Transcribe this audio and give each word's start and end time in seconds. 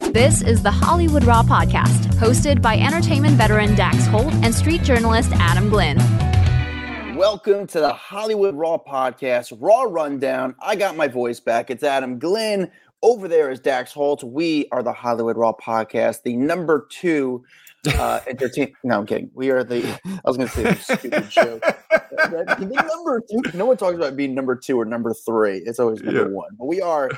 This 0.00 0.42
is 0.42 0.62
the 0.62 0.70
Hollywood 0.70 1.24
Raw 1.24 1.42
podcast, 1.42 2.06
hosted 2.14 2.60
by 2.60 2.76
entertainment 2.78 3.34
veteran 3.34 3.74
Dax 3.74 4.06
Holt 4.06 4.32
and 4.42 4.54
street 4.54 4.82
journalist 4.82 5.30
Adam 5.34 5.68
Glyn. 5.70 5.96
Welcome 7.16 7.66
to 7.68 7.80
the 7.80 7.92
Hollywood 7.92 8.54
Raw 8.54 8.78
podcast, 8.78 9.56
Raw 9.58 9.82
Rundown. 9.82 10.54
I 10.60 10.76
got 10.76 10.96
my 10.96 11.08
voice 11.08 11.40
back. 11.40 11.70
It's 11.70 11.82
Adam 11.82 12.18
Glyn. 12.18 12.70
Over 13.02 13.26
there 13.26 13.50
is 13.50 13.58
Dax 13.58 13.92
Holt. 13.92 14.22
We 14.22 14.68
are 14.70 14.82
the 14.82 14.92
Hollywood 14.92 15.36
Raw 15.36 15.52
podcast, 15.52 16.22
the 16.22 16.36
number 16.36 16.86
two 16.90 17.44
uh, 17.86 18.20
entertain. 18.26 18.74
No, 18.84 18.98
I'm 18.98 19.06
kidding. 19.06 19.30
We 19.34 19.50
are 19.50 19.64
the. 19.64 19.86
I 20.04 20.20
was 20.24 20.36
going 20.36 20.48
to 20.48 20.54
say 20.54 20.62
the 20.62 20.74
stupid 20.76 21.30
joke. 21.30 21.62
the 21.90 22.84
number 22.88 23.22
two. 23.30 23.56
No 23.56 23.66
one 23.66 23.76
talks 23.76 23.96
about 23.96 24.16
being 24.16 24.34
number 24.34 24.56
two 24.56 24.78
or 24.78 24.84
number 24.84 25.14
three. 25.14 25.58
It's 25.58 25.78
always 25.78 26.02
number 26.02 26.22
yeah. 26.22 26.34
one. 26.34 26.50
But 26.58 26.66
we 26.66 26.80
are 26.80 27.10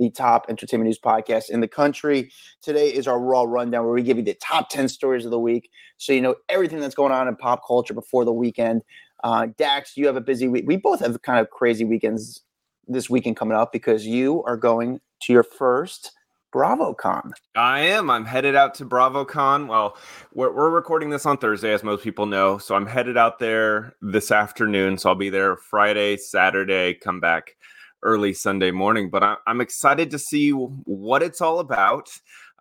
the 0.00 0.10
top 0.10 0.46
entertainment 0.48 0.86
news 0.86 0.98
podcast 0.98 1.50
in 1.50 1.60
the 1.60 1.68
country. 1.68 2.32
Today 2.62 2.88
is 2.88 3.06
our 3.06 3.20
Raw 3.20 3.42
Rundown 3.42 3.84
where 3.84 3.92
we 3.92 4.02
give 4.02 4.16
you 4.16 4.22
the 4.24 4.34
top 4.42 4.70
10 4.70 4.88
stories 4.88 5.26
of 5.26 5.30
the 5.30 5.38
week 5.38 5.70
so 5.98 6.12
you 6.14 6.22
know 6.22 6.34
everything 6.48 6.80
that's 6.80 6.94
going 6.94 7.12
on 7.12 7.28
in 7.28 7.36
pop 7.36 7.60
culture 7.66 7.94
before 7.94 8.24
the 8.24 8.32
weekend. 8.32 8.82
Uh, 9.22 9.48
Dax, 9.58 9.96
you 9.98 10.06
have 10.06 10.16
a 10.16 10.20
busy 10.20 10.48
week. 10.48 10.64
We 10.66 10.78
both 10.78 11.00
have 11.00 11.20
kind 11.20 11.38
of 11.38 11.50
crazy 11.50 11.84
weekends 11.84 12.42
this 12.88 13.10
weekend 13.10 13.36
coming 13.36 13.56
up 13.56 13.72
because 13.72 14.06
you 14.06 14.42
are 14.44 14.56
going 14.56 15.00
to 15.20 15.32
your 15.34 15.42
first 15.42 16.12
BravoCon. 16.54 17.30
I 17.54 17.80
am. 17.80 18.10
I'm 18.10 18.24
headed 18.24 18.56
out 18.56 18.74
to 18.76 18.86
BravoCon. 18.86 19.68
Well, 19.68 19.96
we're, 20.32 20.52
we're 20.52 20.70
recording 20.70 21.10
this 21.10 21.26
on 21.26 21.36
Thursday, 21.36 21.72
as 21.72 21.84
most 21.84 22.02
people 22.02 22.26
know. 22.26 22.58
So 22.58 22.74
I'm 22.74 22.86
headed 22.86 23.16
out 23.16 23.38
there 23.38 23.94
this 24.00 24.32
afternoon. 24.32 24.98
So 24.98 25.10
I'll 25.10 25.14
be 25.14 25.30
there 25.30 25.56
Friday, 25.56 26.16
Saturday, 26.16 26.94
come 26.94 27.20
back 27.20 27.56
early 28.02 28.32
Sunday 28.32 28.70
morning. 28.70 29.10
But 29.10 29.22
I, 29.22 29.36
am 29.46 29.60
excited 29.60 30.10
to 30.10 30.18
see 30.18 30.50
what 30.50 31.22
it's 31.22 31.40
all 31.40 31.60
about. 31.60 32.08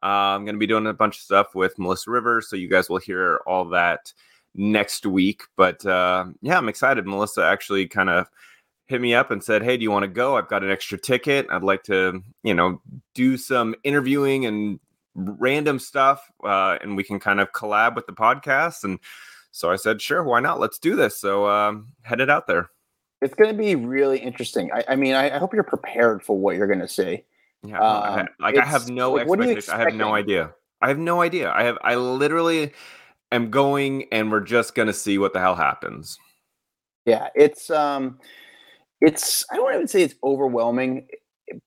Uh, 0.02 0.36
I'm 0.36 0.46
going 0.46 0.56
to 0.56 0.60
be 0.60 0.68
doing 0.68 0.88
a 0.88 0.94
bunch 0.94 1.18
of 1.18 1.24
stuff 1.24 1.56
with 1.56 1.78
Melissa 1.78 2.12
Rivers, 2.12 2.50
so 2.50 2.56
you 2.56 2.70
guys 2.70 2.90
will 2.90 3.00
hear 3.00 3.42
all 3.46 3.66
that 3.70 4.14
next 4.56 5.06
week. 5.06 5.42
But 5.58 5.86
uh, 5.86 6.26
yeah, 6.42 6.58
I'm 6.58 6.70
excited. 6.70 7.06
Melissa 7.06 7.44
actually 7.44 7.88
kind 7.88 8.10
of 8.10 8.28
hit 8.88 9.02
me 9.02 9.14
up 9.14 9.32
and 9.32 9.44
said, 9.44 9.64
"Hey, 9.64 9.78
do 9.78 9.84
you 9.84 9.92
want 9.92 10.04
to 10.04 10.10
go? 10.10 10.38
I've 10.38 10.48
got 10.50 10.64
an 10.64 10.72
extra 10.72 10.98
ticket. 10.98 11.48
I'd 11.50 11.64
like 11.64 11.84
to, 11.84 12.24
you 12.44 12.54
know, 12.54 12.82
do 13.14 13.38
some 13.38 13.76
interviewing 13.84 14.46
and 14.46 14.80
random 15.16 15.80
stuff, 15.80 16.30
uh, 16.44 16.78
and 16.82 16.96
we 16.96 17.04
can 17.04 17.20
kind 17.20 17.40
of 17.40 17.52
collab 17.52 17.96
with 17.96 18.08
the 18.08 18.14
podcast." 18.14 18.84
And 18.84 19.00
so 19.52 19.70
I 19.70 19.76
said, 19.76 20.02
"Sure, 20.02 20.24
why 20.24 20.40
not? 20.40 20.60
Let's 20.60 20.80
do 20.80 20.96
this." 20.96 21.20
So 21.20 21.48
um, 21.48 21.90
headed 22.04 22.30
out 22.30 22.48
there. 22.48 22.70
It's 23.22 23.34
going 23.36 23.52
to 23.52 23.58
be 23.58 23.76
really 23.76 24.20
interesting. 24.20 24.72
I, 24.72 24.84
I 24.90 24.96
mean, 24.96 25.14
I, 25.14 25.36
I, 25.36 25.40
hope 25.40 25.54
you're 25.54 25.64
prepared 25.64 26.24
for 26.24 26.38
what 26.38 26.56
you're 26.56 26.68
going 26.68 26.80
to 26.80 26.88
see. 26.88 27.24
Yeah, 27.64 27.80
um, 27.80 28.28
like 28.40 28.58
I 28.58 28.66
have 28.66 28.90
no 28.90 29.14
like, 29.14 29.28
expectation. 29.28 29.74
I 29.74 29.80
have 29.80 29.94
no 29.94 30.14
idea. 30.14 30.52
I 30.82 30.88
have 30.88 30.98
no 30.98 31.22
idea. 31.22 31.52
I 31.52 31.64
have. 31.64 31.78
I 31.82 31.96
literally 31.96 32.72
am 33.32 33.52
going, 33.52 34.06
and 34.12 34.32
we're 34.32 34.40
just 34.40 34.76
going 34.76 34.88
to 34.88 34.94
see 34.94 35.18
what 35.18 35.34
the 35.34 35.40
hell 35.40 35.56
happens. 35.56 36.18
Yeah, 37.06 37.28
it's 37.36 37.70
um, 37.70 38.20
it's. 39.02 39.46
I 39.52 39.58
don't 39.58 39.74
even 39.74 39.88
say 39.88 40.04
it's 40.04 40.16
overwhelming, 40.24 41.08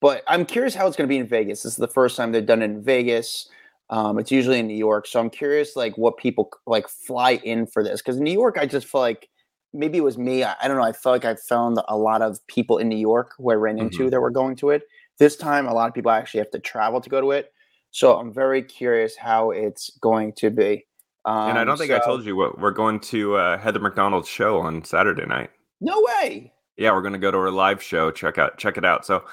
but 0.01 0.23
I'm 0.27 0.47
curious 0.47 0.75
how 0.75 0.87
it's 0.87 0.97
going 0.97 1.09
to 1.09 1.13
be 1.13 1.19
in 1.19 1.27
Vegas. 1.27 1.63
This 1.63 1.73
is 1.73 1.79
the 1.79 1.89
first 1.89 2.17
time 2.17 2.33
they've 2.33 2.47
done 2.47 2.63
it 2.63 2.67
in 2.67 2.83
Vegas. 2.83 3.51
Um, 3.91 4.19
it's 4.19 4.31
usually 4.31 4.59
in 4.59 4.67
New 4.67 4.77
York, 4.77 5.07
so 5.07 5.21
I'm 5.21 5.29
curious, 5.29 5.77
like, 5.77 5.99
what 5.99 6.17
people 6.17 6.51
like 6.67 6.89
fly 6.89 7.33
in 7.45 7.67
for 7.67 7.85
this 7.85 8.01
because 8.01 8.19
New 8.19 8.33
York, 8.33 8.57
I 8.59 8.65
just 8.65 8.87
feel 8.87 9.03
like 9.03 9.29
maybe 9.73 9.99
it 9.99 10.03
was 10.03 10.19
me. 10.19 10.45
I, 10.45 10.55
I, 10.63 10.69
don't 10.69 10.77
know. 10.77 10.83
I 10.83 10.93
felt 10.93 11.15
like 11.15 11.25
I 11.25 11.35
found 11.35 11.79
a 11.89 11.97
lot 11.97 12.23
of 12.23 12.45
people 12.47 12.79
in 12.79 12.89
New 12.89 12.97
York 12.97 13.35
who 13.39 13.51
I 13.51 13.55
ran 13.55 13.79
into 13.79 13.99
mm-hmm. 13.99 14.09
that 14.11 14.21
were 14.21 14.31
going 14.31 14.57
to 14.57 14.71
it. 14.71 14.83
This 15.19 15.37
time, 15.37 15.67
a 15.67 15.75
lot 15.75 15.89
of 15.89 15.95
people 15.95 16.11
actually 16.11 16.39
have 16.39 16.51
to 16.51 16.59
travel 16.59 17.01
to 17.01 17.11
go 17.11 17.21
to 17.21 17.31
it. 17.33 17.53
So 17.91 18.17
I'm 18.17 18.33
very 18.33 18.63
curious 18.63 19.17
how 19.17 19.51
it's 19.51 19.91
going 20.01 20.33
to 20.35 20.51
be. 20.51 20.87
Um, 21.25 21.51
and 21.51 21.59
I 21.59 21.65
don't 21.65 21.77
think 21.77 21.91
so, 21.91 21.97
I 21.97 22.01
told 22.01 22.25
you 22.25 22.35
what 22.35 22.59
we're 22.59 22.71
going 22.73 22.99
to 23.01 23.37
uh, 23.37 23.59
Heather 23.59 23.79
McDonald's 23.79 24.29
show 24.29 24.59
on 24.59 24.83
Saturday 24.85 25.27
night. 25.27 25.51
No 25.81 26.03
way. 26.19 26.53
Yeah, 26.77 26.93
we're 26.93 27.03
going 27.03 27.13
to 27.13 27.19
go 27.19 27.31
to 27.31 27.39
her 27.39 27.51
live 27.51 27.83
show. 27.83 28.11
Check 28.11 28.39
out, 28.39 28.59
check 28.59 28.77
it 28.77 28.85
out. 28.85 29.07
So 29.07 29.25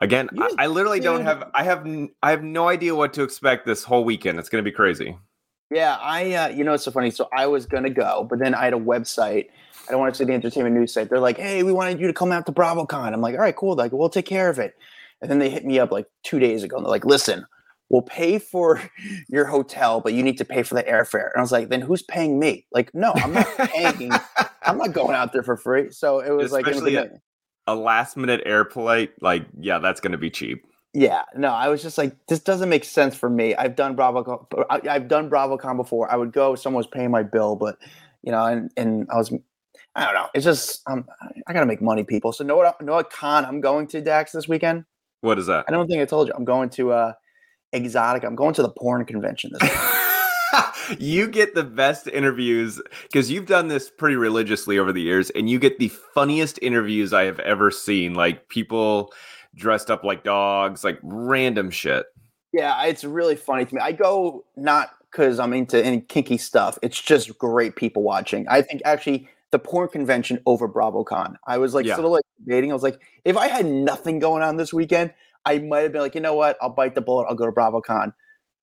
again, 0.00 0.28
I, 0.38 0.54
I, 0.58 0.66
literally 0.66 0.98
don't 0.98 1.22
have, 1.22 1.50
I 1.54 1.62
have, 1.62 1.86
I 2.22 2.30
have 2.30 2.42
no 2.42 2.68
idea 2.68 2.94
what 2.94 3.12
to 3.14 3.22
expect 3.22 3.66
this 3.66 3.84
whole 3.84 4.02
weekend. 4.02 4.38
It's 4.38 4.48
going 4.48 4.64
to 4.64 4.68
be 4.68 4.74
crazy. 4.74 5.16
Yeah, 5.70 5.98
I, 6.00 6.32
uh, 6.32 6.48
you 6.48 6.64
know, 6.64 6.74
it's 6.74 6.84
so 6.84 6.90
funny. 6.90 7.10
So 7.10 7.28
I 7.36 7.46
was 7.46 7.66
going 7.66 7.84
to 7.84 7.90
go, 7.90 8.26
but 8.28 8.38
then 8.38 8.54
I 8.54 8.64
had 8.64 8.72
a 8.72 8.78
website 8.78 9.48
I 9.88 9.92
don't 9.92 10.00
want 10.00 10.14
to 10.14 10.18
say 10.18 10.24
the 10.24 10.32
entertainment 10.32 10.74
news 10.74 10.92
site. 10.92 11.08
They're 11.08 11.20
like, 11.20 11.38
hey, 11.38 11.62
we 11.62 11.72
wanted 11.72 12.00
you 12.00 12.06
to 12.06 12.12
come 12.12 12.32
out 12.32 12.46
to 12.46 12.52
BravoCon. 12.52 13.12
I'm 13.12 13.20
like, 13.20 13.34
all 13.34 13.40
right, 13.40 13.54
cool. 13.54 13.74
Like, 13.74 13.92
we'll 13.92 14.08
take 14.08 14.26
care 14.26 14.48
of 14.48 14.58
it. 14.58 14.74
And 15.20 15.30
then 15.30 15.38
they 15.38 15.48
hit 15.48 15.64
me 15.64 15.78
up 15.78 15.90
like 15.90 16.06
two 16.24 16.38
days 16.38 16.62
ago 16.62 16.76
and 16.76 16.84
they're 16.84 16.90
like, 16.90 17.04
listen, 17.04 17.46
we'll 17.88 18.02
pay 18.02 18.38
for 18.38 18.80
your 19.28 19.46
hotel, 19.46 20.00
but 20.00 20.12
you 20.12 20.22
need 20.22 20.38
to 20.38 20.44
pay 20.44 20.62
for 20.62 20.74
the 20.74 20.82
airfare. 20.82 21.30
And 21.32 21.38
I 21.38 21.40
was 21.40 21.52
like, 21.52 21.68
then 21.68 21.80
who's 21.80 22.02
paying 22.02 22.38
me? 22.38 22.66
Like, 22.72 22.94
no, 22.94 23.12
I'm 23.16 23.32
not 23.32 23.46
paying. 23.56 24.12
I'm 24.62 24.78
not 24.78 24.92
going 24.92 25.14
out 25.14 25.32
there 25.32 25.42
for 25.42 25.56
free. 25.56 25.90
So 25.90 26.20
it 26.20 26.30
was 26.30 26.52
Especially 26.52 26.96
like 26.96 27.10
a, 27.66 27.72
a 27.72 27.74
last 27.74 28.16
minute 28.16 28.42
airplane. 28.44 29.08
Like, 29.20 29.46
yeah, 29.58 29.78
that's 29.78 30.00
going 30.00 30.12
to 30.12 30.18
be 30.18 30.30
cheap. 30.30 30.66
Yeah, 30.92 31.24
no, 31.36 31.48
I 31.48 31.68
was 31.68 31.82
just 31.82 31.98
like, 31.98 32.16
this 32.26 32.40
doesn't 32.40 32.70
make 32.70 32.82
sense 32.82 33.14
for 33.14 33.28
me. 33.28 33.54
I've 33.54 33.76
done 33.76 33.94
BravoCon, 33.94 34.46
I've 34.70 35.08
done 35.08 35.28
BravoCon 35.28 35.76
before. 35.76 36.10
I 36.10 36.16
would 36.16 36.32
go, 36.32 36.54
someone 36.54 36.78
was 36.78 36.86
paying 36.86 37.10
my 37.10 37.22
bill, 37.22 37.54
but 37.54 37.76
you 38.22 38.32
know, 38.32 38.42
and 38.46 38.70
and 38.78 39.06
I 39.12 39.16
was 39.16 39.30
I 39.96 40.04
don't 40.04 40.14
know. 40.14 40.28
It's 40.34 40.44
just 40.44 40.82
um, 40.86 41.06
I 41.46 41.52
gotta 41.52 41.66
make 41.66 41.80
money, 41.80 42.04
people. 42.04 42.32
So 42.32 42.44
know 42.44 42.56
what? 42.56 42.80
Know 42.82 42.92
what 42.92 43.10
con 43.10 43.44
I'm 43.44 43.60
going 43.60 43.86
to 43.88 44.00
Dax 44.00 44.30
this 44.30 44.46
weekend? 44.46 44.84
What 45.22 45.38
is 45.38 45.46
that? 45.46 45.64
I 45.66 45.72
don't 45.72 45.88
think 45.88 46.02
I 46.02 46.04
told 46.04 46.28
you. 46.28 46.34
I'm 46.36 46.44
going 46.44 46.68
to 46.70 46.92
uh, 46.92 47.12
Exxxotica. 47.74 48.24
I'm 48.24 48.36
going 48.36 48.54
to 48.54 48.62
the 48.62 48.68
porn 48.68 49.04
convention 49.06 49.52
this 49.58 49.70
you 50.98 51.26
get 51.26 51.54
the 51.54 51.64
best 51.64 52.06
interviews 52.06 52.80
because 53.02 53.30
you've 53.30 53.46
done 53.46 53.68
this 53.68 53.90
pretty 53.90 54.16
religiously 54.16 54.78
over 54.78 54.92
the 54.92 55.02
years, 55.02 55.30
and 55.30 55.48
you 55.48 55.58
get 55.58 55.78
the 55.78 55.88
funniest 55.88 56.58
interviews 56.60 57.12
I 57.12 57.24
have 57.24 57.40
ever 57.40 57.70
seen. 57.70 58.14
Like 58.14 58.48
people 58.48 59.12
dressed 59.54 59.90
up 59.90 60.04
like 60.04 60.24
dogs, 60.24 60.84
like 60.84 60.98
random 61.02 61.70
shit. 61.70 62.06
Yeah, 62.52 62.84
it's 62.84 63.02
really 63.02 63.36
funny 63.36 63.64
to 63.64 63.74
me. 63.74 63.80
I 63.80 63.92
go 63.92 64.44
not 64.56 64.90
because 65.10 65.38
I'm 65.38 65.54
into 65.54 65.82
any 65.82 66.00
kinky 66.02 66.36
stuff. 66.36 66.78
It's 66.82 67.00
just 67.00 67.38
great 67.38 67.76
people 67.76 68.02
watching. 68.02 68.46
I 68.48 68.62
think 68.62 68.82
actually 68.84 69.28
the 69.56 69.60
porn 69.60 69.88
convention 69.88 70.38
over 70.44 70.68
BravoCon. 70.68 71.36
I 71.46 71.56
was 71.56 71.72
like 71.72 71.86
yeah. 71.86 71.94
sort 71.94 72.04
of 72.04 72.10
like 72.10 72.24
debating. 72.38 72.70
I 72.70 72.74
was 72.74 72.82
like, 72.82 73.00
if 73.24 73.38
I 73.38 73.48
had 73.48 73.64
nothing 73.64 74.18
going 74.18 74.42
on 74.42 74.58
this 74.58 74.70
weekend, 74.70 75.14
I 75.46 75.60
might 75.60 75.80
have 75.80 75.92
been 75.92 76.02
like, 76.02 76.14
you 76.14 76.20
know 76.20 76.34
what? 76.34 76.58
I'll 76.60 76.68
bite 76.68 76.94
the 76.94 77.00
bullet. 77.00 77.24
I'll 77.26 77.34
go 77.34 77.46
to 77.46 77.52
BravoCon. 77.52 78.12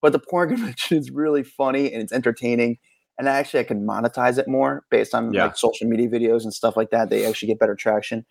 But 0.04 0.12
the 0.12 0.20
porn 0.20 0.50
convention 0.56 1.00
is 1.00 1.10
really 1.10 1.42
funny 1.42 1.92
and 1.92 2.04
it's 2.04 2.14
entertaining. 2.14 2.78
And 3.18 3.28
actually, 3.28 3.62
I 3.62 3.64
can 3.64 3.88
monetize 3.88 4.38
it 4.38 4.48
more 4.48 4.86
based 4.92 5.16
on 5.16 5.34
yeah. 5.34 5.46
like 5.46 5.58
social 5.58 5.88
media 5.88 6.08
videos 6.10 6.44
and 6.44 6.54
stuff 6.54 6.78
like 6.78 6.92
that. 6.92 7.10
They 7.10 7.26
actually 7.26 7.48
get 7.48 7.58
better 7.58 7.76
traction. 7.76 8.24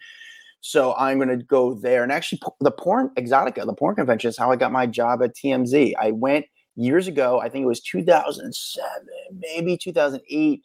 So 0.61 0.95
I'm 0.95 1.19
going 1.19 1.37
to 1.37 1.45
go 1.45 1.75
there. 1.75 2.05
And 2.05 2.13
actually, 2.13 2.43
the 2.61 2.71
porn 2.71 3.11
Exxxotica, 3.19 3.67
the 3.67 3.75
porn 3.75 3.97
convention 3.97 4.29
is 4.29 4.39
how 4.39 4.53
I 4.53 4.57
got 4.57 4.71
my 4.71 4.87
job 4.87 5.21
at 5.21 5.35
TMZ. 5.35 5.95
I 6.01 6.13
went 6.13 6.47
years 6.77 7.09
ago. 7.09 7.41
I 7.41 7.49
think 7.49 7.65
it 7.65 7.67
was 7.67 7.81
2007, 7.81 8.85
maybe 9.41 9.77
2008 9.77 10.63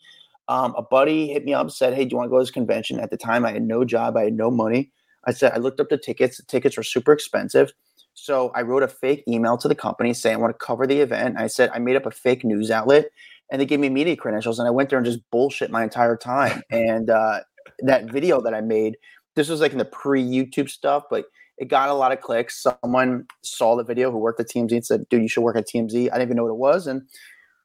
um, 0.50 0.74
a 0.78 0.82
buddy 0.82 1.28
hit 1.28 1.46
me 1.46 1.54
up 1.54 1.62
and 1.62 1.74
said, 1.74 1.94
Hey, 1.94 2.06
do 2.06 2.12
you 2.12 2.18
want 2.18 2.28
to 2.28 2.30
go 2.30 2.38
to 2.38 2.44
this 2.44 2.52
convention? 2.52 3.00
At 3.00 3.12
the 3.12 3.18
time, 3.18 3.46
I 3.46 3.52
had 3.52 3.64
no 3.64 3.84
job, 3.84 4.18
I 4.18 4.26
had 4.26 4.34
no 4.34 4.50
money. 4.50 4.92
I 5.26 5.34
said, 5.34 5.52
I 5.54 5.58
looked 5.58 5.80
up 5.80 5.90
the 5.90 5.98
tickets. 5.98 6.38
The 6.38 6.44
tickets 6.44 6.78
were 6.78 6.84
super 6.84 7.12
expensive. 7.12 7.74
So 8.14 8.52
I 8.56 8.62
wrote 8.64 8.82
a 8.82 8.88
fake 8.88 9.24
email 9.28 9.58
to 9.58 9.68
the 9.68 9.76
company 9.76 10.14
saying 10.14 10.38
I 10.38 10.40
want 10.40 10.58
to 10.58 10.66
cover 10.66 10.88
the 10.88 11.02
event. 11.02 11.38
I 11.38 11.48
said 11.48 11.70
I 11.74 11.80
made 11.80 11.96
up 11.96 12.06
a 12.06 12.12
fake 12.12 12.44
news 12.44 12.72
outlet, 12.72 13.10
and 13.52 13.62
they 13.62 13.66
gave 13.66 13.80
me 13.80 13.90
media 13.90 14.16
credentials, 14.16 14.58
and 14.58 14.68
I 14.68 14.72
went 14.72 14.90
there 14.90 14.98
and 14.98 15.06
just 15.06 15.20
bullshit 15.30 15.70
my 15.70 15.84
entire 15.84 16.18
time. 16.18 16.64
and 16.72 17.10
uh, 17.10 17.42
that 17.80 18.10
video 18.10 18.42
that 18.42 18.56
I 18.56 18.62
made, 18.62 18.98
this 19.36 19.50
was 19.50 19.62
like 19.62 19.72
in 19.72 19.78
the 19.78 19.86
pre-YouTube 19.86 20.70
stuff, 20.70 21.04
but 21.12 21.26
it 21.60 21.68
got 21.68 21.90
a 21.90 21.94
lot 21.94 22.12
of 22.12 22.22
clicks. 22.22 22.64
Someone 22.64 23.26
saw 23.44 23.76
the 23.76 23.84
video 23.84 24.12
who 24.12 24.18
worked 24.18 24.40
at 24.40 24.48
TMZ 24.48 24.72
and 24.72 24.86
said, 24.86 25.10
"Dude, 25.10 25.22
you 25.22 25.28
should 25.28 25.42
work 25.42 25.56
at 25.56 25.68
TMZ." 25.68 26.10
I 26.12 26.18
didn't 26.18 26.22
even 26.24 26.38
know 26.38 26.44
what 26.46 26.52
it 26.52 26.58
was, 26.58 26.88
and 26.88 27.04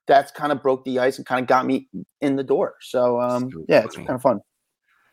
that's 0.07 0.33
kind 0.33 0.53
of 0.53 0.63
broke 0.63 0.85
the 0.85 0.99
ice 0.99 1.19
and 1.19 1.27
kind 1.27 1.41
of 1.41 1.47
got 1.47 1.67
me 1.67 1.89
in 2.21 2.37
the 2.37 2.45
door. 2.45 2.75
So 2.81 3.21
um, 3.21 3.51
yeah, 3.69 3.85
it's 3.85 3.97
kind 3.97 4.11
of 4.11 4.23
fun. 4.23 4.41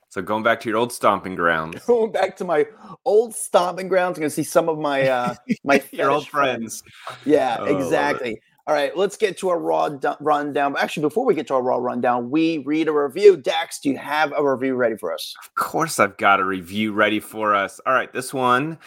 So 0.09 0.23
going 0.23 0.41
back 0.41 0.59
to 0.61 0.69
your 0.69 0.77
old 0.77 0.91
stomping 0.91 1.35
grounds. 1.35 1.85
Going 1.85 2.11
back 2.11 2.35
to 2.37 2.43
my 2.43 2.65
old 3.05 3.35
stomping 3.35 3.87
grounds, 3.87 4.17
I'm 4.17 4.21
gonna 4.21 4.29
see 4.29 4.43
some 4.43 4.67
of 4.69 4.77
my 4.77 5.07
uh 5.07 5.35
my 5.63 5.83
your 5.91 6.11
old 6.11 6.27
friends. 6.27 6.83
Yeah, 7.25 7.57
oh, 7.59 7.65
exactly. 7.65 8.41
All 8.67 8.75
right, 8.75 8.95
let's 8.95 9.17
get 9.17 9.35
to 9.39 9.49
a 9.49 9.57
raw 9.57 9.89
d- 9.89 10.09
rundown. 10.19 10.75
Actually, 10.77 11.01
before 11.01 11.25
we 11.25 11.33
get 11.33 11.47
to 11.47 11.55
our 11.55 11.61
raw 11.63 11.77
rundown, 11.77 12.29
we 12.29 12.59
read 12.59 12.87
a 12.87 12.91
review. 12.91 13.35
Dax, 13.35 13.79
do 13.79 13.89
you 13.89 13.97
have 13.97 14.31
a 14.37 14.47
review 14.47 14.75
ready 14.75 14.95
for 14.95 15.11
us? 15.11 15.33
Of 15.43 15.55
course, 15.55 15.99
I've 15.99 16.17
got 16.17 16.39
a 16.39 16.45
review 16.45 16.93
ready 16.93 17.19
for 17.19 17.55
us. 17.55 17.81
All 17.87 17.93
right, 17.93 18.13
this 18.13 18.31
one 18.31 18.77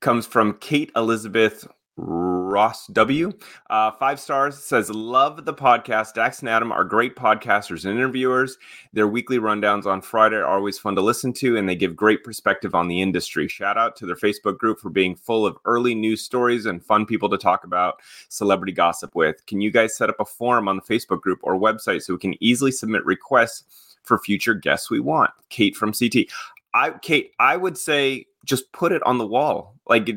comes 0.00 0.26
from 0.26 0.54
Kate 0.60 0.92
Elizabeth 0.94 1.66
Ross 2.00 2.86
W. 2.88 3.32
Uh, 3.68 3.90
five 3.92 4.18
stars 4.18 4.58
says, 4.58 4.90
Love 4.90 5.44
the 5.44 5.52
podcast. 5.52 6.14
Dax 6.14 6.40
and 6.40 6.48
Adam 6.48 6.72
are 6.72 6.84
great 6.84 7.14
podcasters 7.14 7.84
and 7.84 7.96
interviewers. 7.96 8.56
Their 8.92 9.06
weekly 9.06 9.38
rundowns 9.38 9.86
on 9.86 10.00
Friday 10.00 10.36
are 10.36 10.46
always 10.46 10.78
fun 10.78 10.94
to 10.96 11.02
listen 11.02 11.32
to, 11.34 11.56
and 11.56 11.68
they 11.68 11.76
give 11.76 11.94
great 11.94 12.24
perspective 12.24 12.74
on 12.74 12.88
the 12.88 13.02
industry. 13.02 13.48
Shout 13.48 13.76
out 13.76 13.96
to 13.96 14.06
their 14.06 14.16
Facebook 14.16 14.56
group 14.58 14.80
for 14.80 14.88
being 14.88 15.14
full 15.14 15.46
of 15.46 15.58
early 15.64 15.94
news 15.94 16.22
stories 16.22 16.66
and 16.66 16.82
fun 16.82 17.04
people 17.04 17.28
to 17.28 17.38
talk 17.38 17.64
about 17.64 18.00
celebrity 18.28 18.72
gossip 18.72 19.14
with. 19.14 19.44
Can 19.46 19.60
you 19.60 19.70
guys 19.70 19.96
set 19.96 20.08
up 20.08 20.20
a 20.20 20.24
forum 20.24 20.68
on 20.68 20.76
the 20.76 20.82
Facebook 20.82 21.20
group 21.20 21.40
or 21.42 21.54
website 21.54 22.02
so 22.02 22.14
we 22.14 22.18
can 22.18 22.42
easily 22.42 22.72
submit 22.72 23.04
requests 23.04 23.96
for 24.02 24.18
future 24.18 24.54
guests 24.54 24.90
we 24.90 25.00
want? 25.00 25.30
Kate 25.50 25.76
from 25.76 25.92
CT. 25.92 26.26
I 26.72 26.90
Kate, 27.02 27.32
I 27.38 27.56
would 27.56 27.76
say 27.76 28.26
just 28.44 28.72
put 28.72 28.92
it 28.92 29.02
on 29.02 29.18
the 29.18 29.26
wall. 29.26 29.74
Like 29.86 30.08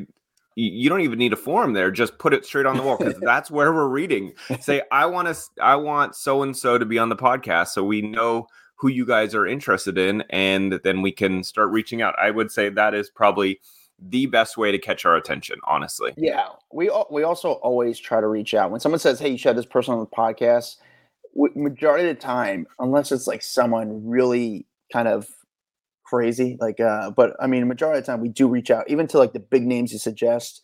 you 0.56 0.88
don't 0.88 1.00
even 1.00 1.18
need 1.18 1.32
a 1.32 1.36
form 1.36 1.72
there 1.72 1.90
just 1.90 2.18
put 2.18 2.32
it 2.32 2.44
straight 2.44 2.66
on 2.66 2.76
the 2.76 2.82
wall 2.82 2.96
because 2.96 3.18
that's 3.20 3.50
where 3.50 3.72
we're 3.72 3.88
reading. 3.88 4.32
Say 4.60 4.82
i 4.92 5.06
want 5.06 5.28
to 5.28 5.62
i 5.62 5.76
want 5.76 6.14
so 6.14 6.42
and 6.42 6.56
so 6.56 6.78
to 6.78 6.86
be 6.86 6.98
on 6.98 7.08
the 7.08 7.16
podcast 7.16 7.68
so 7.68 7.82
we 7.84 8.02
know 8.02 8.46
who 8.76 8.88
you 8.88 9.06
guys 9.06 9.34
are 9.34 9.46
interested 9.46 9.96
in 9.98 10.22
and 10.30 10.80
then 10.84 11.00
we 11.00 11.12
can 11.12 11.42
start 11.42 11.70
reaching 11.70 12.02
out. 12.02 12.14
I 12.20 12.30
would 12.30 12.50
say 12.50 12.68
that 12.68 12.92
is 12.94 13.08
probably 13.08 13.60
the 13.98 14.26
best 14.26 14.56
way 14.56 14.72
to 14.72 14.78
catch 14.78 15.04
our 15.04 15.16
attention 15.16 15.58
honestly. 15.64 16.12
Yeah 16.16 16.48
we 16.72 16.90
we 17.10 17.22
also 17.22 17.52
always 17.52 17.98
try 17.98 18.20
to 18.20 18.26
reach 18.26 18.54
out. 18.54 18.70
When 18.70 18.80
someone 18.80 18.98
says 18.98 19.18
hey 19.18 19.30
you 19.30 19.38
should 19.38 19.48
have 19.48 19.56
this 19.56 19.66
person 19.66 19.94
on 19.94 20.00
the 20.00 20.06
podcast 20.06 20.76
majority 21.56 22.08
of 22.08 22.16
the 22.16 22.20
time 22.20 22.66
unless 22.78 23.10
it's 23.10 23.26
like 23.26 23.42
someone 23.42 24.06
really 24.06 24.66
kind 24.92 25.08
of 25.08 25.28
crazy. 26.04 26.56
Like, 26.60 26.80
uh, 26.80 27.10
but 27.10 27.34
I 27.40 27.46
mean, 27.46 27.66
majority 27.66 27.98
of 27.98 28.06
the 28.06 28.12
time 28.12 28.20
we 28.20 28.28
do 28.28 28.48
reach 28.48 28.70
out, 28.70 28.88
even 28.88 29.06
to 29.08 29.18
like 29.18 29.32
the 29.32 29.40
big 29.40 29.66
names 29.66 29.92
you 29.92 29.98
suggest. 29.98 30.62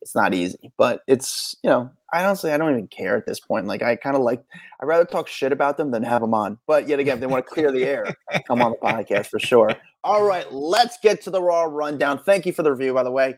It's 0.00 0.16
not 0.16 0.34
easy, 0.34 0.72
but 0.76 1.02
it's 1.06 1.54
you 1.62 1.70
know, 1.70 1.88
I 2.12 2.24
honestly 2.24 2.50
I 2.50 2.56
don't 2.56 2.72
even 2.72 2.88
care 2.88 3.16
at 3.16 3.24
this 3.24 3.38
point. 3.38 3.66
Like, 3.66 3.82
I 3.82 3.94
kind 3.94 4.16
of 4.16 4.22
like 4.22 4.42
I'd 4.80 4.86
rather 4.86 5.04
talk 5.04 5.28
shit 5.28 5.52
about 5.52 5.76
them 5.76 5.92
than 5.92 6.02
have 6.02 6.22
them 6.22 6.34
on. 6.34 6.58
But 6.66 6.88
yet 6.88 6.98
again, 6.98 7.14
if 7.14 7.20
they 7.20 7.28
want 7.28 7.46
to 7.46 7.52
clear 7.52 7.70
the 7.70 7.84
air, 7.84 8.12
come 8.48 8.60
on 8.60 8.72
the 8.72 8.78
podcast 8.78 9.26
for 9.26 9.38
sure. 9.38 9.70
All 10.02 10.24
right, 10.24 10.52
let's 10.52 10.98
get 11.04 11.22
to 11.22 11.30
the 11.30 11.40
raw 11.40 11.62
rundown. 11.62 12.18
Thank 12.18 12.46
you 12.46 12.52
for 12.52 12.64
the 12.64 12.72
review, 12.72 12.92
by 12.94 13.04
the 13.04 13.12
way. 13.12 13.36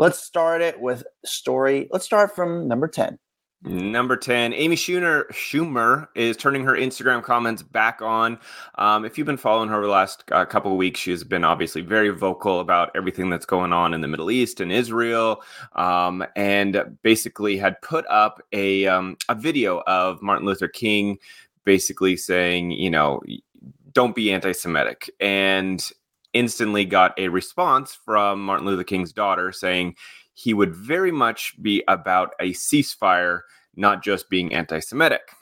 Let's 0.00 0.18
start 0.18 0.62
it 0.62 0.80
with 0.80 1.04
story. 1.24 1.88
Let's 1.92 2.04
start 2.04 2.34
from 2.34 2.66
number 2.66 2.88
ten. 2.88 3.20
Number 3.64 4.16
10, 4.16 4.52
Amy 4.52 4.76
Schumer, 4.76 5.26
Schumer 5.32 6.06
is 6.14 6.36
turning 6.36 6.62
her 6.64 6.74
Instagram 6.74 7.24
comments 7.24 7.60
back 7.60 8.00
on. 8.00 8.38
Um, 8.76 9.04
if 9.04 9.18
you've 9.18 9.26
been 9.26 9.36
following 9.36 9.68
her 9.68 9.74
over 9.74 9.86
the 9.86 9.92
last 9.92 10.22
uh, 10.30 10.44
couple 10.44 10.70
of 10.70 10.78
weeks, 10.78 11.00
she 11.00 11.10
has 11.10 11.24
been 11.24 11.44
obviously 11.44 11.80
very 11.80 12.10
vocal 12.10 12.60
about 12.60 12.92
everything 12.94 13.30
that's 13.30 13.46
going 13.46 13.72
on 13.72 13.94
in 13.94 14.00
the 14.00 14.06
Middle 14.06 14.30
East 14.30 14.60
and 14.60 14.70
Israel, 14.70 15.42
um, 15.74 16.24
and 16.36 16.96
basically 17.02 17.56
had 17.56 17.82
put 17.82 18.06
up 18.06 18.40
a, 18.52 18.86
um, 18.86 19.16
a 19.28 19.34
video 19.34 19.82
of 19.88 20.22
Martin 20.22 20.46
Luther 20.46 20.68
King 20.68 21.18
basically 21.64 22.16
saying, 22.16 22.70
you 22.70 22.90
know, 22.90 23.20
don't 23.92 24.14
be 24.14 24.32
anti 24.32 24.52
Semitic. 24.52 25.10
And 25.18 25.84
instantly 26.32 26.84
got 26.84 27.18
a 27.18 27.26
response 27.26 27.98
from 28.04 28.44
Martin 28.44 28.66
Luther 28.66 28.84
King's 28.84 29.12
daughter 29.12 29.50
saying, 29.50 29.96
he 30.38 30.54
would 30.54 30.72
very 30.72 31.10
much 31.10 31.60
be 31.60 31.82
about 31.88 32.32
a 32.38 32.52
ceasefire, 32.52 33.40
not 33.74 34.04
just 34.04 34.30
being 34.30 34.54
anti 34.54 34.78
Semitic. 34.78 35.32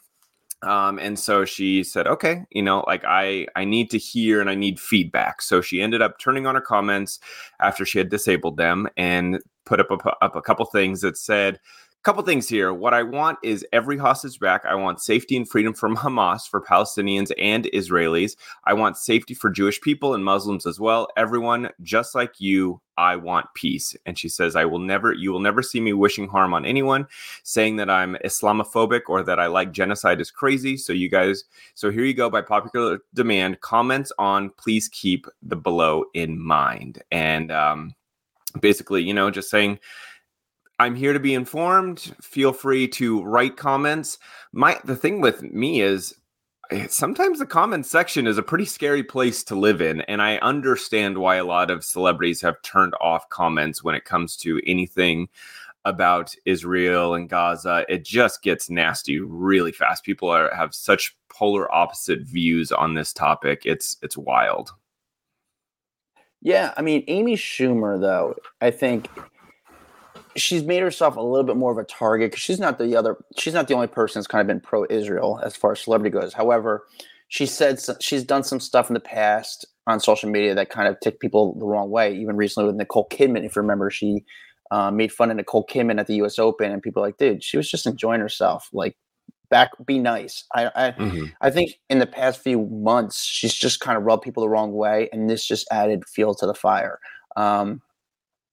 Um, 0.62 0.98
and 0.98 1.18
so 1.18 1.44
she 1.44 1.84
said, 1.84 2.06
okay, 2.06 2.44
you 2.50 2.62
know, 2.62 2.82
like 2.86 3.04
I, 3.04 3.46
I 3.54 3.66
need 3.66 3.90
to 3.90 3.98
hear 3.98 4.40
and 4.40 4.48
I 4.48 4.54
need 4.54 4.80
feedback. 4.80 5.42
So 5.42 5.60
she 5.60 5.82
ended 5.82 6.00
up 6.00 6.18
turning 6.18 6.46
on 6.46 6.54
her 6.54 6.62
comments 6.62 7.20
after 7.60 7.84
she 7.84 7.98
had 7.98 8.08
disabled 8.08 8.56
them 8.56 8.88
and 8.96 9.38
put 9.66 9.80
up 9.80 9.90
a, 9.90 10.24
up 10.24 10.34
a 10.34 10.40
couple 10.40 10.64
things 10.64 11.02
that 11.02 11.18
said, 11.18 11.60
couple 12.06 12.22
things 12.22 12.48
here. 12.48 12.72
What 12.72 12.94
I 12.94 13.02
want 13.02 13.36
is 13.42 13.66
every 13.72 13.98
hostage 13.98 14.38
back. 14.38 14.64
I 14.64 14.76
want 14.76 15.00
safety 15.00 15.36
and 15.36 15.48
freedom 15.48 15.74
from 15.74 15.96
Hamas 15.96 16.48
for 16.48 16.60
Palestinians 16.60 17.32
and 17.36 17.64
Israelis. 17.74 18.36
I 18.62 18.74
want 18.74 18.96
safety 18.96 19.34
for 19.34 19.50
Jewish 19.50 19.80
people 19.80 20.14
and 20.14 20.24
Muslims 20.24 20.66
as 20.66 20.78
well. 20.78 21.08
Everyone, 21.16 21.68
just 21.82 22.14
like 22.14 22.40
you, 22.40 22.80
I 22.96 23.16
want 23.16 23.52
peace. 23.54 23.96
And 24.06 24.16
she 24.16 24.28
says, 24.28 24.54
I 24.54 24.66
will 24.66 24.78
never, 24.78 25.14
you 25.14 25.32
will 25.32 25.40
never 25.40 25.64
see 25.64 25.80
me 25.80 25.94
wishing 25.94 26.28
harm 26.28 26.54
on 26.54 26.64
anyone, 26.64 27.08
saying 27.42 27.74
that 27.78 27.90
I'm 27.90 28.16
Islamophobic 28.24 29.08
or 29.08 29.24
that 29.24 29.40
I 29.40 29.48
like 29.48 29.72
genocide 29.72 30.20
is 30.20 30.30
crazy. 30.30 30.76
So, 30.76 30.92
you 30.92 31.08
guys, 31.08 31.42
so 31.74 31.90
here 31.90 32.04
you 32.04 32.14
go 32.14 32.30
by 32.30 32.40
popular 32.40 33.00
demand. 33.14 33.62
Comments 33.62 34.12
on 34.16 34.50
please 34.50 34.88
keep 34.90 35.26
the 35.42 35.56
below 35.56 36.04
in 36.14 36.40
mind. 36.40 37.02
And 37.10 37.50
um, 37.50 37.96
basically, 38.60 39.02
you 39.02 39.12
know, 39.12 39.28
just 39.28 39.50
saying, 39.50 39.80
I'm 40.78 40.94
here 40.94 41.12
to 41.12 41.20
be 41.20 41.34
informed. 41.34 42.14
Feel 42.20 42.52
free 42.52 42.86
to 42.88 43.22
write 43.24 43.56
comments. 43.56 44.18
My 44.52 44.78
the 44.84 44.96
thing 44.96 45.20
with 45.20 45.42
me 45.42 45.80
is 45.80 46.14
eh, 46.70 46.86
sometimes 46.90 47.38
the 47.38 47.46
comment 47.46 47.86
section 47.86 48.26
is 48.26 48.38
a 48.38 48.42
pretty 48.42 48.66
scary 48.66 49.02
place 49.02 49.42
to 49.44 49.54
live 49.54 49.80
in 49.80 50.02
and 50.02 50.20
I 50.20 50.36
understand 50.38 51.18
why 51.18 51.36
a 51.36 51.44
lot 51.44 51.70
of 51.70 51.84
celebrities 51.84 52.42
have 52.42 52.60
turned 52.62 52.94
off 53.00 53.28
comments 53.30 53.82
when 53.82 53.94
it 53.94 54.04
comes 54.04 54.36
to 54.38 54.60
anything 54.66 55.28
about 55.86 56.34
Israel 56.44 57.14
and 57.14 57.28
Gaza. 57.28 57.86
It 57.88 58.04
just 58.04 58.42
gets 58.42 58.68
nasty 58.68 59.20
really 59.20 59.72
fast. 59.72 60.04
People 60.04 60.28
are 60.28 60.54
have 60.54 60.74
such 60.74 61.16
polar 61.30 61.72
opposite 61.72 62.22
views 62.22 62.70
on 62.72 62.94
this 62.94 63.12
topic. 63.12 63.62
It's 63.64 63.96
it's 64.02 64.16
wild. 64.16 64.72
Yeah, 66.42 66.74
I 66.76 66.82
mean 66.82 67.02
Amy 67.08 67.36
Schumer 67.36 67.98
though, 67.98 68.34
I 68.60 68.70
think 68.70 69.08
she's 70.36 70.64
made 70.64 70.82
herself 70.82 71.16
a 71.16 71.20
little 71.20 71.44
bit 71.44 71.56
more 71.56 71.72
of 71.72 71.78
a 71.78 71.84
target 71.84 72.30
because 72.30 72.42
she's 72.42 72.60
not 72.60 72.78
the 72.78 72.96
other 72.96 73.16
she's 73.36 73.54
not 73.54 73.68
the 73.68 73.74
only 73.74 73.86
person 73.86 74.18
that's 74.18 74.26
kind 74.26 74.40
of 74.40 74.46
been 74.46 74.60
pro-israel 74.60 75.40
as 75.42 75.56
far 75.56 75.72
as 75.72 75.80
celebrity 75.80 76.12
goes. 76.12 76.32
However 76.32 76.84
she 77.28 77.46
said 77.46 77.78
she's 78.00 78.24
done 78.24 78.44
some 78.44 78.60
stuff 78.60 78.88
in 78.88 78.94
the 78.94 79.00
past 79.00 79.66
on 79.86 80.00
social 80.00 80.30
media 80.30 80.54
that 80.54 80.70
kind 80.70 80.88
of 80.88 80.98
took 81.00 81.18
people 81.20 81.58
the 81.58 81.66
wrong 81.66 81.90
way. 81.90 82.14
Even 82.14 82.36
recently 82.36 82.66
with 82.66 82.76
nicole 82.76 83.08
kidman 83.08 83.44
if 83.44 83.56
you 83.56 83.62
remember 83.62 83.90
she 83.90 84.24
uh, 84.70 84.90
made 84.90 85.12
fun 85.12 85.30
of 85.30 85.36
nicole 85.36 85.66
kidman 85.66 86.00
at 86.00 86.06
the 86.06 86.14
us 86.14 86.38
open 86.38 86.72
and 86.72 86.82
people 86.82 87.02
like 87.02 87.16
dude 87.18 87.42
she 87.42 87.56
was 87.56 87.70
just 87.70 87.86
enjoying 87.86 88.20
herself. 88.20 88.68
Like 88.72 88.96
back 89.48 89.70
be 89.86 89.98
nice. 89.98 90.44
I 90.54 90.66
I, 90.74 90.90
mm-hmm. 90.92 91.24
I 91.40 91.50
think 91.50 91.78
in 91.88 91.98
the 91.98 92.06
past 92.06 92.40
few 92.40 92.66
months 92.66 93.24
she's 93.24 93.54
just 93.54 93.80
kind 93.80 93.96
of 93.96 94.04
rubbed 94.04 94.22
people 94.22 94.42
the 94.42 94.48
wrong 94.48 94.72
way 94.72 95.08
and 95.12 95.30
this 95.30 95.46
just 95.46 95.66
added 95.70 96.04
fuel 96.06 96.34
to 96.36 96.46
the 96.46 96.54
fire. 96.54 96.98
Um, 97.36 97.82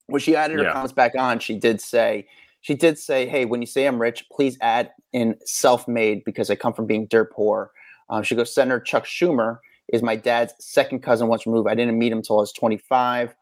when 0.07 0.21
she 0.21 0.35
added 0.35 0.57
her 0.57 0.65
yeah. 0.65 0.73
comments 0.73 0.93
back 0.93 1.13
on, 1.17 1.39
she 1.39 1.57
did 1.57 1.81
say, 1.81 2.27
she 2.61 2.75
did 2.75 2.97
say, 2.97 3.27
"Hey, 3.27 3.45
when 3.45 3.61
you 3.61 3.67
say 3.67 3.85
I'm 3.85 4.01
rich, 4.01 4.25
please 4.31 4.57
add 4.61 4.91
in 5.11 5.35
self-made 5.45 6.23
because 6.23 6.49
I 6.49 6.55
come 6.55 6.73
from 6.73 6.87
being 6.87 7.07
dirt 7.07 7.31
poor." 7.31 7.71
Um, 8.09 8.23
she 8.23 8.35
goes, 8.35 8.53
"Senator 8.53 8.79
Chuck 8.79 9.05
Schumer 9.05 9.59
is 9.91 10.01
my 10.01 10.15
dad's 10.15 10.53
second 10.59 11.03
cousin 11.03 11.27
once 11.27 11.45
removed. 11.45 11.67
I 11.67 11.75
didn't 11.75 11.99
meet 11.99 12.11
him 12.11 12.19
until 12.19 12.37
I 12.37 12.41
was 12.41 12.53
25." 12.53 13.35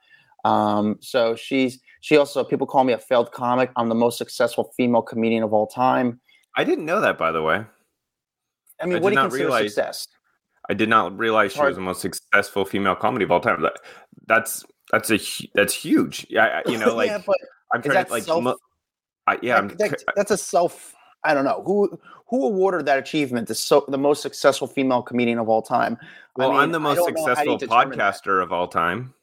Um, 0.43 0.97
so 1.01 1.35
she's 1.35 1.79
she 2.01 2.17
also 2.17 2.43
people 2.43 2.65
call 2.65 2.83
me 2.83 2.93
a 2.93 2.97
failed 2.97 3.31
comic. 3.31 3.71
I'm 3.75 3.89
the 3.89 3.95
most 3.95 4.17
successful 4.17 4.73
female 4.75 5.03
comedian 5.03 5.43
of 5.43 5.53
all 5.53 5.67
time. 5.67 6.19
I 6.57 6.63
didn't 6.63 6.85
know 6.85 6.99
that, 6.99 7.17
by 7.17 7.31
the 7.31 7.43
way. 7.43 7.63
I 8.81 8.85
mean, 8.87 8.97
I 8.97 8.99
what 8.99 9.11
do 9.11 9.15
you 9.15 9.21
consider 9.21 9.43
realize, 9.43 9.75
success? 9.75 10.07
I 10.69 10.73
did 10.73 10.89
not 10.89 11.17
realize 11.17 11.53
she 11.53 11.61
was 11.61 11.75
the 11.75 11.81
most 11.81 12.01
successful 12.01 12.65
female 12.65 12.95
comedy 12.95 13.23
of 13.23 13.31
all 13.31 13.39
time. 13.39 13.61
That, 13.61 13.77
that's 14.25 14.65
that's 14.91 15.11
a 15.11 15.19
that's 15.53 15.73
huge. 15.73 16.27
Yeah, 16.29 16.61
you 16.65 16.77
know, 16.77 16.95
like 16.95 17.09
yeah, 17.09 17.21
but 17.25 17.37
I'm 17.73 17.81
trying 17.81 18.05
to 18.05 18.11
like, 18.11 18.23
self, 18.23 18.57
I, 19.27 19.39
yeah, 19.41 19.61
that, 19.61 20.03
that's 20.15 20.31
a 20.31 20.37
self. 20.37 20.93
I 21.23 21.33
don't 21.33 21.45
know 21.45 21.63
who 21.65 21.99
who 22.27 22.45
awarded 22.45 22.85
that 22.87 22.97
achievement. 22.97 23.47
The 23.47 23.55
so 23.55 23.85
the 23.87 23.97
most 23.97 24.21
successful 24.21 24.67
female 24.67 25.01
comedian 25.01 25.39
of 25.39 25.49
all 25.49 25.61
time. 25.61 25.97
Well, 26.35 26.51
I 26.51 26.63
am 26.63 26.71
the 26.71 26.79
most 26.79 27.03
successful 27.05 27.57
podcaster 27.59 28.37
that. 28.37 28.43
of 28.43 28.51
all 28.51 28.67
time. 28.67 29.13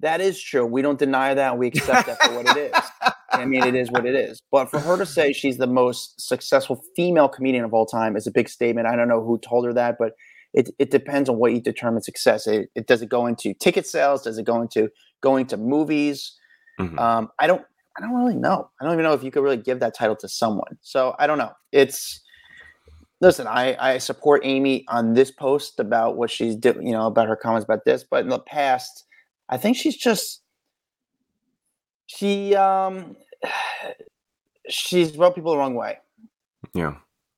That 0.00 0.20
is 0.22 0.40
true. 0.40 0.64
We 0.64 0.80
don't 0.80 0.98
deny 0.98 1.34
that. 1.34 1.58
We 1.58 1.66
accept 1.66 2.06
that 2.06 2.22
for 2.22 2.34
what 2.34 2.56
it 2.56 2.72
is. 2.74 3.12
I 3.32 3.44
mean, 3.44 3.62
it 3.62 3.74
is 3.74 3.90
what 3.90 4.06
it 4.06 4.14
is. 4.14 4.40
But 4.50 4.70
for 4.70 4.80
her 4.80 4.96
to 4.96 5.04
say 5.04 5.32
she's 5.32 5.58
the 5.58 5.66
most 5.66 6.20
successful 6.20 6.82
female 6.96 7.28
comedian 7.28 7.64
of 7.64 7.74
all 7.74 7.84
time 7.84 8.16
is 8.16 8.26
a 8.26 8.30
big 8.30 8.48
statement. 8.48 8.86
I 8.86 8.96
don't 8.96 9.08
know 9.08 9.22
who 9.22 9.38
told 9.38 9.66
her 9.66 9.74
that, 9.74 9.96
but 9.98 10.14
it, 10.52 10.70
it 10.78 10.90
depends 10.90 11.28
on 11.28 11.36
what 11.38 11.52
you 11.52 11.60
determine 11.60 12.02
success. 12.02 12.46
It, 12.46 12.70
it 12.74 12.86
does 12.86 13.02
it 13.02 13.08
go 13.08 13.26
into 13.26 13.54
ticket 13.54 13.86
sales? 13.86 14.22
Does 14.22 14.38
it 14.38 14.44
go 14.44 14.60
into 14.60 14.90
going 15.20 15.46
to 15.46 15.56
movies? 15.56 16.36
Mm-hmm. 16.78 16.98
Um, 16.98 17.30
I 17.38 17.46
don't 17.46 17.64
I 17.96 18.00
don't 18.00 18.14
really 18.14 18.36
know. 18.36 18.70
I 18.80 18.84
don't 18.84 18.94
even 18.94 19.04
know 19.04 19.12
if 19.12 19.22
you 19.22 19.30
could 19.30 19.42
really 19.42 19.56
give 19.56 19.80
that 19.80 19.94
title 19.94 20.16
to 20.16 20.28
someone. 20.28 20.78
So 20.80 21.14
I 21.18 21.26
don't 21.26 21.38
know. 21.38 21.52
It's 21.72 22.20
listen. 23.20 23.46
I 23.46 23.76
I 23.78 23.98
support 23.98 24.42
Amy 24.44 24.84
on 24.88 25.14
this 25.14 25.30
post 25.30 25.78
about 25.78 26.16
what 26.16 26.30
she's 26.30 26.56
doing. 26.56 26.86
You 26.86 26.92
know 26.92 27.06
about 27.06 27.28
her 27.28 27.36
comments 27.36 27.64
about 27.64 27.84
this, 27.84 28.04
but 28.08 28.24
in 28.24 28.28
the 28.28 28.40
past, 28.40 29.04
I 29.48 29.56
think 29.56 29.76
she's 29.76 29.96
just 29.96 30.42
she 32.06 32.54
um 32.56 33.16
she's 34.68 35.16
rubbed 35.16 35.36
people 35.36 35.52
the 35.52 35.58
wrong 35.58 35.74
way. 35.74 35.98
Yeah. 36.74 36.94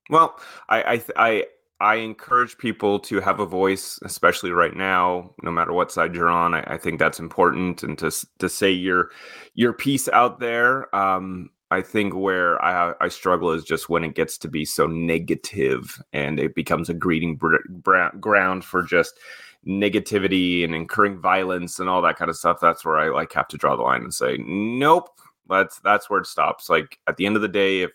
Well, 0.09 0.39
I 0.69 0.83
I 0.83 1.03
I 1.15 1.43
I 1.79 1.95
encourage 1.95 2.57
people 2.57 2.99
to 2.99 3.19
have 3.19 3.39
a 3.39 3.45
voice, 3.45 3.99
especially 4.03 4.51
right 4.51 4.75
now, 4.75 5.33
no 5.41 5.51
matter 5.51 5.73
what 5.73 5.91
side 5.91 6.15
you're 6.15 6.29
on. 6.29 6.53
I, 6.53 6.63
I 6.67 6.77
think 6.77 6.99
that's 6.99 7.19
important, 7.19 7.83
and 7.83 7.97
to 7.99 8.11
to 8.39 8.49
say 8.49 8.71
your 8.71 9.09
your 9.55 9.73
piece 9.73 10.07
out 10.09 10.39
there. 10.39 10.93
Um, 10.95 11.49
I 11.71 11.81
think 11.81 12.13
where 12.13 12.63
I, 12.63 12.93
I 13.01 13.07
struggle 13.07 13.51
is 13.51 13.63
just 13.63 13.89
when 13.89 14.03
it 14.03 14.13
gets 14.13 14.37
to 14.39 14.47
be 14.47 14.63
so 14.63 14.85
negative 14.85 15.99
and 16.13 16.39
it 16.39 16.53
becomes 16.53 16.87
a 16.87 16.93
greeting 16.93 17.35
br- 17.35 17.55
br- 17.67 18.15
ground 18.19 18.63
for 18.63 18.83
just 18.83 19.17
negativity 19.65 20.63
and 20.63 20.75
incurring 20.75 21.19
violence 21.19 21.79
and 21.79 21.89
all 21.89 22.01
that 22.03 22.15
kind 22.15 22.29
of 22.29 22.37
stuff. 22.37 22.59
That's 22.61 22.85
where 22.85 22.97
I 22.97 23.09
like 23.09 23.33
have 23.33 23.47
to 23.47 23.57
draw 23.57 23.75
the 23.75 23.81
line 23.81 24.03
and 24.03 24.13
say, 24.13 24.37
nope, 24.45 25.09
that's 25.49 25.79
that's 25.79 26.11
where 26.11 26.19
it 26.19 26.27
stops. 26.27 26.69
Like 26.69 26.99
at 27.07 27.17
the 27.17 27.25
end 27.25 27.35
of 27.35 27.41
the 27.41 27.47
day, 27.47 27.81
if 27.81 27.91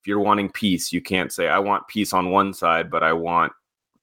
if 0.00 0.06
you're 0.06 0.20
wanting 0.20 0.50
peace, 0.50 0.92
you 0.92 1.00
can't 1.00 1.32
say 1.32 1.48
I 1.48 1.58
want 1.58 1.88
peace 1.88 2.12
on 2.12 2.30
one 2.30 2.52
side, 2.54 2.90
but 2.90 3.02
I 3.02 3.12
want 3.12 3.52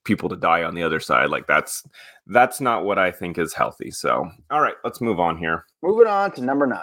people 0.03 0.29
to 0.29 0.35
die 0.35 0.63
on 0.63 0.75
the 0.75 0.83
other 0.83 0.99
side. 0.99 1.29
Like 1.29 1.47
that's 1.47 1.83
that's 2.27 2.61
not 2.61 2.85
what 2.85 2.99
I 2.99 3.11
think 3.11 3.37
is 3.37 3.53
healthy. 3.53 3.91
So, 3.91 4.29
all 4.51 4.61
right, 4.61 4.75
let's 4.83 5.01
move 5.01 5.19
on 5.19 5.37
here. 5.37 5.65
Moving 5.81 6.07
on 6.07 6.31
to 6.33 6.41
number 6.41 6.67
9. 6.67 6.79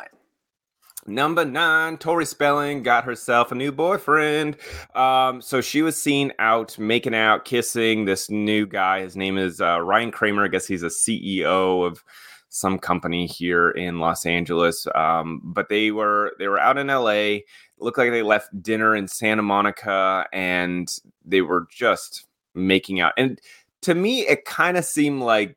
Number 1.07 1.45
nine, 1.45 1.99
Tori 1.99 2.25
Spelling 2.25 2.83
got 2.83 3.05
herself 3.05 3.53
a 3.53 3.55
new 3.55 3.71
boyfriend. 3.71 4.57
Um, 4.95 5.43
so 5.43 5.61
she 5.61 5.83
was 5.83 6.01
seen 6.01 6.33
out 6.39 6.79
making 6.79 7.15
out, 7.15 7.45
kissing 7.45 8.07
this 8.07 8.31
new 8.31 8.67
guy. 8.67 9.03
His 9.03 9.15
name 9.15 9.37
is 9.37 9.61
uh, 9.61 9.83
Ryan 9.83 10.11
Kramer. 10.11 10.45
I 10.45 10.49
guess 10.49 10.67
he's 10.67 10.83
a 10.83 10.87
CEO 10.87 11.87
of 11.87 12.03
some 12.49 12.79
company 12.79 13.27
here 13.27 13.71
in 13.73 13.99
Los 13.99 14.25
Angeles. 14.25 14.87
Um, 14.95 15.43
but 15.45 15.69
they 15.69 15.91
were 15.91 16.33
they 16.39 16.49
were 16.49 16.59
out 16.59 16.79
in 16.79 16.87
LA. 16.87 17.41
Looked 17.79 17.99
like 17.99 18.11
they 18.11 18.23
left 18.23 18.63
dinner 18.63 18.95
in 18.95 19.09
Santa 19.09 19.43
Monica, 19.43 20.27
and 20.33 20.89
they 21.25 21.43
were 21.43 21.67
just 21.71 22.27
making 22.55 23.01
out. 23.01 23.13
And 23.17 23.41
to 23.83 23.95
me, 23.95 24.21
it 24.21 24.45
kind 24.45 24.77
of 24.77 24.85
seemed 24.85 25.23
like 25.23 25.57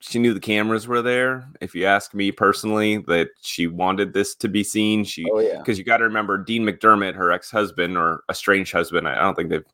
she 0.00 0.18
knew 0.18 0.32
the 0.32 0.40
cameras 0.40 0.86
were 0.86 1.02
there. 1.02 1.48
If 1.60 1.74
you 1.74 1.84
ask 1.84 2.14
me 2.14 2.30
personally, 2.30 2.98
that 3.08 3.28
she 3.42 3.66
wanted 3.66 4.12
this 4.12 4.34
to 4.36 4.48
be 4.48 4.62
seen. 4.62 5.04
She, 5.04 5.26
oh, 5.30 5.40
yeah. 5.40 5.58
because 5.58 5.78
you 5.78 5.84
got 5.84 5.98
to 5.98 6.04
remember 6.04 6.38
Dean 6.38 6.62
McDermott, 6.62 7.14
her 7.14 7.32
ex 7.32 7.50
husband 7.50 7.96
or 7.96 8.22
estranged 8.30 8.72
husband. 8.72 9.08
I 9.08 9.16
don't 9.16 9.34
think 9.34 9.50
they've 9.50 9.64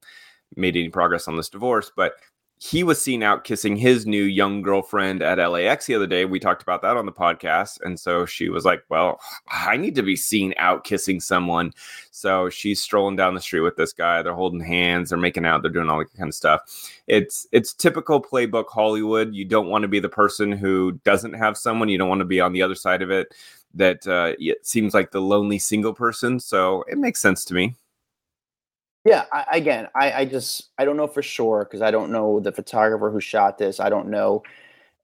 made 0.57 0.77
any 0.77 0.89
progress 0.89 1.29
on 1.29 1.37
this 1.37 1.49
divorce, 1.49 1.93
but 1.95 2.15
he 2.59 2.83
was 2.83 3.03
seen 3.03 3.23
out 3.23 3.45
kissing 3.45 3.77
his 3.77 4.07
new 4.07 4.23
young 4.23 4.63
girlfriend 4.63 5.23
at 5.23 5.39
LAX 5.39 5.87
the 5.87 5.95
other 5.95 6.07
day. 6.07 6.25
We 6.25 6.39
talked 6.39 6.63
about 6.63 6.83
that 6.83 6.97
on 6.97 7.05
the 7.05 7.13
podcast. 7.13 7.79
And 7.83 7.99
so 7.99 8.25
she 8.25 8.49
was 8.49 8.65
like, 8.65 8.83
Well, 8.89 9.21
I 9.49 9.77
need 9.77 9.95
to 9.97 10.03
be 10.03 10.17
seen 10.17 10.55
out 10.57 10.85
kissing 10.85 11.21
someone. 11.21 11.73
So 12.11 12.49
she's 12.49 12.81
strolling 12.81 13.17
down 13.17 13.35
the 13.35 13.41
street 13.41 13.61
with 13.61 13.77
this 13.77 13.93
guy. 13.93 14.23
They're 14.23 14.35
holding 14.35 14.61
hands, 14.61 15.11
they're 15.11 15.19
making 15.19 15.45
out, 15.45 15.63
they're 15.63 15.71
doing 15.71 15.91
all 15.91 15.99
that 15.99 16.15
kind 16.15 16.29
of 16.29 16.35
stuff. 16.35 16.61
It's 17.07 17.47
it's 17.53 17.75
typical 17.75 18.23
playbook 18.23 18.69
Hollywood. 18.69 19.35
You 19.35 19.45
don't 19.45 19.69
want 19.69 19.83
to 19.83 19.89
be 19.89 20.01
the 20.01 20.09
person 20.09 20.53
who 20.53 20.93
doesn't 21.05 21.35
have 21.35 21.59
someone, 21.59 21.89
you 21.89 21.99
don't 21.99 22.09
want 22.09 22.21
to 22.21 22.25
be 22.25 22.41
on 22.41 22.53
the 22.53 22.63
other 22.63 22.77
side 22.77 23.03
of 23.03 23.11
it. 23.11 23.35
That 23.75 24.07
uh, 24.07 24.35
it 24.39 24.65
seems 24.65 24.95
like 24.95 25.11
the 25.11 25.21
lonely 25.21 25.59
single 25.59 25.93
person. 25.93 26.39
So 26.39 26.85
it 26.89 26.97
makes 26.97 27.21
sense 27.21 27.45
to 27.47 27.55
me. 27.55 27.75
Yeah, 29.05 29.25
I, 29.33 29.45
again, 29.53 29.89
I, 29.95 30.13
I 30.13 30.25
just 30.25 30.71
I 30.79 30.85
don't 30.85 30.97
know 30.97 31.07
for 31.07 31.23
sure 31.23 31.65
because 31.65 31.83
I 31.83 31.91
don't 31.91 32.11
know 32.11 32.41
the 32.41 32.53
photographer 32.53 33.11
who 33.11 33.21
shot 33.21 33.59
this. 33.59 33.79
I 33.79 33.91
don't 33.91 34.09
know 34.09 34.43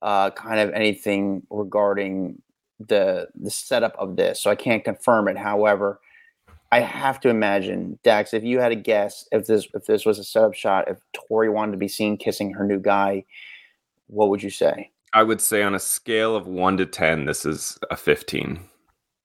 uh, 0.00 0.30
kind 0.30 0.58
of 0.58 0.70
anything 0.72 1.42
regarding 1.50 2.40
the 2.78 3.28
the 3.34 3.50
setup 3.50 3.94
of 3.98 4.16
this, 4.16 4.42
so 4.42 4.50
I 4.50 4.54
can't 4.54 4.82
confirm 4.82 5.28
it. 5.28 5.36
However, 5.36 6.00
I 6.72 6.80
have 6.80 7.20
to 7.20 7.28
imagine 7.28 7.98
Dax, 8.02 8.32
if 8.32 8.42
you 8.42 8.58
had 8.58 8.72
a 8.72 8.76
guess, 8.76 9.28
if 9.32 9.46
this 9.46 9.68
if 9.74 9.84
this 9.84 10.06
was 10.06 10.18
a 10.18 10.24
setup 10.24 10.54
shot, 10.54 10.88
if 10.88 10.98
Tori 11.12 11.50
wanted 11.50 11.72
to 11.72 11.78
be 11.78 11.88
seen 11.88 12.16
kissing 12.16 12.54
her 12.54 12.64
new 12.64 12.80
guy, 12.80 13.24
what 14.06 14.30
would 14.30 14.42
you 14.42 14.50
say? 14.50 14.90
I 15.12 15.24
would 15.24 15.42
say 15.42 15.62
on 15.62 15.74
a 15.74 15.80
scale 15.80 16.36
of 16.36 16.46
one 16.46 16.78
to 16.78 16.86
ten, 16.86 17.26
this 17.26 17.44
is 17.44 17.78
a 17.90 17.96
fifteen. 17.96 18.60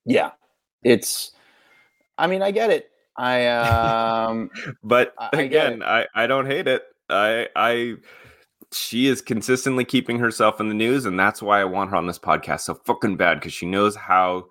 Yeah, 0.05 0.31
it's. 0.83 1.31
I 2.17 2.27
mean, 2.27 2.41
I 2.41 2.51
get 2.51 2.71
it 2.71 2.89
I 3.17 3.47
um 3.47 4.49
but 4.83 5.13
I, 5.17 5.29
again, 5.41 5.83
I, 5.83 6.05
I 6.13 6.27
don't 6.27 6.45
hate 6.45 6.67
it. 6.67 6.83
I 7.09 7.47
I 7.55 7.95
she 8.71 9.07
is 9.07 9.21
consistently 9.21 9.85
keeping 9.85 10.19
herself 10.19 10.59
in 10.59 10.67
the 10.67 10.73
news 10.73 11.05
and 11.05 11.19
that's 11.19 11.41
why 11.41 11.61
I 11.61 11.65
want 11.65 11.91
her 11.91 11.95
on 11.95 12.07
this 12.07 12.19
podcast 12.19 12.61
so 12.61 12.73
fucking 12.85 13.15
bad 13.17 13.35
because 13.35 13.53
she 13.53 13.65
knows 13.65 13.95
how 13.95 14.45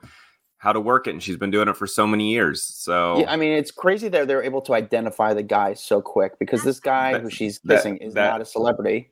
how 0.58 0.72
to 0.72 0.80
work 0.80 1.06
it 1.06 1.10
and 1.10 1.22
she's 1.22 1.36
been 1.36 1.50
doing 1.50 1.68
it 1.68 1.76
for 1.76 1.86
so 1.86 2.06
many 2.06 2.32
years. 2.32 2.62
So 2.62 3.18
yeah, 3.20 3.30
I 3.30 3.36
mean 3.36 3.52
it's 3.52 3.70
crazy 3.70 4.08
that 4.08 4.28
they're 4.28 4.42
able 4.42 4.62
to 4.62 4.74
identify 4.74 5.34
the 5.34 5.42
guy 5.42 5.74
so 5.74 6.00
quick 6.00 6.38
because 6.38 6.62
this 6.62 6.80
guy 6.80 7.12
that, 7.12 7.22
who 7.22 7.30
she's 7.30 7.58
kissing 7.58 7.98
that, 7.98 8.06
is 8.06 8.14
that, 8.14 8.30
not 8.30 8.40
a 8.40 8.46
celebrity. 8.46 9.10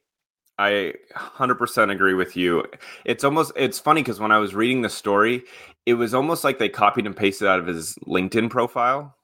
I 0.58 0.92
100% 1.16 1.90
agree 1.90 2.14
with 2.14 2.36
you. 2.36 2.64
It's 3.04 3.24
almost 3.24 3.52
it's 3.56 3.78
funny 3.78 4.02
because 4.02 4.20
when 4.20 4.30
I 4.30 4.38
was 4.38 4.54
reading 4.54 4.82
the 4.82 4.88
story, 4.88 5.42
it 5.86 5.94
was 5.94 6.14
almost 6.14 6.44
like 6.44 6.58
they 6.58 6.68
copied 6.68 7.04
and 7.04 7.16
pasted 7.16 7.48
out 7.48 7.58
of 7.58 7.66
his 7.66 7.96
LinkedIn 8.06 8.48
profile 8.48 9.16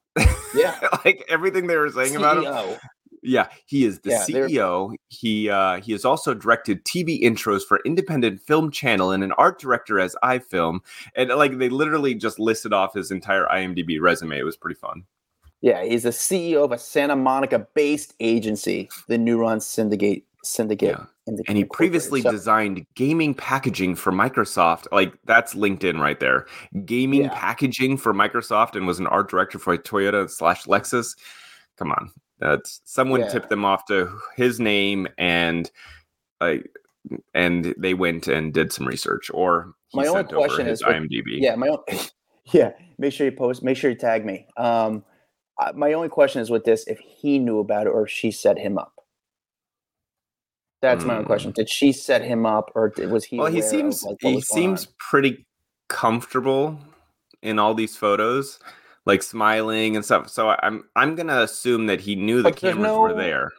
yeah, 0.54 0.78
like 1.04 1.24
everything 1.28 1.66
they 1.66 1.76
were 1.76 1.90
saying 1.90 2.14
CEO. 2.14 2.18
about 2.18 2.68
him. 2.68 2.78
Yeah, 3.22 3.48
he 3.66 3.84
is 3.84 4.00
the 4.00 4.10
yeah, 4.10 4.24
CEO. 4.24 4.94
He 5.08 5.50
uh, 5.50 5.80
he 5.80 5.92
has 5.92 6.04
also 6.04 6.34
directed 6.34 6.84
TV 6.84 7.20
intros 7.22 7.62
for 7.62 7.80
Independent 7.84 8.40
Film 8.40 8.70
Channel 8.70 9.10
and 9.10 9.24
an 9.24 9.32
art 9.32 9.58
director 9.58 9.98
as 9.98 10.14
iFilm. 10.22 10.80
And 11.16 11.30
like 11.30 11.58
they 11.58 11.68
literally 11.68 12.14
just 12.14 12.38
listed 12.38 12.72
off 12.72 12.94
his 12.94 13.10
entire 13.10 13.46
IMDb 13.46 14.00
resume. 14.00 14.38
It 14.38 14.44
was 14.44 14.56
pretty 14.56 14.78
fun. 14.78 15.04
Yeah, 15.60 15.84
he's 15.84 16.04
the 16.04 16.10
CEO 16.10 16.64
of 16.64 16.70
a 16.70 16.78
Santa 16.78 17.16
Monica 17.16 17.66
based 17.74 18.14
agency, 18.20 18.88
the 19.08 19.16
Neuron 19.16 19.60
Syndicate 19.60 20.24
Syndicate. 20.44 20.96
Yeah 20.98 21.04
and 21.46 21.56
he 21.56 21.64
previously 21.64 22.22
so, 22.22 22.30
designed 22.30 22.86
gaming 22.94 23.34
packaging 23.34 23.94
for 23.94 24.12
Microsoft. 24.12 24.86
Like 24.92 25.12
that's 25.24 25.54
LinkedIn 25.54 26.00
right 26.00 26.18
there. 26.20 26.46
Gaming 26.84 27.22
yeah. 27.22 27.30
packaging 27.32 27.96
for 27.96 28.12
Microsoft 28.12 28.74
and 28.74 28.86
was 28.86 28.98
an 28.98 29.06
art 29.06 29.30
director 29.30 29.58
for 29.58 29.76
Toyota 29.76 30.30
slash 30.30 30.64
Lexus. 30.64 31.16
Come 31.76 31.92
on, 31.92 32.10
that's 32.38 32.80
someone 32.84 33.20
yeah. 33.20 33.28
tipped 33.28 33.50
them 33.50 33.64
off 33.64 33.84
to 33.86 34.10
his 34.36 34.58
name 34.60 35.08
and 35.18 35.70
like 36.40 36.68
and 37.34 37.74
they 37.78 37.94
went 37.94 38.28
and 38.28 38.52
did 38.52 38.72
some 38.72 38.86
research 38.86 39.30
or 39.32 39.72
my 39.94 40.06
only 40.06 40.24
question 40.24 40.66
is 40.66 40.82
IMDb. 40.82 41.40
yeah, 41.40 41.54
my 41.54 41.68
own, 41.68 41.78
yeah. 42.52 42.72
Make 42.98 43.12
sure 43.12 43.26
you 43.26 43.32
post. 43.32 43.62
Make 43.62 43.76
sure 43.76 43.90
you 43.90 43.96
tag 43.96 44.24
me. 44.24 44.46
Um, 44.56 45.04
my 45.74 45.92
only 45.92 46.08
question 46.08 46.42
is 46.42 46.50
with 46.50 46.64
this: 46.64 46.86
if 46.86 46.98
he 46.98 47.38
knew 47.38 47.58
about 47.58 47.86
it 47.86 47.90
or 47.90 48.04
if 48.04 48.10
she 48.10 48.30
set 48.30 48.58
him 48.58 48.78
up. 48.78 48.92
That's 50.80 51.04
mm. 51.04 51.08
my 51.08 51.16
own 51.18 51.24
question. 51.24 51.52
Mm. 51.52 51.56
Did 51.56 51.70
she 51.70 51.92
set 51.92 52.22
him 52.22 52.46
up, 52.46 52.70
or 52.74 52.90
did, 52.90 53.10
was 53.10 53.24
he? 53.24 53.38
Well, 53.38 53.50
he 53.50 53.62
seems 53.62 54.02
like, 54.02 54.16
he 54.20 54.40
seems 54.40 54.86
on? 54.86 54.92
pretty 54.98 55.46
comfortable 55.88 56.78
in 57.42 57.58
all 57.58 57.74
these 57.74 57.96
photos, 57.96 58.58
like 59.06 59.22
smiling 59.22 59.96
and 59.96 60.04
stuff. 60.04 60.28
So 60.28 60.54
I'm 60.62 60.84
I'm 60.96 61.14
gonna 61.14 61.40
assume 61.40 61.86
that 61.86 62.00
he 62.00 62.14
knew 62.14 62.42
the 62.42 62.52
cameras 62.52 62.82
no, 62.82 63.00
were 63.00 63.14
there. 63.14 63.50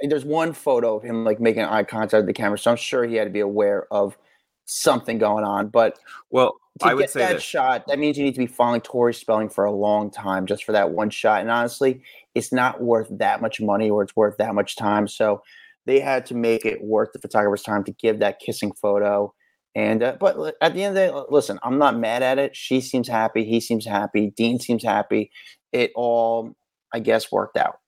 There's 0.00 0.24
one 0.24 0.52
photo 0.52 0.96
of 0.96 1.02
him 1.02 1.24
like 1.24 1.40
making 1.40 1.64
eye 1.64 1.82
contact 1.82 2.20
with 2.20 2.26
the 2.26 2.32
camera, 2.32 2.58
so 2.58 2.70
I'm 2.70 2.76
sure 2.76 3.04
he 3.04 3.16
had 3.16 3.24
to 3.24 3.30
be 3.30 3.40
aware 3.40 3.86
of 3.92 4.16
something 4.64 5.18
going 5.18 5.44
on. 5.44 5.68
But 5.68 5.98
well, 6.30 6.54
to 6.80 6.86
I 6.86 6.94
would 6.94 7.02
get 7.02 7.10
say 7.10 7.20
that 7.20 7.34
this. 7.34 7.42
shot, 7.42 7.86
that 7.88 7.98
means 7.98 8.16
you 8.16 8.24
need 8.24 8.34
to 8.34 8.38
be 8.38 8.46
following 8.46 8.80
Tori 8.80 9.14
Spelling 9.14 9.48
for 9.48 9.64
a 9.64 9.72
long 9.72 10.10
time 10.10 10.46
just 10.46 10.64
for 10.64 10.72
that 10.72 10.90
one 10.90 11.10
shot. 11.10 11.40
And 11.40 11.50
honestly, 11.50 12.02
it's 12.34 12.52
not 12.52 12.80
worth 12.80 13.08
that 13.10 13.40
much 13.40 13.60
money 13.60 13.90
or 13.90 14.02
it's 14.02 14.14
worth 14.14 14.36
that 14.36 14.54
much 14.54 14.76
time. 14.76 15.08
So 15.08 15.42
they 15.88 16.00
had 16.00 16.26
to 16.26 16.34
make 16.34 16.66
it 16.66 16.82
worth 16.82 17.12
the 17.14 17.18
photographer's 17.18 17.62
time 17.62 17.82
to 17.82 17.92
give 17.92 18.18
that 18.18 18.40
kissing 18.40 18.72
photo. 18.72 19.32
And 19.74 20.02
uh, 20.02 20.18
but 20.20 20.54
at 20.60 20.74
the 20.74 20.84
end 20.84 20.98
of 20.98 21.02
the 21.02 21.20
day, 21.20 21.26
listen, 21.30 21.58
I'm 21.62 21.78
not 21.78 21.98
mad 21.98 22.22
at 22.22 22.38
it. 22.38 22.54
She 22.54 22.82
seems 22.82 23.08
happy. 23.08 23.42
He 23.44 23.58
seems 23.58 23.86
happy. 23.86 24.30
Dean 24.36 24.60
seems 24.60 24.84
happy. 24.84 25.30
It 25.72 25.92
all, 25.94 26.52
I 26.92 26.98
guess, 26.98 27.32
worked 27.32 27.56
out. 27.56 27.78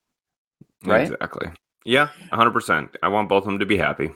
Right? 0.83 1.13
Exactly. 1.13 1.49
Yeah, 1.85 2.09
100. 2.31 2.53
percent 2.53 2.97
I 3.03 3.09
want 3.09 3.29
both 3.29 3.43
of 3.43 3.49
them 3.49 3.59
to 3.59 3.67
be 3.67 3.77
happy. 3.77 4.11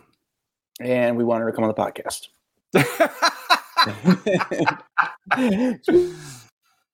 And 0.81 1.19
we 1.19 1.25
want 1.25 1.43
her 1.43 1.51
to 1.51 1.55
come 1.55 1.65
on 1.65 1.69
the 1.69 1.75
podcast. 1.75 2.29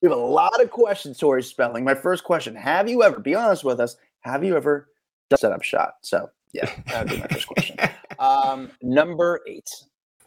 we 0.01 0.09
have 0.09 0.11
a 0.11 0.15
lot 0.15 0.61
of 0.61 0.71
questions, 0.71 1.17
Tori 1.17 1.41
Spelling. 1.41 1.85
My 1.85 1.95
first 1.95 2.25
question: 2.25 2.53
Have 2.53 2.89
you 2.89 3.01
ever? 3.01 3.21
Be 3.21 3.33
honest 3.33 3.63
with 3.63 3.79
us. 3.79 3.95
Have 4.21 4.43
you 4.43 4.57
ever 4.57 4.89
set 5.39 5.53
up 5.53 5.63
shot? 5.63 5.93
So 6.01 6.29
yeah, 6.53 6.71
that 6.87 7.03
would 7.03 7.09
be 7.09 7.17
my 7.17 7.27
first 7.27 7.47
question. 7.47 7.77
Um, 8.19 8.69
number 8.83 9.41
eight. 9.47 9.67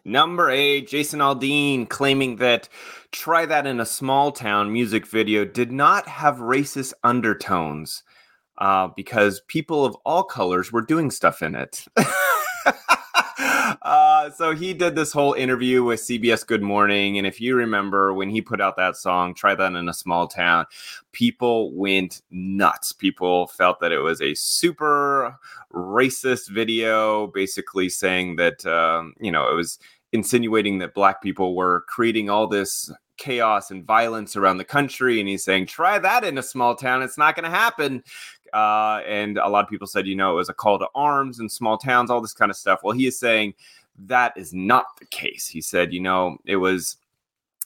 Number 0.04 0.50
eight, 0.50 0.88
Jason 0.88 1.20
Aldean 1.20 1.88
claiming 1.88 2.36
that 2.36 2.68
Try 3.12 3.46
That 3.46 3.68
in 3.68 3.78
a 3.78 3.86
Small 3.86 4.32
Town 4.32 4.72
music 4.72 5.06
video 5.06 5.44
did 5.44 5.70
not 5.70 6.08
have 6.08 6.38
racist 6.38 6.92
undertones 7.04 8.02
uh, 8.58 8.88
because 8.96 9.42
people 9.46 9.84
of 9.84 9.96
all 10.04 10.24
colors 10.24 10.72
were 10.72 10.82
doing 10.82 11.12
stuff 11.12 11.40
in 11.40 11.54
it. 11.54 11.84
Uh, 13.84 14.30
so 14.30 14.54
he 14.54 14.72
did 14.72 14.94
this 14.94 15.12
whole 15.12 15.34
interview 15.34 15.84
with 15.84 16.00
CBS 16.00 16.46
Good 16.46 16.62
Morning, 16.62 17.18
and 17.18 17.26
if 17.26 17.38
you 17.38 17.54
remember 17.54 18.14
when 18.14 18.30
he 18.30 18.40
put 18.40 18.58
out 18.58 18.76
that 18.78 18.96
song, 18.96 19.34
"Try 19.34 19.54
That 19.54 19.74
in 19.74 19.88
a 19.90 19.92
Small 19.92 20.26
Town," 20.26 20.64
people 21.12 21.70
went 21.74 22.22
nuts. 22.30 22.92
People 22.92 23.46
felt 23.48 23.80
that 23.80 23.92
it 23.92 23.98
was 23.98 24.22
a 24.22 24.34
super 24.34 25.38
racist 25.74 26.48
video, 26.48 27.26
basically 27.26 27.90
saying 27.90 28.36
that 28.36 28.64
um, 28.64 29.12
you 29.20 29.30
know 29.30 29.50
it 29.50 29.54
was 29.54 29.78
insinuating 30.14 30.78
that 30.78 30.94
black 30.94 31.20
people 31.20 31.54
were 31.54 31.84
creating 31.86 32.30
all 32.30 32.46
this 32.46 32.90
chaos 33.16 33.70
and 33.70 33.84
violence 33.84 34.36
around 34.36 34.58
the 34.58 34.64
country. 34.64 35.20
And 35.20 35.28
he's 35.28 35.44
saying, 35.44 35.66
try 35.66 35.98
that 35.98 36.24
in 36.24 36.38
a 36.38 36.42
small 36.42 36.74
town. 36.74 37.02
It's 37.02 37.18
not 37.18 37.36
going 37.36 37.44
to 37.44 37.56
happen. 37.56 38.02
Uh, 38.54 39.02
and 39.06 39.36
a 39.36 39.48
lot 39.48 39.64
of 39.64 39.68
people 39.68 39.86
said, 39.86 40.06
you 40.06 40.14
know, 40.14 40.32
it 40.32 40.36
was 40.36 40.48
a 40.48 40.54
call 40.54 40.78
to 40.78 40.88
arms 40.94 41.40
in 41.40 41.48
small 41.48 41.76
towns, 41.76 42.08
all 42.08 42.20
this 42.20 42.32
kind 42.32 42.50
of 42.50 42.56
stuff. 42.56 42.80
Well, 42.84 42.96
he 42.96 43.06
is 43.06 43.18
saying 43.18 43.54
that 44.06 44.32
is 44.36 44.54
not 44.54 44.96
the 44.98 45.06
case. 45.06 45.48
He 45.48 45.60
said, 45.60 45.92
you 45.92 46.00
know, 46.00 46.38
it 46.44 46.56
was 46.56 46.96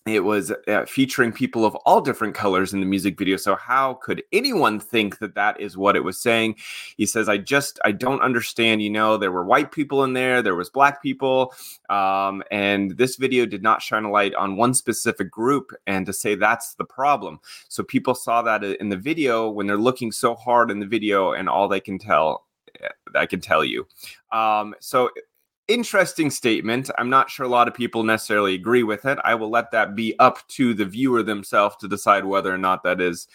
it 0.09 0.25
was 0.25 0.53
uh, 0.67 0.85
featuring 0.87 1.33
people 1.33 1.65
of 1.65 1.75
all 1.77 2.01
different 2.01 2.35
colors 2.35 2.73
in 2.73 2.81
the 2.81 2.87
music 2.87 3.19
video 3.19 3.37
so 3.37 3.55
how 3.57 3.95
could 3.95 4.23
anyone 4.33 4.81
think 4.81 5.19
that 5.19 5.35
that 5.35 5.61
is 5.61 5.77
what 5.77 5.97
it 5.97 6.05
was 6.05 6.21
saying 6.21 6.55
he 6.97 7.07
says 7.07 7.29
i 7.29 7.37
just 7.37 7.79
i 7.85 7.93
don't 7.93 8.21
understand 8.21 8.83
you 8.83 8.91
know 8.91 9.17
there 9.17 9.33
were 9.33 9.45
white 9.45 9.73
people 9.73 10.05
in 10.05 10.13
there 10.13 10.43
there 10.43 10.55
was 10.55 10.71
black 10.71 11.03
people 11.03 11.55
um, 11.91 12.43
and 12.51 12.97
this 12.97 13.17
video 13.17 13.47
did 13.47 13.63
not 13.63 13.83
shine 13.83 14.05
a 14.05 14.11
light 14.11 14.35
on 14.35 14.57
one 14.57 14.75
specific 14.75 15.31
group 15.31 15.73
and 15.87 16.07
to 16.07 16.13
say 16.13 16.35
that's 16.35 16.75
the 16.75 16.85
problem 16.85 17.41
so 17.69 17.83
people 17.83 18.15
saw 18.15 18.43
that 18.43 18.65
in 18.65 18.89
the 18.89 18.97
video 18.97 19.49
when 19.49 19.67
they're 19.67 19.77
looking 19.77 20.13
so 20.13 20.35
hard 20.35 20.71
in 20.71 20.81
the 20.81 20.87
video 20.87 21.33
and 21.33 21.49
all 21.49 21.69
they 21.69 21.81
can 21.81 21.99
tell 21.99 22.47
eh, 22.83 22.89
I 23.15 23.27
can 23.27 23.41
tell 23.41 23.65
you. 23.65 23.87
Um, 24.33 24.75
so 24.81 25.11
interesting 25.69 26.31
statement. 26.31 26.91
I'm 26.99 27.11
not 27.11 27.31
sure 27.31 27.47
a 27.47 27.49
lot 27.49 27.69
of 27.69 27.75
people 27.75 28.03
necessarily 28.03 28.55
agree 28.55 28.83
with 28.83 29.05
it. 29.05 29.19
I 29.23 29.35
will 29.35 29.51
let 29.51 29.71
that 29.71 29.95
be 29.95 30.19
up 30.19 30.47
to 30.49 30.75
the 30.75 30.87
viewer 30.87 31.23
themselves 31.23 31.77
to 31.77 31.89
decide 31.89 32.25
whether 32.25 32.53
or 32.53 32.59
not 32.59 32.83
that 32.83 33.01
is 33.01 33.29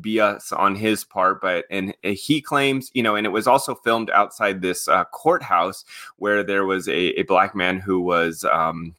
BS 0.00 0.58
on 0.58 0.74
his 0.74 1.04
part. 1.04 1.40
But 1.40 1.66
and 1.70 1.94
he 2.02 2.40
claims, 2.40 2.90
you 2.94 3.02
know, 3.02 3.14
and 3.14 3.26
it 3.26 3.30
was 3.30 3.46
also 3.46 3.74
filmed 3.74 4.10
outside 4.10 4.62
this 4.62 4.88
uh, 4.88 5.04
courthouse 5.04 5.84
where 6.16 6.42
there 6.42 6.64
was 6.64 6.88
a, 6.88 7.20
a 7.20 7.22
black 7.22 7.54
man 7.54 7.78
who 7.78 8.00
was. 8.00 8.44
Um, 8.44 8.94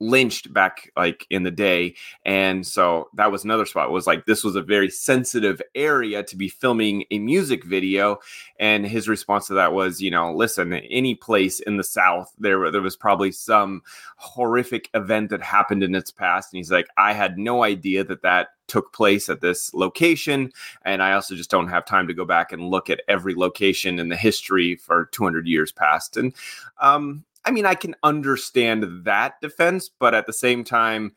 lynched 0.00 0.52
back 0.52 0.90
like 0.96 1.26
in 1.30 1.44
the 1.44 1.50
day. 1.50 1.94
And 2.24 2.66
so 2.66 3.08
that 3.14 3.30
was 3.30 3.44
another 3.44 3.66
spot. 3.66 3.88
It 3.88 3.92
was 3.92 4.06
like 4.06 4.26
this 4.26 4.44
was 4.44 4.56
a 4.56 4.62
very 4.62 4.90
sensitive 4.90 5.62
area 5.74 6.22
to 6.24 6.36
be 6.36 6.48
filming 6.48 7.04
a 7.10 7.18
music 7.18 7.64
video. 7.64 8.18
And 8.58 8.86
his 8.86 9.08
response 9.08 9.46
to 9.48 9.54
that 9.54 9.72
was 9.72 10.00
you 10.00 10.10
know 10.10 10.34
listen 10.34 10.72
any 10.72 11.14
place 11.14 11.60
in 11.60 11.76
the 11.76 11.84
south 11.84 12.32
there 12.38 12.70
there 12.70 12.82
was 12.82 12.96
probably 12.96 13.32
some 13.32 13.82
horrific 14.16 14.90
event 14.94 15.30
that 15.30 15.42
happened 15.42 15.82
in 15.82 15.94
its 15.94 16.10
past. 16.10 16.52
And 16.52 16.58
he's 16.58 16.72
like 16.72 16.88
i 16.96 17.12
had 17.12 17.38
no 17.38 17.62
idea 17.62 18.04
that 18.04 18.22
that 18.22 18.48
took 18.66 18.92
place 18.94 19.28
at 19.28 19.40
this 19.40 19.72
location. 19.74 20.50
And 20.84 21.02
i 21.02 21.12
also 21.12 21.34
just 21.34 21.50
don't 21.50 21.68
have 21.68 21.84
time 21.84 22.08
to 22.08 22.14
go 22.14 22.24
back 22.24 22.52
and 22.52 22.68
look 22.68 22.90
at 22.90 23.02
every 23.08 23.34
location 23.34 23.98
in 23.98 24.08
the 24.08 24.16
history 24.16 24.76
for 24.76 25.06
200 25.12 25.46
years 25.46 25.70
past. 25.72 26.16
And 26.16 26.34
um 26.80 27.24
I 27.44 27.50
mean, 27.50 27.66
I 27.66 27.74
can 27.74 27.94
understand 28.02 29.04
that 29.04 29.40
defense, 29.40 29.90
but 29.98 30.14
at 30.14 30.26
the 30.26 30.32
same 30.32 30.64
time, 30.64 31.12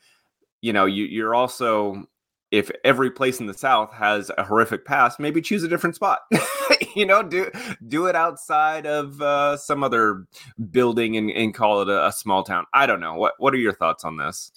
you 0.62 0.74
know, 0.74 0.86
you, 0.86 1.06
you're 1.06 1.36
also 1.36 2.08
if 2.52 2.72
every 2.84 3.12
place 3.12 3.40
in 3.40 3.48
the 3.48 3.54
South 3.54 3.92
has 3.94 4.32
a 4.38 4.44
horrific 4.44 4.86
past, 4.86 5.20
maybe 5.20 5.42
choose 5.42 5.64
a 5.64 5.68
different 5.68 5.96
spot. 5.96 6.20
you 6.96 7.06
know, 7.06 7.22
do 7.22 7.52
do 7.88 8.06
it 8.08 8.16
outside 8.16 8.86
of 8.86 9.22
uh, 9.22 9.58
some 9.58 9.84
other 9.84 10.26
building 10.72 11.18
and, 11.18 11.30
and 11.32 11.54
call 11.54 11.82
it 11.82 11.90
a, 11.90 12.08
a, 12.08 12.12
small 12.12 12.44
town. 12.44 12.66
I 12.74 12.86
don't 12.86 13.00
know. 13.00 13.16
What 13.16 13.34
What 13.38 13.54
are 13.54 13.58
your 13.58 13.74
thoughts 13.74 14.06
on 14.06 14.18
this? 14.18 14.52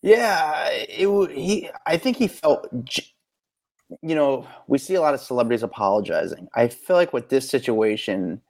Yeah, 0.00 0.68
it 0.70 1.30
he. 1.32 1.68
I 1.86 1.96
think 1.96 2.16
he 2.16 2.28
felt. 2.28 2.68
You 4.00 4.14
know, 4.14 4.46
we 4.68 4.78
see 4.78 4.94
a 4.94 5.02
lot 5.02 5.12
of 5.12 5.20
celebrities 5.20 5.62
apologizing. 5.62 6.48
I 6.54 6.68
feel 6.68 6.96
like 6.96 7.12
with 7.12 7.28
this 7.28 7.48
situation, 7.48 8.40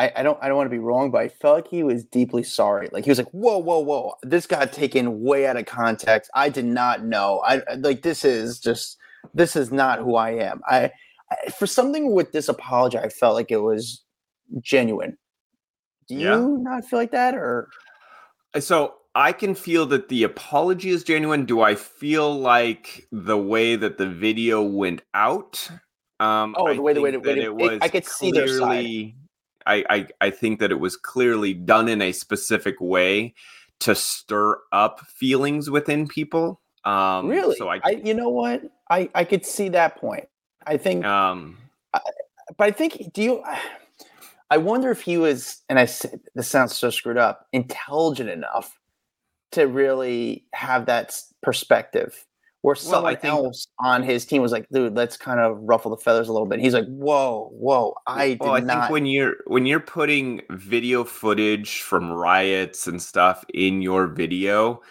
I, 0.00 0.12
I, 0.16 0.22
don't 0.22 0.38
I 0.40 0.48
don't 0.48 0.56
want 0.56 0.66
to 0.66 0.74
be 0.74 0.78
wrong, 0.78 1.10
but 1.10 1.18
I 1.18 1.28
felt 1.28 1.56
like 1.56 1.68
he 1.68 1.82
was 1.82 2.04
deeply 2.04 2.42
sorry. 2.42 2.88
Like 2.90 3.04
he 3.04 3.10
was 3.10 3.18
like, 3.18 3.28
"Whoa, 3.32 3.58
whoa, 3.58 3.80
whoa! 3.80 4.14
This 4.22 4.46
got 4.46 4.72
taken 4.72 5.20
way 5.20 5.46
out 5.46 5.58
of 5.58 5.66
context. 5.66 6.30
I 6.34 6.48
did 6.48 6.64
not 6.64 7.04
know. 7.04 7.42
I 7.44 7.60
like 7.76 8.00
this 8.00 8.24
is 8.24 8.58
just 8.58 8.96
this 9.34 9.56
is 9.56 9.70
not 9.70 9.98
who 9.98 10.16
I 10.16 10.30
am. 10.30 10.62
I, 10.66 10.90
I 11.30 11.50
for 11.50 11.66
something 11.66 12.14
with 12.14 12.32
this 12.32 12.48
apology, 12.48 12.96
I 12.96 13.10
felt 13.10 13.34
like 13.34 13.50
it 13.50 13.58
was 13.58 14.02
genuine. 14.62 15.18
Do 16.08 16.14
you 16.14 16.20
yeah. 16.20 16.46
not 16.60 16.86
feel 16.86 16.98
like 16.98 17.10
that, 17.10 17.34
or 17.34 17.68
uh, 18.54 18.60
so? 18.60 18.94
I 19.14 19.32
can 19.32 19.54
feel 19.54 19.86
that 19.86 20.08
the 20.08 20.22
apology 20.22 20.90
is 20.90 21.04
genuine. 21.04 21.44
Do 21.44 21.60
I 21.60 21.74
feel 21.74 22.32
like 22.32 23.06
the 23.12 23.36
way 23.36 23.76
that 23.76 23.98
the 23.98 24.08
video 24.08 24.62
went 24.62 25.02
out? 25.12 25.68
Um, 26.20 26.54
oh, 26.56 26.72
the 26.72 26.80
way 26.80 26.94
the 26.94 27.02
way, 27.02 27.10
it, 27.10 27.26
it 27.26 27.54
was. 27.54 27.80
I 27.82 27.88
could 27.88 28.06
see 28.06 28.30
their 28.30 28.46
side 28.48 29.14
I, 29.70 29.84
I 29.88 30.06
I 30.20 30.30
think 30.30 30.58
that 30.60 30.70
it 30.70 30.80
was 30.80 30.96
clearly 30.96 31.54
done 31.54 31.88
in 31.88 32.02
a 32.02 32.12
specific 32.12 32.76
way 32.80 33.34
to 33.80 33.94
stir 33.94 34.58
up 34.72 35.00
feelings 35.00 35.70
within 35.70 36.08
people. 36.08 36.60
Um, 36.84 37.28
really? 37.28 37.56
So 37.56 37.68
I, 37.68 37.80
I, 37.84 37.90
you 37.90 38.14
know 38.14 38.28
what, 38.30 38.62
I 38.90 39.08
I 39.14 39.24
could 39.24 39.46
see 39.46 39.68
that 39.70 39.96
point. 39.96 40.28
I 40.66 40.76
think, 40.76 41.04
um, 41.04 41.58
I, 41.94 42.00
but 42.56 42.64
I 42.64 42.70
think 42.70 43.12
do 43.12 43.22
you? 43.22 43.44
I 44.50 44.56
wonder 44.56 44.90
if 44.90 45.02
he 45.02 45.16
was, 45.16 45.62
and 45.68 45.78
I 45.78 45.84
this 46.34 46.48
sounds 46.48 46.76
so 46.76 46.90
screwed 46.90 47.18
up, 47.18 47.46
intelligent 47.52 48.30
enough 48.30 48.76
to 49.52 49.66
really 49.66 50.44
have 50.52 50.86
that 50.86 51.20
perspective 51.42 52.26
where 52.62 52.74
someone 52.74 53.04
well, 53.04 53.20
think, 53.20 53.32
else 53.32 53.66
on 53.78 54.02
his 54.02 54.26
team 54.26 54.42
was 54.42 54.52
like, 54.52 54.68
dude, 54.70 54.94
let's 54.94 55.16
kind 55.16 55.40
of 55.40 55.58
ruffle 55.60 55.90
the 55.90 55.96
feathers 55.96 56.28
a 56.28 56.32
little 56.32 56.46
bit. 56.46 56.60
he's 56.60 56.74
like, 56.74 56.86
whoa, 56.86 57.48
whoa, 57.52 57.94
I 58.06 58.36
well, 58.40 58.52
I 58.52 58.60
not. 58.60 58.82
think 58.82 58.90
when 58.90 59.06
you're 59.06 59.36
when 59.46 59.64
you're 59.66 59.80
putting 59.80 60.42
video 60.50 61.04
footage 61.04 61.80
from 61.80 62.12
riots 62.12 62.86
and 62.86 63.00
stuff 63.00 63.44
in 63.54 63.80
your 63.80 64.06
video, 64.06 64.82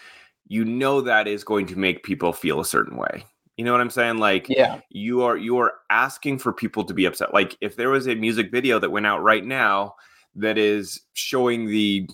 you 0.48 0.64
know 0.64 1.00
that 1.00 1.28
is 1.28 1.44
going 1.44 1.66
to 1.66 1.78
make 1.78 2.02
people 2.02 2.32
feel 2.32 2.60
a 2.60 2.64
certain 2.64 2.96
way. 2.96 3.24
You 3.56 3.64
know 3.64 3.72
what 3.72 3.80
I'm 3.80 3.90
saying? 3.90 4.18
Like, 4.18 4.48
yeah, 4.48 4.80
you 4.88 5.22
are 5.22 5.36
you 5.36 5.58
are 5.58 5.74
asking 5.90 6.38
for 6.38 6.52
people 6.52 6.82
to 6.84 6.94
be 6.94 7.04
upset. 7.04 7.32
Like, 7.32 7.56
if 7.60 7.76
there 7.76 7.90
was 7.90 8.08
a 8.08 8.14
music 8.16 8.50
video 8.50 8.80
that 8.80 8.90
went 8.90 9.06
out 9.06 9.22
right 9.22 9.44
now 9.44 9.94
that 10.34 10.58
is 10.58 11.02
showing 11.12 11.66
the 11.66 12.08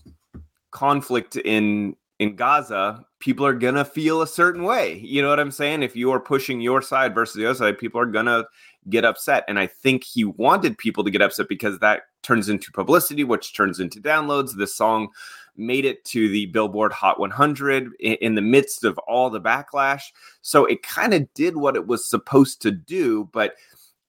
conflict 0.70 1.36
in 1.36 1.96
in 2.18 2.36
Gaza, 2.36 3.05
people 3.18 3.46
are 3.46 3.54
gonna 3.54 3.84
feel 3.84 4.22
a 4.22 4.26
certain 4.26 4.62
way. 4.62 4.98
You 4.98 5.22
know 5.22 5.28
what 5.28 5.40
I'm 5.40 5.50
saying? 5.50 5.82
If 5.82 5.96
you 5.96 6.10
are 6.12 6.20
pushing 6.20 6.60
your 6.60 6.82
side 6.82 7.14
versus 7.14 7.36
the 7.36 7.46
other 7.46 7.54
side, 7.54 7.78
people 7.78 8.00
are 8.00 8.06
gonna 8.06 8.44
get 8.88 9.04
upset. 9.04 9.44
And 9.48 9.58
I 9.58 9.66
think 9.66 10.04
he 10.04 10.24
wanted 10.24 10.78
people 10.78 11.02
to 11.04 11.10
get 11.10 11.22
upset 11.22 11.48
because 11.48 11.78
that 11.78 12.02
turns 12.22 12.48
into 12.48 12.70
publicity, 12.72 13.24
which 13.24 13.54
turns 13.54 13.80
into 13.80 14.00
downloads. 14.00 14.56
This 14.56 14.74
song 14.74 15.08
made 15.56 15.84
it 15.84 16.04
to 16.04 16.28
the 16.28 16.46
Billboard 16.46 16.92
Hot 16.92 17.18
100 17.18 17.92
in, 18.00 18.34
the 18.34 18.42
midst 18.42 18.84
of 18.84 18.98
all 18.98 19.30
the 19.30 19.40
backlash. 19.40 20.02
So 20.42 20.66
it 20.66 20.82
kind 20.82 21.14
of 21.14 21.32
did 21.34 21.56
what 21.56 21.76
it 21.76 21.86
was 21.86 22.08
supposed 22.08 22.60
to 22.62 22.70
do. 22.70 23.28
But 23.32 23.54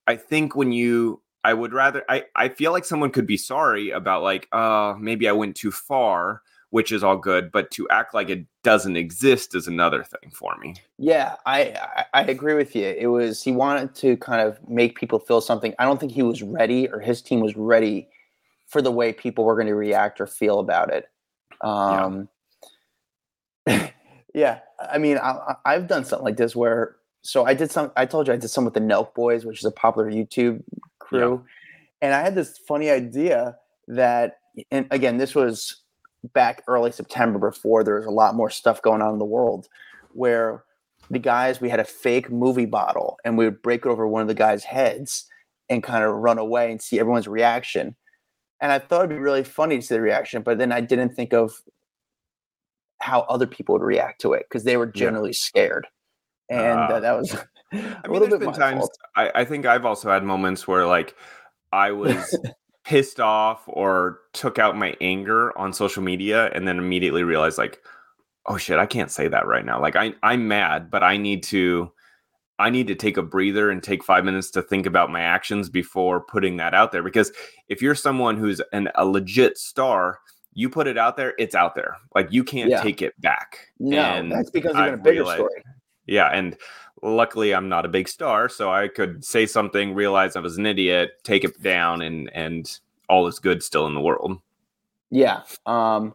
I 0.05 0.15
think 0.15 0.55
when 0.55 0.71
you 0.71 1.21
I 1.43 1.53
would 1.53 1.73
rather 1.73 2.03
I, 2.09 2.25
I 2.35 2.49
feel 2.49 2.73
like 2.73 2.83
someone 2.83 3.11
could 3.11 3.27
be 3.27 3.37
sorry 3.37 3.91
about 3.91 4.21
like, 4.23 4.49
uh, 4.51 4.95
maybe 4.99 5.29
I 5.29 5.31
went 5.31 5.55
too 5.55 5.71
far 5.71 6.41
which 6.69 6.91
is 6.91 7.03
all 7.03 7.17
good. 7.17 7.51
But 7.51 7.71
to 7.71 7.87
act 7.89 8.13
like 8.13 8.29
it 8.29 8.45
doesn't 8.63 8.97
exist 8.97 9.55
is 9.55 9.67
another 9.67 10.03
thing 10.03 10.31
for 10.31 10.55
me. 10.57 10.75
Yeah, 10.97 11.35
I, 11.45 12.05
I, 12.13 12.23
agree 12.23 12.53
with 12.53 12.75
you. 12.75 12.85
It 12.85 13.07
was 13.07 13.41
he 13.41 13.51
wanted 13.51 13.95
to 13.95 14.17
kind 14.17 14.41
of 14.41 14.57
make 14.69 14.97
people 14.97 15.19
feel 15.19 15.41
something. 15.41 15.73
I 15.79 15.85
don't 15.85 15.99
think 15.99 16.11
he 16.11 16.23
was 16.23 16.43
ready 16.43 16.89
or 16.89 16.99
his 16.99 17.21
team 17.21 17.39
was 17.39 17.55
ready 17.55 18.09
for 18.67 18.81
the 18.81 18.91
way 18.91 19.13
people 19.13 19.45
were 19.45 19.55
going 19.55 19.67
to 19.67 19.75
react 19.75 20.19
or 20.19 20.27
feel 20.27 20.59
about 20.59 20.91
it. 20.91 21.09
Um, 21.61 22.27
yeah. 23.65 23.89
yeah, 24.33 24.59
I 24.79 24.97
mean, 24.97 25.17
I, 25.17 25.55
I've 25.65 25.87
done 25.87 26.05
something 26.05 26.25
like 26.25 26.37
this 26.37 26.55
where 26.55 26.97
so 27.21 27.45
I 27.45 27.53
did 27.53 27.71
some. 27.71 27.91
I 27.95 28.05
told 28.05 28.27
you 28.27 28.33
I 28.33 28.37
did 28.37 28.49
some 28.49 28.63
with 28.65 28.73
the 28.73 28.79
Nelk 28.79 29.13
Boys, 29.13 29.45
which 29.45 29.59
is 29.59 29.65
a 29.65 29.71
popular 29.71 30.09
YouTube 30.09 30.63
crew, 30.99 31.43
yeah. 31.43 32.07
and 32.07 32.13
I 32.13 32.21
had 32.21 32.35
this 32.35 32.57
funny 32.57 32.89
idea 32.89 33.57
that, 33.87 34.39
and 34.71 34.87
again, 34.91 35.17
this 35.17 35.35
was 35.35 35.81
back 36.33 36.63
early 36.67 36.91
September 36.91 37.39
before 37.39 37.83
there 37.83 37.95
was 37.95 38.05
a 38.05 38.11
lot 38.11 38.35
more 38.35 38.49
stuff 38.49 38.81
going 38.81 39.01
on 39.01 39.13
in 39.13 39.19
the 39.19 39.25
world 39.25 39.67
where 40.13 40.63
the 41.09 41.19
guys 41.19 41.61
we 41.61 41.69
had 41.69 41.79
a 41.79 41.85
fake 41.85 42.29
movie 42.29 42.65
bottle 42.65 43.17
and 43.23 43.37
we 43.37 43.45
would 43.45 43.61
break 43.61 43.85
it 43.85 43.89
over 43.89 44.07
one 44.07 44.21
of 44.21 44.27
the 44.27 44.33
guys' 44.33 44.63
heads 44.63 45.25
and 45.69 45.83
kind 45.83 46.03
of 46.03 46.13
run 46.13 46.37
away 46.37 46.71
and 46.71 46.81
see 46.81 46.99
everyone's 46.99 47.27
reaction. 47.27 47.95
And 48.59 48.71
I 48.71 48.79
thought 48.79 49.05
it'd 49.05 49.09
be 49.09 49.17
really 49.17 49.43
funny 49.43 49.77
to 49.77 49.81
see 49.81 49.95
the 49.95 50.01
reaction, 50.01 50.41
but 50.41 50.57
then 50.57 50.71
I 50.71 50.81
didn't 50.81 51.15
think 51.15 51.33
of 51.33 51.53
how 52.99 53.21
other 53.21 53.45
people 53.45 53.73
would 53.73 53.83
react 53.83 54.21
to 54.21 54.33
it 54.33 54.47
because 54.49 54.63
they 54.63 54.75
were 54.75 54.87
generally 54.87 55.29
yeah. 55.29 55.37
scared. 55.37 55.87
And 56.49 56.79
uh, 56.79 56.95
uh, 56.95 56.99
that 56.99 57.15
was 57.15 57.37
I 57.73 57.77
mean, 58.07 58.21
there's 58.21 58.39
been 58.39 58.53
times 58.53 58.87
I, 59.15 59.31
I 59.35 59.45
think 59.45 59.65
I've 59.65 59.85
also 59.85 60.09
had 60.09 60.23
moments 60.23 60.67
where 60.67 60.85
like 60.85 61.15
I 61.71 61.91
was 61.91 62.37
pissed 62.87 63.19
off 63.19 63.63
or 63.67 64.21
took 64.31 64.57
out 64.57 64.77
my 64.77 64.95
anger 65.01 65.55
on 65.57 65.73
social 65.73 66.01
media 66.01 66.49
and 66.53 66.65
then 66.65 66.77
immediately 66.77 67.21
realized 67.21 67.57
like 67.57 67.81
oh 68.45 68.55
shit 68.55 68.79
i 68.79 68.85
can't 68.85 69.11
say 69.11 69.27
that 69.27 69.45
right 69.45 69.65
now. 69.65 69.81
Like 69.81 69.97
i 69.97 70.13
i'm 70.23 70.47
mad 70.47 70.89
but 70.89 71.03
i 71.03 71.17
need 71.17 71.43
to 71.43 71.91
i 72.59 72.69
need 72.69 72.87
to 72.87 72.95
take 72.95 73.17
a 73.17 73.21
breather 73.21 73.69
and 73.69 73.83
take 73.83 74.05
5 74.05 74.23
minutes 74.23 74.49
to 74.51 74.61
think 74.61 74.85
about 74.85 75.11
my 75.11 75.19
actions 75.19 75.69
before 75.69 76.21
putting 76.21 76.55
that 76.57 76.73
out 76.73 76.93
there 76.93 77.03
because 77.03 77.33
if 77.67 77.81
you're 77.81 77.93
someone 77.93 78.37
who's 78.37 78.61
an, 78.71 78.87
a 78.95 79.05
legit 79.05 79.57
star 79.57 80.19
you 80.53 80.69
put 80.69 80.87
it 80.87 80.97
out 80.97 81.17
there 81.17 81.33
it's 81.37 81.55
out 81.55 81.75
there. 81.75 81.97
Like 82.15 82.31
you 82.31 82.45
can't 82.45 82.69
yeah. 82.69 82.81
take 82.81 83.01
it 83.01 83.19
back. 83.19 83.67
No 83.79 83.99
and 83.99 84.31
that's 84.31 84.49
because 84.49 84.75
you're 84.75 84.87
in 84.87 84.93
a 84.93 84.97
bigger 84.97 85.23
realized, 85.23 85.39
story. 85.39 85.63
Yeah 86.05 86.29
and 86.29 86.55
luckily 87.03 87.53
i'm 87.53 87.69
not 87.69 87.85
a 87.85 87.89
big 87.89 88.07
star 88.07 88.49
so 88.49 88.71
i 88.71 88.87
could 88.87 89.23
say 89.23 89.45
something 89.45 89.93
realize 89.93 90.35
i 90.35 90.39
was 90.39 90.57
an 90.57 90.65
idiot 90.65 91.11
take 91.23 91.43
it 91.43 91.61
down 91.61 92.01
and 92.01 92.29
and 92.33 92.79
all 93.09 93.27
is 93.27 93.39
good 93.39 93.63
still 93.63 93.87
in 93.87 93.93
the 93.93 94.01
world. 94.01 94.39
Yeah 95.11 95.41
um 95.65 96.13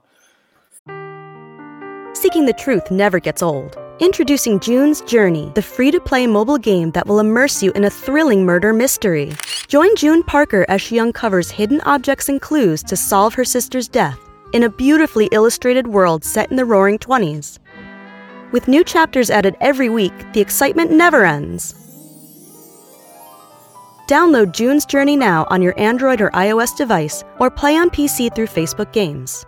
seeking 2.14 2.46
the 2.46 2.52
truth 2.52 2.90
never 2.90 3.18
gets 3.18 3.42
old. 3.42 3.76
Introducing 3.98 4.60
june's 4.60 5.00
journey 5.02 5.50
the 5.54 5.62
free-to-play 5.62 6.26
mobile 6.26 6.58
game 6.58 6.90
that 6.92 7.06
will 7.06 7.20
immerse 7.20 7.62
you 7.62 7.72
in 7.72 7.84
a 7.84 7.90
thrilling 7.90 8.44
murder 8.44 8.72
mystery. 8.72 9.32
Join 9.68 9.94
june 9.96 10.22
parker 10.22 10.66
as 10.68 10.82
she 10.82 10.98
uncovers 10.98 11.50
hidden 11.50 11.80
objects 11.82 12.28
and 12.28 12.40
clues 12.40 12.82
to 12.84 12.96
solve 12.96 13.34
her 13.34 13.44
sister's 13.44 13.88
death 13.88 14.18
in 14.52 14.64
a 14.64 14.68
beautifully 14.70 15.28
illustrated 15.32 15.86
world 15.86 16.24
set 16.24 16.50
in 16.50 16.56
the 16.56 16.64
roaring 16.64 16.98
20s 16.98 17.58
with 18.52 18.68
new 18.68 18.84
chapters 18.84 19.30
added 19.30 19.56
every 19.60 19.88
week, 19.88 20.12
the 20.32 20.40
excitement 20.40 20.90
never 20.90 21.24
ends. 21.24 21.74
Download 24.08 24.52
June's 24.52 24.84
Journey 24.84 25.16
now 25.16 25.46
on 25.48 25.62
your 25.62 25.78
Android 25.80 26.20
or 26.20 26.30
iOS 26.30 26.76
device 26.76 27.24
or 27.38 27.50
play 27.50 27.76
on 27.76 27.88
PC 27.88 28.34
through 28.34 28.48
Facebook 28.48 28.92
Games. 28.92 29.46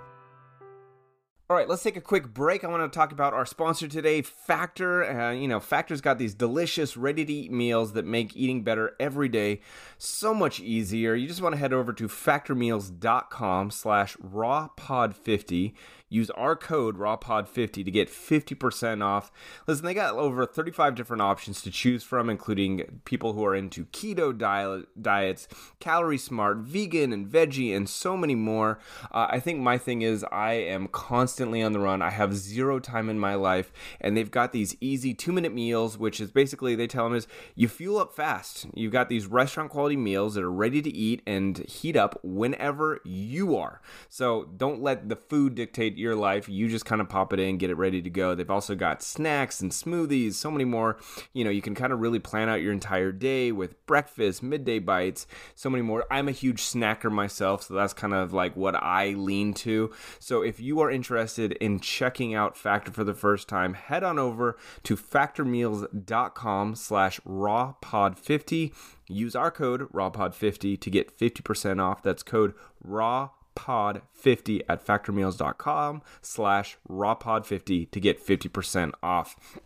All 1.51 1.59
right, 1.59 1.69
let's 1.69 1.83
take 1.83 1.99
a 1.99 2.01
quick 2.01 2.33
break. 2.33 2.65
I 2.65 2.69
want 2.69 2.91
to 2.91 2.97
talk 2.97 3.13
about 3.13 3.35
our 3.35 3.45
sponsor 3.45 3.87
today, 3.87 4.23
Factor. 4.23 5.05
Uh, 5.05 5.33
you 5.33 5.47
know, 5.47 5.61
Factor's 5.61 6.01
got 6.01 6.17
these 6.19 6.35
delicious, 6.35 6.97
ready 6.97 7.23
to 7.23 7.33
eat 7.33 7.53
meals 7.53 7.93
that 7.93 8.07
make 8.07 8.35
eating 8.35 8.65
better 8.65 8.97
every 8.99 9.29
day 9.29 9.61
so 9.99 10.33
much 10.33 10.59
easier. 10.61 11.15
You 11.15 11.29
just 11.29 11.43
want 11.43 11.53
to 11.53 11.59
head 11.59 11.75
over 11.75 11.93
to 11.93 12.09
factormeals.com 12.09 13.71
slash 13.71 14.17
rawpod50. 14.17 15.75
Use 16.15 16.31
our 16.31 16.55
code 16.55 16.97
RAWPOD50 16.97 17.85
to 17.85 17.91
get 17.91 18.09
50% 18.09 19.03
off. 19.03 19.33
Listen, 19.67 19.85
they 19.85 19.95
got 19.95 20.15
over 20.15 20.47
35 20.47 20.95
different 20.95 21.23
options 21.23 21.61
to 21.63 21.73
choose 21.73 22.05
from, 22.05 22.31
including 22.31 23.01
people 23.05 23.33
who 23.33 23.45
are 23.45 23.57
into 23.57 23.87
keto 23.87 24.37
diet, 24.37 24.87
diets, 25.03 25.49
calorie 25.81 26.17
smart, 26.17 26.59
vegan, 26.59 27.13
and 27.13 27.27
veggie, 27.27 27.77
and 27.77 27.89
so 27.89 28.17
many 28.17 28.37
more. 28.37 28.79
Uh, 29.11 29.27
I 29.29 29.41
think 29.41 29.59
my 29.59 29.77
thing 29.77 30.03
is 30.03 30.25
I 30.31 30.53
am 30.53 30.87
constantly 30.87 31.61
on 31.61 31.73
the 31.73 31.81
run. 31.81 32.01
I 32.01 32.11
have 32.11 32.37
zero 32.37 32.79
time 32.79 33.11
in 33.11 33.19
my 33.19 33.35
life, 33.35 33.73
and 34.01 34.17
they've 34.17 34.31
got 34.31 34.53
these 34.53 34.77
easy 34.81 35.15
two 35.15 35.33
minute 35.33 35.53
meals, 35.53 35.99
which 35.99 36.21
is 36.21 36.31
basically 36.31 36.77
they 36.77 36.87
tell 36.87 37.09
them 37.09 37.17
is 37.17 37.27
you 37.57 37.67
fuel 37.67 37.99
up 37.99 38.15
fast. 38.15 38.67
You've 38.73 38.93
got 38.93 39.09
these 39.09 39.27
restaurant 39.27 39.73
quality 39.73 39.97
meals 39.97 40.37
that 40.37 40.45
are 40.45 40.53
ready 40.53 40.81
to 40.81 40.91
eat 40.95 41.23
and 41.27 41.59
heat 41.59 41.97
up 41.97 42.21
whenever 42.23 43.01
you 43.05 43.57
are. 43.57 43.81
So 44.09 44.45
don't 44.57 44.81
let 44.81 45.09
the 45.09 45.17
food 45.17 45.57
dictate 45.57 46.04
your 46.05 46.15
life. 46.15 46.49
You 46.49 46.69
just 46.69 46.85
kind 46.85 47.01
of 47.01 47.09
pop 47.09 47.33
it 47.33 47.41
in, 47.41 47.59
get 47.59 47.71
it 47.71 47.77
ready 47.77 48.01
to 48.03 48.11
go. 48.11 48.35
They've 48.35 48.51
also 48.51 48.75
got 48.75 49.03
snacks 49.03 49.61
and 49.61 49.73
smoothies, 49.73 50.35
so 50.35 50.51
many 50.51 50.65
more. 50.65 50.99
You 51.33 51.43
know, 51.43 51.51
you 51.51 51.63
can 51.63 51.75
kind 51.75 51.93
of 51.93 51.99
really 51.99 52.21
plan 52.21 52.49
out 52.49 52.63
your 52.63 52.73
entire 52.73 53.11
day 53.11 53.51
with 53.51 53.85
breakfast, 53.87 54.43
midday 54.43 54.79
bites, 54.79 55.27
so 55.55 55.69
many 55.69 55.83
more. 55.83 56.05
I'm 56.11 56.29
a 56.29 56.33
huge 56.33 56.63
snacker 56.63 57.11
myself, 57.11 57.65
so 57.65 57.75
that's 57.75 57.93
kind 57.93 58.15
of 58.15 58.33
like 58.33 58.57
what 58.57 58.77
I 58.77 59.15
lean 59.15 59.55
to. 59.55 59.93
So 60.21 60.43
if 60.43 60.61
you 60.61 60.81
are 60.81 60.91
interested 60.91 61.53
in 61.53 61.81
checking 61.81 62.35
out 62.35 62.57
Factor 62.57 62.93
for 62.93 63.05
the 63.05 63.15
first 63.15 63.49
time, 63.49 63.75
head 63.75 64.05
on 64.05 64.19
over 64.19 64.57
to 64.85 64.97
factormeals.com 64.97 66.75
slash 66.77 67.21
rawpod50. 67.21 68.73
Use 69.09 69.35
our 69.35 69.51
code 69.51 69.93
rawpod50 69.93 70.81
to 70.81 70.91
get 70.91 71.19
50% 71.19 71.81
off. 71.81 72.03
That's 72.03 72.23
code 72.23 72.55
raw 72.83 73.31
rawpod50 73.55 74.63
at 74.69 74.85
factormeals.com 74.85 76.03
slash 76.23 76.77
rawpod50 76.89 77.91
to 77.91 78.01
get 78.01 78.25
50% 78.25 78.93
off. 79.03 79.59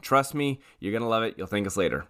Trust 0.00 0.34
me, 0.34 0.60
you're 0.78 0.92
going 0.92 1.02
to 1.02 1.08
love 1.08 1.22
it. 1.22 1.34
You'll 1.36 1.46
thank 1.46 1.66
us 1.66 1.76
later. 1.76 2.06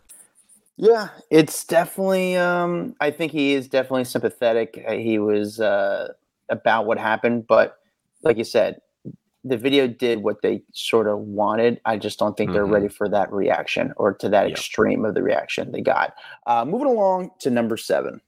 Yeah, 0.77 1.09
it's 1.31 1.65
definitely, 1.65 2.37
um, 2.37 2.95
I 3.01 3.11
think 3.11 3.33
he 3.33 3.55
is 3.55 3.67
definitely 3.67 4.05
sympathetic. 4.05 4.85
Uh, 4.87 4.93
he 4.93 5.19
was 5.19 5.59
uh, 5.59 6.13
about 6.51 6.87
what 6.87 6.99
happened, 6.99 7.47
but 7.47 7.79
like 8.23 8.37
you 8.37 8.45
said, 8.45 8.81
the 9.43 9.57
video 9.57 9.87
did 9.87 10.23
what 10.23 10.43
they 10.43 10.63
sort 10.73 11.07
of 11.07 11.21
wanted. 11.21 11.81
I 11.87 11.97
just 11.97 12.19
don't 12.19 12.37
think 12.37 12.49
mm-hmm. 12.49 12.55
they're 12.55 12.67
ready 12.67 12.89
for 12.89 13.09
that 13.09 13.33
reaction 13.33 13.95
or 13.97 14.13
to 14.15 14.29
that 14.29 14.49
yep. 14.49 14.59
extreme 14.59 15.05
of 15.05 15.15
the 15.15 15.23
reaction 15.23 15.73
they 15.73 15.81
got. 15.81 16.15
Uh, 16.47 16.65
moving 16.65 16.89
along 16.89 17.31
to 17.41 17.51
number 17.51 17.77
seven. 17.77 18.21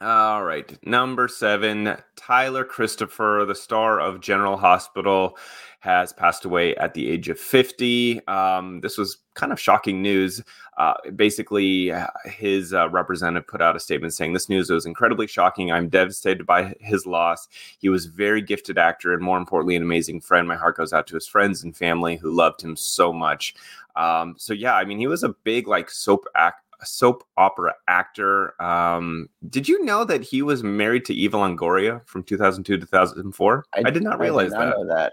All 0.00 0.44
right. 0.44 0.78
Number 0.86 1.26
seven, 1.26 1.96
Tyler 2.14 2.64
Christopher, 2.64 3.44
the 3.48 3.54
star 3.54 3.98
of 3.98 4.20
General 4.20 4.56
Hospital, 4.56 5.36
has 5.80 6.12
passed 6.12 6.44
away 6.44 6.76
at 6.76 6.94
the 6.94 7.10
age 7.10 7.28
of 7.28 7.38
50. 7.38 8.24
Um, 8.28 8.80
this 8.80 8.96
was 8.96 9.18
kind 9.34 9.50
of 9.50 9.58
shocking 9.58 10.00
news. 10.00 10.40
Uh, 10.76 10.94
basically, 11.16 11.92
his 12.26 12.72
uh, 12.72 12.88
representative 12.90 13.48
put 13.48 13.60
out 13.60 13.74
a 13.74 13.80
statement 13.80 14.14
saying 14.14 14.34
this 14.34 14.48
news 14.48 14.70
was 14.70 14.86
incredibly 14.86 15.26
shocking. 15.26 15.72
I'm 15.72 15.88
devastated 15.88 16.46
by 16.46 16.76
his 16.80 17.04
loss. 17.04 17.48
He 17.80 17.88
was 17.88 18.06
a 18.06 18.10
very 18.10 18.40
gifted 18.40 18.78
actor 18.78 19.12
and, 19.12 19.22
more 19.22 19.36
importantly, 19.36 19.74
an 19.74 19.82
amazing 19.82 20.20
friend. 20.20 20.46
My 20.46 20.54
heart 20.54 20.76
goes 20.76 20.92
out 20.92 21.08
to 21.08 21.16
his 21.16 21.26
friends 21.26 21.64
and 21.64 21.76
family 21.76 22.16
who 22.16 22.30
loved 22.30 22.62
him 22.62 22.76
so 22.76 23.12
much. 23.12 23.52
Um, 23.96 24.36
so, 24.38 24.54
yeah, 24.54 24.76
I 24.76 24.84
mean, 24.84 24.98
he 24.98 25.08
was 25.08 25.24
a 25.24 25.34
big, 25.42 25.66
like, 25.66 25.90
soap 25.90 26.24
act 26.36 26.67
a 26.80 26.86
soap 26.86 27.24
opera 27.36 27.74
actor. 27.88 28.60
Um, 28.62 29.28
did 29.48 29.68
you 29.68 29.84
know 29.84 30.04
that 30.04 30.22
he 30.22 30.42
was 30.42 30.62
married 30.62 31.04
to 31.06 31.14
Eva 31.14 31.36
Longoria 31.36 32.06
from 32.06 32.22
2002 32.22 32.76
to 32.76 32.80
2004? 32.80 33.64
I, 33.74 33.82
I 33.84 33.90
did 33.90 34.02
not 34.02 34.18
realize 34.18 34.52
I 34.52 34.64
did 34.64 34.70
not 34.70 34.86
that. 34.88 34.94
that. 34.94 35.12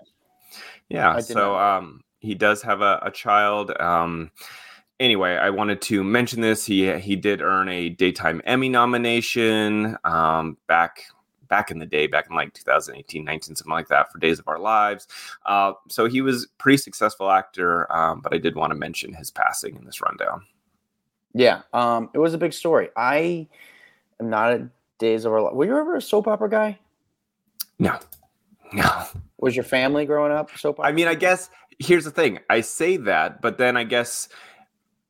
Yeah, 0.90 1.20
so 1.20 1.58
um, 1.58 2.02
he 2.20 2.36
does 2.36 2.62
have 2.62 2.82
a, 2.82 3.00
a 3.02 3.12
child. 3.12 3.72
Um, 3.80 4.32
anyway, 5.00 5.36
I 5.36 5.50
wanted 5.50 5.82
to 5.84 6.04
mention 6.04 6.42
this. 6.42 6.66
He 6.66 6.92
he 7.00 7.16
did 7.16 7.42
earn 7.42 7.70
a 7.70 7.90
daytime 7.90 8.42
Emmy 8.46 8.70
nomination 8.70 9.98
um, 10.04 10.58
back 10.68 11.04
back 11.48 11.72
in 11.72 11.80
the 11.80 11.86
day, 11.86 12.08
back 12.08 12.28
in 12.30 12.36
like 12.36 12.54
2018, 12.54 13.24
19, 13.24 13.56
something 13.56 13.72
like 13.72 13.88
that, 13.88 14.12
for 14.12 14.18
Days 14.18 14.40
of 14.40 14.48
Our 14.48 14.60
Lives. 14.60 15.08
Uh, 15.46 15.74
so 15.90 16.08
he 16.08 16.22
was 16.22 16.48
pretty 16.58 16.78
successful 16.78 17.30
actor, 17.30 17.92
um, 17.96 18.22
but 18.22 18.34
I 18.34 18.40
did 18.40 18.56
want 18.56 18.72
to 18.72 18.76
mention 18.76 19.14
his 19.14 19.30
passing 19.32 19.76
in 19.76 19.86
this 19.86 20.02
rundown. 20.02 20.42
Yeah, 21.38 21.64
um, 21.74 22.10
it 22.14 22.18
was 22.18 22.34
a 22.34 22.38
big 22.38 22.54
story. 22.54 22.88
I 22.96 23.48
am 24.22 24.30
not 24.30 24.54
a 24.54 24.70
Days 25.00 25.26
of 25.26 25.34
Our 25.34 25.42
Life. 25.42 25.54
Were 25.54 25.66
you 25.66 25.78
ever 25.78 25.98
a 25.98 26.02
soap 26.02 26.30
opera 26.30 26.50
guy? 26.50 26.80
No, 27.78 28.00
no. 28.72 29.04
Was 29.40 29.54
your 29.54 29.66
family 29.66 30.06
growing 30.06 30.32
up 30.32 30.50
soap 30.58 30.80
opera? 30.80 30.90
I 30.90 30.94
mean, 30.94 31.10
I 31.10 31.14
guess 31.14 31.50
here's 31.78 32.06
the 32.06 32.12
thing. 32.12 32.40
I 32.50 32.62
say 32.62 32.96
that, 32.96 33.42
but 33.42 33.58
then 33.58 33.76
I 33.76 33.84
guess 33.84 34.30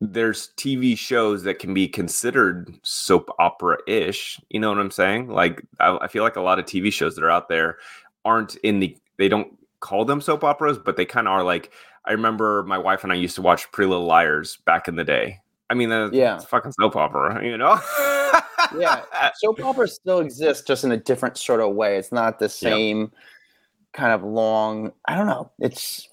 there's 0.02 0.50
TV 0.58 0.98
shows 0.98 1.44
that 1.44 1.60
can 1.60 1.76
be 1.76 1.88
considered 1.88 2.74
soap 2.82 3.30
opera 3.38 3.78
ish. 3.88 4.42
You 4.50 4.60
know 4.60 4.70
what 4.70 4.80
I'm 4.80 4.90
saying? 4.90 5.30
Like, 5.30 5.62
I, 5.80 5.96
I 6.02 6.08
feel 6.08 6.24
like 6.24 6.38
a 6.38 6.42
lot 6.42 6.58
of 6.58 6.66
TV 6.66 6.92
shows 6.92 7.14
that 7.16 7.24
are 7.24 7.30
out 7.30 7.50
there 7.50 7.78
aren't 8.26 8.56
in 8.58 8.80
the, 8.80 8.98
they 9.18 9.30
don't 9.30 9.56
call 9.80 10.06
them 10.06 10.22
soap 10.22 10.44
operas, 10.44 10.80
but 10.80 10.98
they 10.98 11.06
kind 11.06 11.28
of 11.28 11.34
are 11.34 11.44
like, 11.44 11.72
I 12.06 12.14
remember 12.14 12.64
my 12.64 12.80
wife 12.80 13.04
and 13.04 13.14
I 13.14 13.16
used 13.16 13.36
to 13.36 13.44
watch 13.44 13.72
Pretty 13.72 13.90
Little 13.90 14.06
Liars 14.06 14.58
back 14.66 14.88
in 14.88 14.96
the 14.96 15.04
day. 15.04 15.40
I 15.70 15.74
mean, 15.74 15.92
uh, 15.92 16.10
yeah, 16.12 16.38
fucking 16.40 16.74
soap 16.74 16.96
opera, 16.96 17.44
you 17.44 17.58
know? 17.58 17.80
yeah, 18.78 19.02
soap 19.36 19.60
operas 19.64 19.96
still 19.96 20.20
exist, 20.20 20.68
just 20.68 20.84
in 20.84 20.92
a 20.92 20.98
different 20.98 21.38
sort 21.38 21.60
of 21.60 21.74
way. 21.74 21.98
It's 21.98 22.12
not 22.12 22.40
the 22.40 22.50
same 22.50 23.02
yep. 23.02 23.10
kind 23.94 24.14
of 24.14 24.24
long. 24.24 24.92
I 25.08 25.16
don't 25.16 25.28
know. 25.28 25.52
It's 25.60 26.08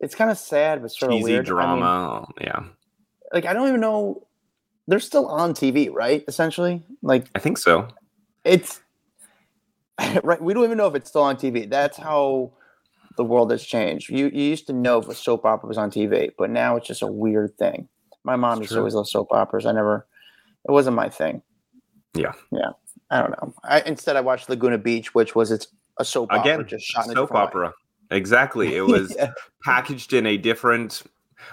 it's 0.00 0.14
kind 0.14 0.30
of 0.30 0.38
sad, 0.38 0.82
but 0.82 0.90
sort 0.90 1.12
Cheesy 1.12 1.22
of 1.22 1.24
weird. 1.24 1.46
drama. 1.46 2.26
I 2.38 2.40
mean, 2.40 2.48
yeah, 2.48 2.64
like 3.32 3.46
I 3.46 3.52
don't 3.52 3.68
even 3.68 3.80
know. 3.80 4.26
They're 4.86 5.00
still 5.00 5.26
on 5.26 5.54
TV, 5.54 5.92
right? 5.92 6.22
Essentially, 6.28 6.82
like 7.02 7.26
I 7.34 7.38
think 7.38 7.58
so. 7.58 7.88
It's 8.44 8.80
right. 10.22 10.40
We 10.40 10.52
don't 10.52 10.64
even 10.64 10.78
know 10.78 10.86
if 10.86 10.94
it's 10.94 11.08
still 11.08 11.22
on 11.22 11.36
TV. 11.36 11.68
That's 11.68 11.96
how 11.96 12.52
the 13.16 13.24
world 13.24 13.50
has 13.50 13.64
changed. 13.64 14.10
You 14.10 14.26
you 14.26 14.44
used 14.44 14.66
to 14.66 14.74
know 14.74 14.98
if 14.98 15.08
a 15.08 15.14
soap 15.14 15.46
opera 15.46 15.66
was 15.66 15.78
on 15.78 15.90
TV, 15.90 16.30
but 16.36 16.50
now 16.50 16.76
it's 16.76 16.86
just 16.86 17.02
a 17.02 17.06
weird 17.06 17.56
thing. 17.56 17.88
My 18.26 18.34
mom 18.34 18.60
used 18.60 18.72
to 18.72 18.78
always 18.78 18.94
love 18.94 19.08
soap 19.08 19.28
operas. 19.30 19.66
I 19.66 19.72
never, 19.72 20.04
it 20.68 20.72
wasn't 20.72 20.96
my 20.96 21.08
thing. 21.08 21.42
Yeah. 22.12 22.32
Yeah. 22.50 22.70
I 23.10 23.20
don't 23.22 23.30
know. 23.30 23.54
I 23.62 23.82
instead 23.82 24.16
I 24.16 24.20
watched 24.20 24.50
Laguna 24.50 24.78
Beach, 24.78 25.14
which 25.14 25.36
was 25.36 25.52
it's 25.52 25.68
a 25.98 26.04
soap 26.04 26.32
Again, 26.32 26.60
opera, 26.60 26.64
just 26.64 26.86
shot 26.86 27.06
soap 27.06 27.32
opera. 27.32 27.72
Exactly. 28.10 28.74
It 28.74 28.84
was 28.84 29.14
yeah. 29.18 29.30
packaged 29.62 30.12
in 30.12 30.26
a 30.26 30.36
different 30.36 31.04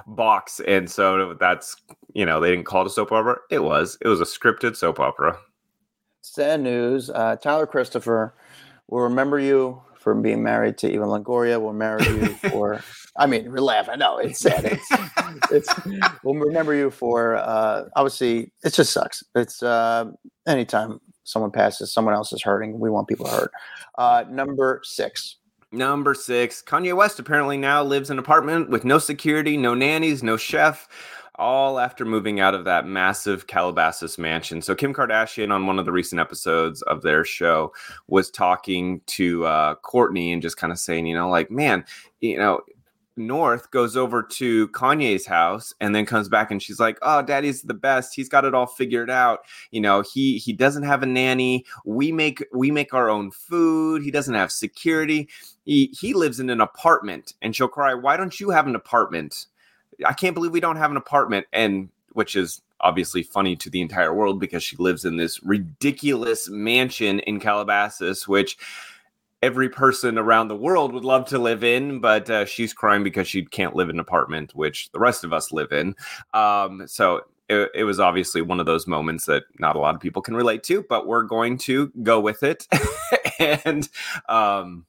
box, 0.07 0.59
and 0.67 0.89
so 0.89 1.35
that's 1.39 1.75
you 2.13 2.25
know 2.25 2.39
they 2.39 2.49
didn't 2.49 2.65
call 2.65 2.81
it 2.81 2.87
a 2.87 2.89
soap 2.89 3.11
opera. 3.11 3.37
It 3.51 3.59
was. 3.59 3.99
It 4.01 4.07
was 4.07 4.19
a 4.19 4.25
scripted 4.25 4.75
soap 4.75 4.99
opera. 4.99 5.37
Sad 6.21 6.61
news. 6.61 7.11
Uh, 7.11 7.35
Tyler 7.35 7.67
Christopher 7.67 8.33
will 8.87 9.01
remember 9.01 9.39
you 9.39 9.79
for 10.03 10.13
being 10.13 10.43
married 10.43 10.77
to 10.79 10.91
Eva 10.91 11.05
Longoria. 11.05 11.61
We'll 11.61 11.73
marry 11.73 12.05
you 12.05 12.27
for. 12.49 12.83
I 13.15 13.25
mean, 13.25 13.49
we're 13.49 13.59
laughing. 13.59 13.99
No, 13.99 14.17
it's 14.17 14.39
sad. 14.39 14.65
It's, 14.65 14.87
it's. 15.49 15.73
We'll 16.23 16.35
remember 16.35 16.75
you 16.75 16.91
for. 16.91 17.37
Uh, 17.37 17.85
obviously, 17.95 18.51
it 18.63 18.73
just 18.73 18.91
sucks. 18.91 19.23
It's 19.33 19.63
uh, 19.63 20.11
anytime 20.45 20.99
someone 21.23 21.51
passes, 21.51 21.93
someone 21.93 22.13
else 22.13 22.33
is 22.33 22.43
hurting. 22.43 22.79
We 22.79 22.89
want 22.89 23.07
people 23.07 23.27
hurt. 23.27 23.51
Uh, 23.97 24.25
number 24.29 24.81
six. 24.83 25.37
Number 25.71 26.13
six, 26.13 26.61
Kanye 26.61 26.95
West 26.95 27.17
apparently 27.17 27.57
now 27.57 27.81
lives 27.81 28.11
in 28.11 28.19
an 28.19 28.19
apartment 28.19 28.69
with 28.69 28.85
no 28.85 28.99
security, 28.99 29.57
no 29.57 29.73
nannies, 29.73 30.21
no 30.21 30.37
chef, 30.37 30.87
all 31.35 31.79
after 31.79 32.05
moving 32.05 32.39
out 32.39 32.53
of 32.53 32.65
that 32.65 32.85
massive 32.85 33.47
Calabasas 33.47 34.17
mansion. 34.17 34.61
So, 34.61 34.75
Kim 34.75 34.93
Kardashian, 34.93 35.51
on 35.51 35.65
one 35.65 35.79
of 35.79 35.85
the 35.85 35.91
recent 35.91 36.19
episodes 36.21 36.81
of 36.83 37.01
their 37.01 37.25
show, 37.25 37.73
was 38.07 38.29
talking 38.29 39.01
to 39.07 39.45
uh, 39.45 39.75
Kourtney 39.83 40.31
and 40.31 40.41
just 40.41 40.57
kind 40.57 40.71
of 40.71 40.79
saying, 40.79 41.07
you 41.07 41.15
know, 41.15 41.29
like, 41.29 41.49
man, 41.49 41.85
you 42.21 42.37
know, 42.37 42.61
North 43.15 43.69
goes 43.71 43.95
over 43.95 44.23
to 44.23 44.67
Kanye's 44.69 45.25
house 45.25 45.73
and 45.79 45.93
then 45.93 46.05
comes 46.05 46.27
back 46.27 46.49
and 46.49 46.61
she's 46.61 46.79
like, 46.79 46.97
"Oh, 47.01 47.21
daddy's 47.21 47.61
the 47.61 47.73
best. 47.73 48.15
He's 48.15 48.29
got 48.29 48.45
it 48.45 48.55
all 48.55 48.65
figured 48.65 49.09
out. 49.09 49.41
You 49.71 49.81
know, 49.81 50.01
he 50.01 50.37
he 50.37 50.53
doesn't 50.53 50.83
have 50.83 51.03
a 51.03 51.05
nanny. 51.05 51.65
We 51.85 52.11
make 52.11 52.43
we 52.53 52.71
make 52.71 52.93
our 52.93 53.09
own 53.09 53.31
food. 53.31 54.03
He 54.03 54.11
doesn't 54.11 54.33
have 54.33 54.51
security. 54.51 55.29
He 55.65 55.93
he 55.99 56.13
lives 56.13 56.39
in 56.39 56.49
an 56.49 56.61
apartment." 56.61 57.33
And 57.41 57.55
she'll 57.55 57.67
cry, 57.67 57.93
"Why 57.93 58.17
don't 58.17 58.39
you 58.39 58.49
have 58.49 58.67
an 58.67 58.75
apartment? 58.75 59.45
I 60.05 60.13
can't 60.13 60.33
believe 60.33 60.51
we 60.51 60.59
don't 60.59 60.77
have 60.77 60.91
an 60.91 60.97
apartment." 60.97 61.47
And 61.53 61.89
which 62.13 62.35
is 62.35 62.61
obviously 62.79 63.23
funny 63.23 63.55
to 63.55 63.69
the 63.69 63.81
entire 63.81 64.13
world 64.13 64.39
because 64.39 64.63
she 64.63 64.75
lives 64.77 65.05
in 65.05 65.17
this 65.17 65.41
ridiculous 65.43 66.49
mansion 66.49 67.19
in 67.21 67.39
Calabasas, 67.39 68.27
which 68.27 68.57
every 69.41 69.69
person 69.69 70.17
around 70.17 70.47
the 70.47 70.55
world 70.55 70.93
would 70.93 71.03
love 71.03 71.25
to 71.25 71.37
live 71.37 71.63
in, 71.63 71.99
but 71.99 72.29
uh, 72.29 72.45
she's 72.45 72.73
crying 72.73 73.03
because 73.03 73.27
she 73.27 73.43
can't 73.43 73.75
live 73.75 73.89
in 73.89 73.97
an 73.97 73.99
apartment, 73.99 74.55
which 74.55 74.89
the 74.91 74.99
rest 74.99 75.23
of 75.23 75.33
us 75.33 75.51
live 75.51 75.71
in. 75.71 75.95
Um, 76.33 76.83
so 76.87 77.21
it, 77.49 77.69
it, 77.75 77.83
was 77.83 77.99
obviously 77.99 78.41
one 78.41 78.61
of 78.61 78.65
those 78.65 78.87
moments 78.87 79.25
that 79.25 79.43
not 79.59 79.75
a 79.75 79.79
lot 79.79 79.95
of 79.95 80.01
people 80.01 80.21
can 80.21 80.35
relate 80.35 80.63
to, 80.63 80.83
but 80.87 81.07
we're 81.07 81.23
going 81.23 81.57
to 81.59 81.91
go 82.03 82.21
with 82.21 82.41
it. 82.41 82.67
and 83.39 83.89
um, 84.29 84.85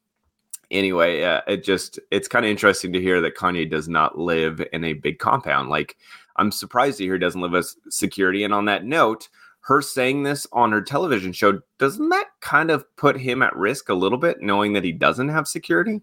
anyway, 0.70 1.22
uh, 1.22 1.40
it 1.46 1.64
just 1.64 1.98
it's 2.11 2.29
kind 2.29 2.44
of 2.44 2.50
interesting 2.50 2.92
to 2.92 3.00
hear 3.00 3.20
that 3.20 3.37
Kanye 3.37 3.70
does 3.70 3.88
not 3.88 4.18
live 4.18 4.62
in 4.72 4.85
a 4.85 4.94
big 4.94 5.18
compound. 5.18 5.68
Like 5.68 5.96
I'm 6.37 6.50
surprised 6.50 6.98
to 6.98 7.05
hear 7.05 7.14
he 7.14 7.18
doesn't 7.20 7.40
live 7.40 7.55
as 7.55 7.77
security. 7.90 8.44
And 8.44 8.53
on 8.55 8.64
that 8.66 8.85
note, 8.85 9.29
her 9.61 9.81
saying 9.81 10.24
this 10.24 10.46
on 10.53 10.72
her 10.72 10.83
television 10.83 11.33
show, 11.33 11.61
doesn't 11.79 12.11
that 12.11 12.27
kind 12.40 12.70
of 12.70 12.85
put 12.96 13.18
him 13.18 13.42
at 13.42 13.57
risk 13.57 13.88
a 13.88 13.94
little 13.94 14.18
bit, 14.18 14.42
knowing 14.42 14.74
that 14.74 14.85
he 14.85 14.92
doesn't 14.92 15.31
have 15.31 15.48
security? 15.48 16.03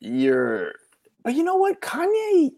You're, 0.00 0.72
but 1.24 1.34
you 1.34 1.42
know 1.42 1.56
what, 1.56 1.80
Kanye. 1.80 2.50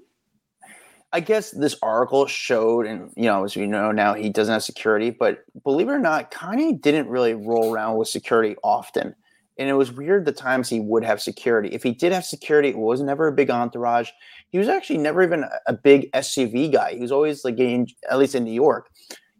I 1.12 1.20
guess 1.20 1.50
this 1.50 1.76
article 1.82 2.26
showed, 2.26 2.86
and 2.86 3.12
you 3.16 3.24
know, 3.24 3.44
as 3.44 3.56
we 3.56 3.66
know 3.66 3.90
now, 3.90 4.14
he 4.14 4.28
doesn't 4.28 4.52
have 4.52 4.62
security. 4.62 5.10
But 5.10 5.44
believe 5.64 5.88
it 5.88 5.92
or 5.92 5.98
not, 5.98 6.30
Kanye 6.30 6.80
didn't 6.80 7.08
really 7.08 7.34
roll 7.34 7.72
around 7.72 7.96
with 7.96 8.08
security 8.08 8.56
often, 8.62 9.14
and 9.60 9.68
it 9.68 9.74
was 9.74 9.92
weird 9.92 10.24
the 10.24 10.32
times 10.32 10.70
he 10.70 10.80
would 10.80 11.04
have 11.04 11.20
security. 11.20 11.68
If 11.68 11.82
he 11.82 11.92
did 11.92 12.12
have 12.12 12.24
security, 12.24 12.70
it 12.70 12.78
was 12.78 13.02
never 13.02 13.28
a 13.28 13.32
big 13.32 13.50
entourage. 13.50 14.08
He 14.48 14.58
was 14.58 14.68
actually 14.68 14.98
never 14.98 15.22
even 15.22 15.44
a 15.66 15.74
big 15.74 16.10
SUV 16.12 16.72
guy. 16.72 16.94
He 16.94 17.00
was 17.00 17.12
always 17.12 17.44
like 17.44 17.58
in, 17.58 17.86
at 18.10 18.18
least 18.18 18.34
in 18.34 18.42
New 18.42 18.54
York, 18.54 18.90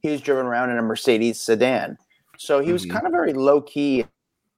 he 0.03 0.11
was 0.11 0.21
driven 0.21 0.45
around 0.45 0.71
in 0.71 0.79
a 0.79 0.83
Mercedes 0.83 1.41
sedan. 1.41 1.97
So 2.37 2.61
he 2.61 2.71
was 2.71 2.83
mm-hmm. 2.83 2.93
kind 2.93 3.07
of 3.07 3.13
very 3.13 3.33
low 3.33 3.63
key, 3.63 4.05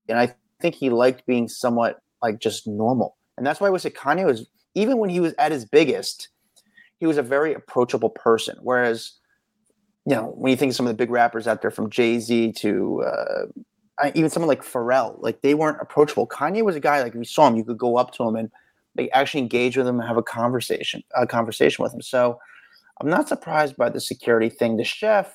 and 0.09 0.19
I 0.19 0.35
think 0.61 0.75
he 0.75 0.91
liked 0.91 1.27
being 1.27 1.49
somewhat 1.49 2.01
like 2.23 2.41
just 2.41 2.67
normal. 2.67 3.17
And 3.37 3.47
that's 3.47 3.61
why 3.61 3.69
I 3.69 3.71
would 3.71 3.81
say 3.81 3.91
Kanye 3.91 4.27
was 4.27 4.49
even 4.75 4.99
when 4.99 5.11
he 5.11 5.21
was 5.21 5.33
at 5.39 5.53
his 5.53 5.65
biggest, 5.65 6.29
he 6.99 7.07
was 7.07 7.19
a 7.19 7.23
very 7.23 7.55
approachable 7.55 8.11
person. 8.11 8.57
Whereas, 8.63 9.13
you 10.07 10.17
know, 10.17 10.33
when 10.37 10.51
you 10.51 10.57
think 10.57 10.71
of 10.71 10.77
some 10.77 10.87
of 10.87 10.91
the 10.91 10.97
big 10.97 11.11
rappers 11.11 11.47
out 11.47 11.63
there, 11.63 11.71
from 11.71 11.89
Jay 11.89 12.19
Z 12.19 12.53
to 12.55 13.05
uh, 13.05 13.47
Uh, 14.03 14.11
even 14.15 14.29
someone 14.29 14.49
like 14.49 14.65
Pharrell, 14.65 15.17
like 15.23 15.43
they 15.43 15.55
weren't 15.55 15.79
approachable. 15.81 16.27
Kanye 16.27 16.65
was 16.65 16.75
a 16.75 16.81
guy 16.81 17.03
like 17.03 17.13
if 17.13 17.19
you 17.19 17.25
saw 17.25 17.47
him, 17.47 17.57
you 17.57 17.65
could 17.65 17.79
go 17.79 17.97
up 17.97 18.13
to 18.15 18.25
him 18.25 18.35
and 18.35 18.51
like, 18.97 19.09
actually 19.13 19.41
engage 19.41 19.77
with 19.77 19.87
him 19.87 20.01
and 20.01 20.09
have 20.09 20.17
a 20.17 20.23
conversation, 20.23 21.03
a 21.17 21.27
conversation 21.27 21.83
with 21.83 21.95
him. 21.95 22.03
So 22.03 22.39
I'm 23.01 23.09
not 23.09 23.29
surprised 23.29 23.77
by 23.77 23.91
the 23.91 24.01
security 24.01 24.49
thing. 24.49 24.77
The 24.77 24.85
chef, 24.85 25.33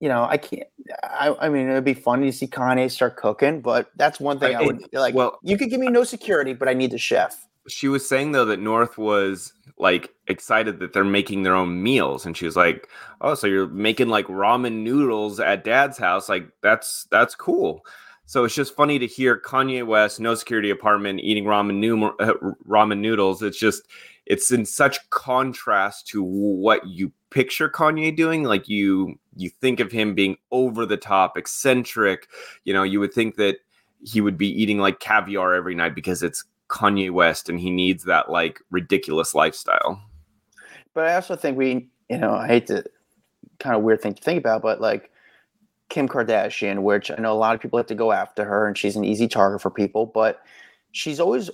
you 0.00 0.08
know, 0.08 0.24
I 0.24 0.38
can't. 0.38 0.66
I, 1.04 1.34
I 1.40 1.48
mean, 1.48 1.68
it'd 1.68 1.84
be 1.84 1.94
funny 1.94 2.30
to 2.30 2.36
see 2.36 2.48
Kanye 2.48 2.90
start 2.90 3.16
cooking, 3.16 3.60
but 3.60 3.90
that's 3.96 4.18
one 4.18 4.40
thing 4.40 4.56
I, 4.56 4.62
I 4.62 4.66
would 4.66 4.82
like. 4.92 5.14
Well, 5.14 5.38
you 5.42 5.56
could 5.56 5.70
give 5.70 5.80
me 5.80 5.88
no 5.88 6.02
security, 6.02 6.54
but 6.54 6.68
I 6.68 6.74
need 6.74 6.90
the 6.90 6.98
chef. 6.98 7.46
She 7.68 7.88
was 7.88 8.08
saying 8.08 8.32
though 8.32 8.44
that 8.46 8.60
North 8.60 8.98
was 8.98 9.52
like 9.78 10.12
excited 10.26 10.80
that 10.80 10.92
they're 10.92 11.04
making 11.04 11.42
their 11.42 11.54
own 11.54 11.82
meals, 11.82 12.26
and 12.26 12.36
she 12.36 12.44
was 12.44 12.56
like, 12.56 12.88
"Oh, 13.20 13.34
so 13.34 13.46
you're 13.46 13.68
making 13.68 14.08
like 14.08 14.26
ramen 14.26 14.82
noodles 14.82 15.38
at 15.40 15.64
Dad's 15.64 15.98
house? 15.98 16.28
Like 16.28 16.48
that's 16.60 17.04
that's 17.10 17.34
cool." 17.34 17.84
So 18.26 18.44
it's 18.44 18.54
just 18.54 18.74
funny 18.74 18.98
to 18.98 19.06
hear 19.06 19.38
Kanye 19.38 19.86
West, 19.86 20.18
no 20.20 20.34
security 20.34 20.70
apartment, 20.70 21.20
eating 21.20 21.44
ramen, 21.44 21.76
nu- 21.76 22.16
uh, 22.18 22.34
ramen 22.66 22.98
noodles. 22.98 23.42
It's 23.42 23.58
just 23.58 23.88
it's 24.26 24.50
in 24.50 24.64
such 24.64 24.98
contrast 25.10 26.06
to 26.08 26.22
what 26.22 26.86
you 26.86 27.12
picture 27.30 27.68
Kanye 27.68 28.16
doing. 28.16 28.44
Like 28.44 28.68
you 28.68 29.18
you 29.36 29.50
think 29.50 29.80
of 29.80 29.92
him 29.92 30.14
being 30.14 30.36
over 30.50 30.86
the 30.86 30.96
top, 30.96 31.36
eccentric. 31.36 32.28
You 32.64 32.72
know, 32.72 32.82
you 32.82 33.00
would 33.00 33.12
think 33.12 33.36
that 33.36 33.58
he 34.04 34.20
would 34.20 34.38
be 34.38 34.48
eating 34.48 34.78
like 34.78 35.00
caviar 35.00 35.54
every 35.54 35.74
night 35.74 35.94
because 35.94 36.22
it's 36.22 36.44
Kanye 36.72 37.10
West 37.10 37.48
and 37.48 37.60
he 37.60 37.70
needs 37.70 38.04
that 38.04 38.30
like 38.30 38.60
ridiculous 38.70 39.34
lifestyle. 39.34 40.02
But 40.94 41.06
I 41.06 41.14
also 41.14 41.36
think 41.36 41.56
we, 41.56 41.88
you 42.08 42.18
know, 42.18 42.34
I 42.34 42.46
hate 42.46 42.66
to 42.68 42.84
kind 43.58 43.76
of 43.76 43.82
weird 43.82 44.00
thing 44.00 44.14
to 44.14 44.22
think 44.22 44.38
about, 44.38 44.62
but 44.62 44.80
like 44.80 45.10
Kim 45.88 46.08
Kardashian, 46.08 46.82
which 46.82 47.10
I 47.10 47.16
know 47.16 47.32
a 47.32 47.34
lot 47.34 47.54
of 47.54 47.60
people 47.60 47.76
have 47.76 47.86
to 47.86 47.94
go 47.94 48.12
after 48.12 48.44
her 48.44 48.66
and 48.66 48.76
she's 48.76 48.96
an 48.96 49.04
easy 49.04 49.28
target 49.28 49.60
for 49.60 49.70
people, 49.70 50.06
but 50.06 50.40
she's 50.92 51.20
always 51.20 51.50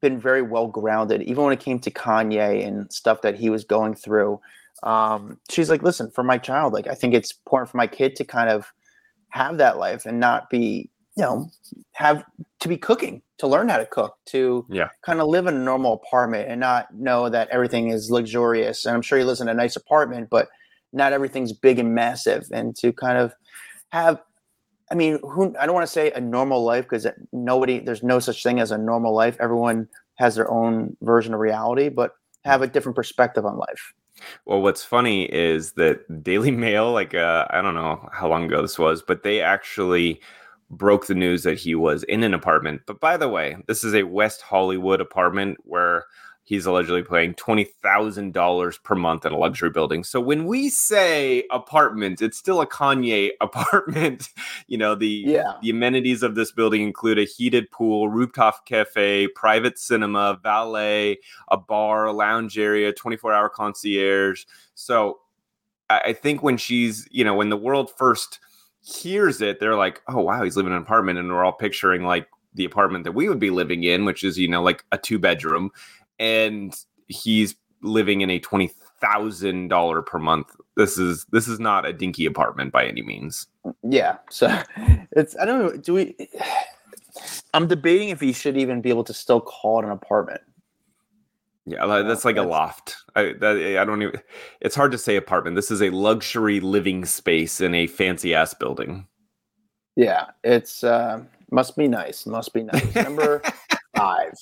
been 0.00 0.18
very 0.18 0.42
well 0.42 0.66
grounded, 0.66 1.22
even 1.22 1.44
when 1.44 1.52
it 1.52 1.60
came 1.60 1.78
to 1.80 1.90
Kanye 1.90 2.66
and 2.66 2.92
stuff 2.92 3.22
that 3.22 3.36
he 3.36 3.50
was 3.50 3.64
going 3.64 3.94
through. 3.94 4.40
Um, 4.82 5.38
she's 5.50 5.70
like, 5.70 5.82
listen, 5.82 6.10
for 6.10 6.24
my 6.24 6.38
child, 6.38 6.72
like 6.72 6.86
I 6.86 6.94
think 6.94 7.14
it's 7.14 7.32
important 7.32 7.70
for 7.70 7.76
my 7.76 7.86
kid 7.86 8.16
to 8.16 8.24
kind 8.24 8.50
of 8.50 8.72
have 9.28 9.58
that 9.58 9.78
life 9.78 10.06
and 10.06 10.18
not 10.18 10.50
be, 10.50 10.90
you 11.20 11.26
know, 11.26 11.50
have 11.92 12.24
to 12.60 12.68
be 12.68 12.78
cooking, 12.78 13.20
to 13.36 13.46
learn 13.46 13.68
how 13.68 13.76
to 13.76 13.84
cook, 13.84 14.16
to 14.24 14.64
yeah. 14.70 14.88
kind 15.02 15.20
of 15.20 15.28
live 15.28 15.46
in 15.46 15.54
a 15.54 15.58
normal 15.58 15.92
apartment 15.92 16.48
and 16.48 16.58
not 16.58 16.94
know 16.94 17.28
that 17.28 17.46
everything 17.50 17.90
is 17.90 18.10
luxurious. 18.10 18.86
And 18.86 18.94
I'm 18.94 19.02
sure 19.02 19.18
he 19.18 19.24
lives 19.24 19.42
in 19.42 19.48
a 19.48 19.52
nice 19.52 19.76
apartment, 19.76 20.30
but 20.30 20.48
not 20.94 21.12
everything's 21.12 21.52
big 21.52 21.78
and 21.78 21.94
massive. 21.94 22.48
And 22.50 22.74
to 22.76 22.90
kind 22.90 23.18
of 23.18 23.34
have 23.90 24.22
I 24.90 24.94
mean, 24.96 25.20
who 25.22 25.54
I 25.60 25.66
don't 25.66 25.74
want 25.74 25.86
to 25.86 25.92
say 25.92 26.10
a 26.12 26.20
normal 26.20 26.64
life 26.64 26.84
because 26.84 27.06
nobody, 27.32 27.78
there's 27.78 28.02
no 28.02 28.18
such 28.18 28.42
thing 28.42 28.58
as 28.58 28.72
a 28.72 28.78
normal 28.78 29.14
life. 29.14 29.36
Everyone 29.38 29.88
has 30.16 30.34
their 30.34 30.50
own 30.50 30.96
version 31.02 31.32
of 31.34 31.38
reality, 31.38 31.90
but 31.90 32.14
have 32.44 32.62
a 32.62 32.66
different 32.66 32.96
perspective 32.96 33.44
on 33.44 33.56
life. 33.56 33.92
Well, 34.46 34.62
what's 34.62 34.82
funny 34.82 35.24
is 35.26 35.72
that 35.72 36.24
Daily 36.24 36.50
Mail, 36.50 36.92
like 36.92 37.14
uh, 37.14 37.46
I 37.50 37.62
don't 37.62 37.74
know 37.74 38.08
how 38.10 38.26
long 38.26 38.46
ago 38.46 38.62
this 38.62 38.78
was, 38.78 39.02
but 39.02 39.22
they 39.22 39.40
actually 39.40 40.20
broke 40.70 41.06
the 41.06 41.14
news 41.14 41.42
that 41.42 41.58
he 41.58 41.74
was 41.74 42.04
in 42.04 42.22
an 42.22 42.32
apartment. 42.32 42.82
But 42.86 43.00
by 43.00 43.16
the 43.16 43.28
way, 43.28 43.56
this 43.66 43.82
is 43.84 43.94
a 43.94 44.04
West 44.04 44.40
Hollywood 44.42 45.00
apartment 45.00 45.58
where 45.64 46.04
he's 46.44 46.66
allegedly 46.66 47.02
paying 47.02 47.34
$20,000 47.34 48.82
per 48.82 48.94
month 48.94 49.24
in 49.24 49.32
a 49.32 49.36
luxury 49.36 49.70
building. 49.70 50.02
So 50.02 50.20
when 50.20 50.46
we 50.46 50.68
say 50.68 51.44
apartment, 51.50 52.22
it's 52.22 52.38
still 52.38 52.60
a 52.60 52.66
Kanye 52.66 53.30
apartment. 53.40 54.28
you 54.66 54.78
know, 54.78 54.94
the 54.94 55.24
yeah. 55.26 55.52
the 55.62 55.70
amenities 55.70 56.22
of 56.22 56.34
this 56.34 56.50
building 56.50 56.82
include 56.82 57.18
a 57.18 57.24
heated 57.24 57.70
pool, 57.70 58.08
rooftop 58.08 58.66
cafe, 58.66 59.28
private 59.28 59.78
cinema, 59.78 60.40
valet, 60.42 61.18
a 61.48 61.56
bar, 61.56 62.06
a 62.06 62.12
lounge 62.12 62.58
area, 62.58 62.92
24-hour 62.92 63.48
concierge. 63.50 64.44
So 64.74 65.20
I 65.88 66.12
think 66.12 66.42
when 66.42 66.56
she's, 66.56 67.08
you 67.10 67.24
know, 67.24 67.34
when 67.34 67.48
the 67.48 67.56
world 67.56 67.90
first 67.96 68.38
hears 68.82 69.40
it, 69.40 69.60
they're 69.60 69.76
like, 69.76 70.02
"Oh 70.08 70.20
wow, 70.20 70.42
he's 70.42 70.56
living 70.56 70.72
in 70.72 70.76
an 70.76 70.82
apartment," 70.82 71.18
and 71.18 71.28
we're 71.28 71.44
all 71.44 71.52
picturing 71.52 72.04
like 72.04 72.28
the 72.54 72.64
apartment 72.64 73.04
that 73.04 73.12
we 73.12 73.28
would 73.28 73.38
be 73.38 73.50
living 73.50 73.84
in, 73.84 74.04
which 74.04 74.24
is 74.24 74.38
you 74.38 74.48
know 74.48 74.62
like 74.62 74.84
a 74.92 74.98
two 74.98 75.18
bedroom 75.18 75.70
and 76.20 76.76
he's 77.08 77.56
living 77.82 78.20
in 78.20 78.30
a 78.30 78.38
twenty 78.38 78.70
thousand 79.00 79.68
dollar 79.68 80.02
per 80.02 80.18
month. 80.18 80.54
This 80.76 80.98
is 80.98 81.26
this 81.32 81.48
is 81.48 81.58
not 81.58 81.86
a 81.86 81.92
dinky 81.92 82.26
apartment 82.26 82.70
by 82.70 82.86
any 82.86 83.02
means. 83.02 83.48
Yeah, 83.82 84.18
so 84.30 84.46
it's 85.12 85.36
I 85.38 85.44
don't 85.44 85.58
know. 85.62 85.76
Do 85.76 85.94
we? 85.94 86.14
I'm 87.52 87.66
debating 87.66 88.10
if 88.10 88.20
he 88.20 88.32
should 88.32 88.56
even 88.56 88.80
be 88.80 88.90
able 88.90 89.02
to 89.02 89.12
still 89.12 89.40
call 89.40 89.80
it 89.80 89.84
an 89.84 89.90
apartment. 89.90 90.40
Yeah, 91.66 92.02
that's 92.02 92.24
like 92.24 92.36
a 92.36 92.42
loft. 92.42 92.96
I 93.14 93.34
that, 93.40 93.56
I 93.80 93.84
don't 93.84 94.02
even. 94.02 94.20
It's 94.60 94.74
hard 94.74 94.92
to 94.92 94.98
say 94.98 95.16
apartment. 95.16 95.56
This 95.56 95.70
is 95.70 95.82
a 95.82 95.90
luxury 95.90 96.58
living 96.58 97.04
space 97.04 97.60
in 97.60 97.74
a 97.74 97.86
fancy 97.86 98.34
ass 98.34 98.54
building. 98.54 99.06
Yeah, 99.94 100.26
it's 100.42 100.82
uh, 100.82 101.22
must 101.50 101.76
be 101.76 101.86
nice. 101.86 102.26
Must 102.26 102.52
be 102.54 102.62
nice. 102.62 102.94
Number 102.94 103.42
five. 103.96 104.32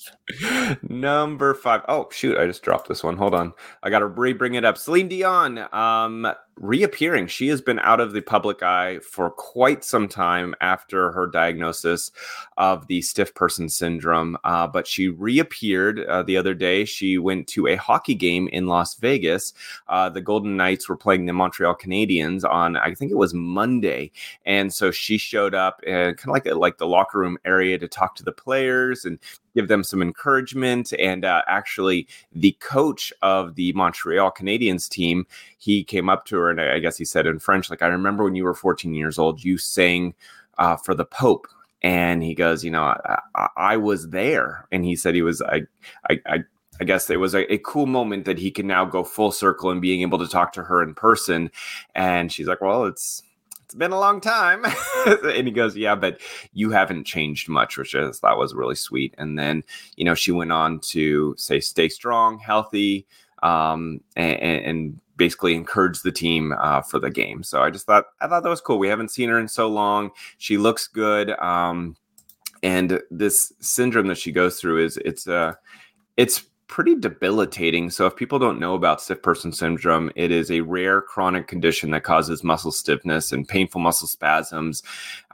Number 0.83 1.53
five. 1.53 1.81
Oh 1.89 2.07
shoot! 2.11 2.37
I 2.37 2.47
just 2.47 2.63
dropped 2.63 2.87
this 2.87 3.03
one. 3.03 3.17
Hold 3.17 3.35
on. 3.35 3.53
I 3.83 3.89
got 3.89 3.99
to 3.99 4.07
re 4.07 4.33
bring 4.33 4.55
it 4.55 4.63
up. 4.63 4.77
Celine 4.77 5.09
Dion. 5.09 5.67
Um, 5.73 6.31
reappearing. 6.59 7.27
She 7.27 7.47
has 7.47 7.61
been 7.61 7.79
out 7.79 7.99
of 7.99 8.13
the 8.13 8.21
public 8.21 8.61
eye 8.61 8.99
for 8.99 9.31
quite 9.31 9.83
some 9.83 10.07
time 10.07 10.53
after 10.61 11.11
her 11.11 11.25
diagnosis 11.27 12.11
of 12.57 12.87
the 12.87 13.01
stiff 13.01 13.33
person 13.33 13.69
syndrome. 13.69 14.37
Uh, 14.43 14.67
but 14.67 14.85
she 14.85 15.07
reappeared 15.07 16.01
uh, 16.01 16.23
the 16.23 16.37
other 16.37 16.53
day. 16.53 16.85
She 16.85 17.17
went 17.17 17.47
to 17.47 17.67
a 17.67 17.75
hockey 17.75 18.15
game 18.15 18.47
in 18.49 18.67
Las 18.67 18.95
Vegas. 18.95 19.53
Uh, 19.87 20.09
the 20.09 20.21
Golden 20.21 20.55
Knights 20.55 20.87
were 20.87 20.97
playing 20.97 21.25
the 21.25 21.33
Montreal 21.33 21.75
Canadiens 21.75 22.47
on, 22.47 22.77
I 22.77 22.93
think 22.93 23.11
it 23.11 23.17
was 23.17 23.33
Monday, 23.33 24.11
and 24.45 24.71
so 24.73 24.91
she 24.91 25.17
showed 25.17 25.55
up 25.55 25.81
and 25.87 26.17
kind 26.17 26.29
of 26.29 26.33
like 26.33 26.69
like 26.69 26.77
the 26.77 26.85
locker 26.85 27.17
room 27.17 27.39
area 27.45 27.79
to 27.79 27.87
talk 27.87 28.13
to 28.15 28.23
the 28.23 28.31
players 28.31 29.05
and 29.05 29.17
give 29.55 29.67
them 29.67 29.83
some 29.83 30.01
encouragement. 30.01 30.93
And 30.99 31.25
uh, 31.25 31.41
actually, 31.47 32.07
the 32.31 32.51
coach 32.59 33.13
of 33.21 33.55
the 33.55 33.73
Montreal 33.73 34.31
Canadiens 34.31 34.89
team, 34.89 35.25
he 35.57 35.83
came 35.83 36.09
up 36.09 36.25
to 36.25 36.37
her 36.37 36.49
and 36.49 36.59
I 36.61 36.79
guess 36.79 36.97
he 36.97 37.05
said 37.05 37.27
in 37.27 37.39
French, 37.39 37.69
like, 37.69 37.81
I 37.81 37.87
remember 37.87 38.23
when 38.23 38.35
you 38.35 38.43
were 38.43 38.53
14 38.53 38.93
years 38.93 39.17
old, 39.17 39.43
you 39.43 39.57
sang 39.57 40.13
uh, 40.57 40.75
for 40.75 40.93
the 40.93 41.05
Pope. 41.05 41.47
And 41.81 42.21
he 42.21 42.35
goes, 42.35 42.63
you 42.65 42.71
know, 42.71 42.83
I, 42.83 43.47
I, 43.55 43.77
was 43.77 44.09
there. 44.09 44.67
And 44.69 44.83
he 44.83 44.97
said 44.97 45.15
he 45.15 45.21
was, 45.21 45.41
I, 45.41 45.61
I, 46.09 46.19
I 46.25 46.43
I 46.81 46.85
guess 46.85 47.09
it 47.09 47.19
was 47.19 47.35
a, 47.35 47.51
a, 47.51 47.57
cool 47.59 47.85
moment 47.85 48.25
that 48.25 48.39
he 48.39 48.51
can 48.51 48.65
now 48.65 48.85
go 48.85 49.03
full 49.03 49.31
circle 49.31 49.69
and 49.69 49.81
being 49.81 50.01
able 50.01 50.17
to 50.19 50.27
talk 50.27 50.53
to 50.53 50.63
her 50.63 50.81
in 50.81 50.93
person. 50.93 51.51
And 51.93 52.31
she's 52.31 52.47
like, 52.47 52.61
well, 52.61 52.85
it's 52.85 53.21
it's 53.69 53.75
been 53.75 53.91
a 53.91 53.99
long 53.99 54.19
time. 54.19 54.65
and 55.05 55.45
he 55.45 55.51
goes, 55.51 55.77
Yeah, 55.77 55.93
but 55.93 56.19
you 56.53 56.71
haven't 56.71 57.03
changed 57.03 57.47
much, 57.47 57.77
which 57.77 57.93
is 57.93 58.19
that 58.21 58.35
was 58.35 58.55
really 58.55 58.73
sweet. 58.73 59.13
And 59.19 59.37
then, 59.37 59.63
you 59.95 60.03
know, 60.03 60.15
she 60.15 60.31
went 60.31 60.51
on 60.51 60.79
to 60.89 61.35
say, 61.37 61.59
stay 61.59 61.87
strong, 61.87 62.39
healthy, 62.39 63.05
um, 63.43 64.01
and, 64.15 64.39
and 64.41 65.01
basically 65.17 65.53
encourage 65.53 66.01
the 66.01 66.11
team 66.11 66.51
uh, 66.59 66.81
for 66.81 66.97
the 66.97 67.11
game. 67.11 67.43
So 67.43 67.61
I 67.61 67.69
just 67.69 67.85
thought 67.85 68.05
I 68.19 68.27
thought 68.27 68.41
that 68.41 68.49
was 68.49 68.59
cool. 68.59 68.79
We 68.79 68.87
haven't 68.87 69.11
seen 69.11 69.29
her 69.29 69.37
in 69.37 69.47
so 69.47 69.67
long. 69.67 70.09
She 70.39 70.57
looks 70.57 70.87
good. 70.87 71.29
Um, 71.37 71.95
and 72.63 72.99
this 73.11 73.53
syndrome 73.59 74.07
that 74.07 74.17
she 74.17 74.31
goes 74.31 74.59
through 74.59 74.83
is 74.83 74.97
it's 74.97 75.27
uh 75.27 75.53
it's 76.17 76.48
pretty 76.69 76.95
debilitating. 76.95 77.89
So, 77.89 78.05
if 78.05 78.15
people 78.15 78.39
don't 78.39 78.59
know 78.59 78.75
about 78.75 79.01
stiff 79.01 79.21
person 79.21 79.51
syndrome, 79.51 80.09
it 80.15 80.31
is 80.31 80.49
a 80.49 80.61
rare 80.61 81.01
chronic 81.01 81.47
condition 81.47 81.91
that 81.91 82.03
causes 82.03 82.43
muscle 82.43 82.71
stiffness 82.71 83.33
and 83.33 83.45
painful 83.45 83.81
muscle 83.81 84.07
spasms. 84.07 84.81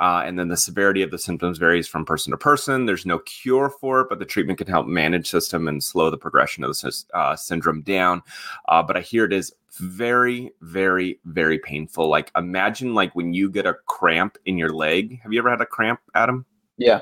Uh, 0.01 0.23
and 0.25 0.39
then 0.39 0.47
the 0.47 0.57
severity 0.57 1.03
of 1.03 1.11
the 1.11 1.19
symptoms 1.19 1.59
varies 1.59 1.87
from 1.87 2.05
person 2.05 2.31
to 2.31 2.37
person. 2.37 2.87
There's 2.87 3.05
no 3.05 3.19
cure 3.19 3.69
for 3.69 4.01
it, 4.01 4.09
but 4.09 4.17
the 4.17 4.25
treatment 4.25 4.57
can 4.57 4.67
help 4.67 4.87
manage 4.87 5.29
system 5.29 5.67
and 5.67 5.83
slow 5.83 6.09
the 6.09 6.17
progression 6.17 6.63
of 6.63 6.71
the 6.71 7.03
uh, 7.13 7.35
syndrome 7.35 7.81
down. 7.81 8.23
Uh, 8.67 8.81
but 8.81 8.97
I 8.97 9.01
hear 9.01 9.25
it 9.25 9.33
is 9.33 9.53
very 9.77 10.51
very 10.61 11.19
very 11.25 11.59
painful 11.59 12.07
like 12.07 12.31
imagine 12.37 12.95
like 12.95 13.13
when 13.13 13.33
you 13.33 13.49
get 13.49 13.65
a 13.65 13.73
cramp 13.87 14.37
in 14.45 14.57
your 14.57 14.69
leg 14.69 15.19
have 15.21 15.33
you 15.33 15.39
ever 15.39 15.49
had 15.49 15.59
a 15.59 15.65
cramp 15.65 15.99
adam 16.13 16.45
yeah 16.77 17.01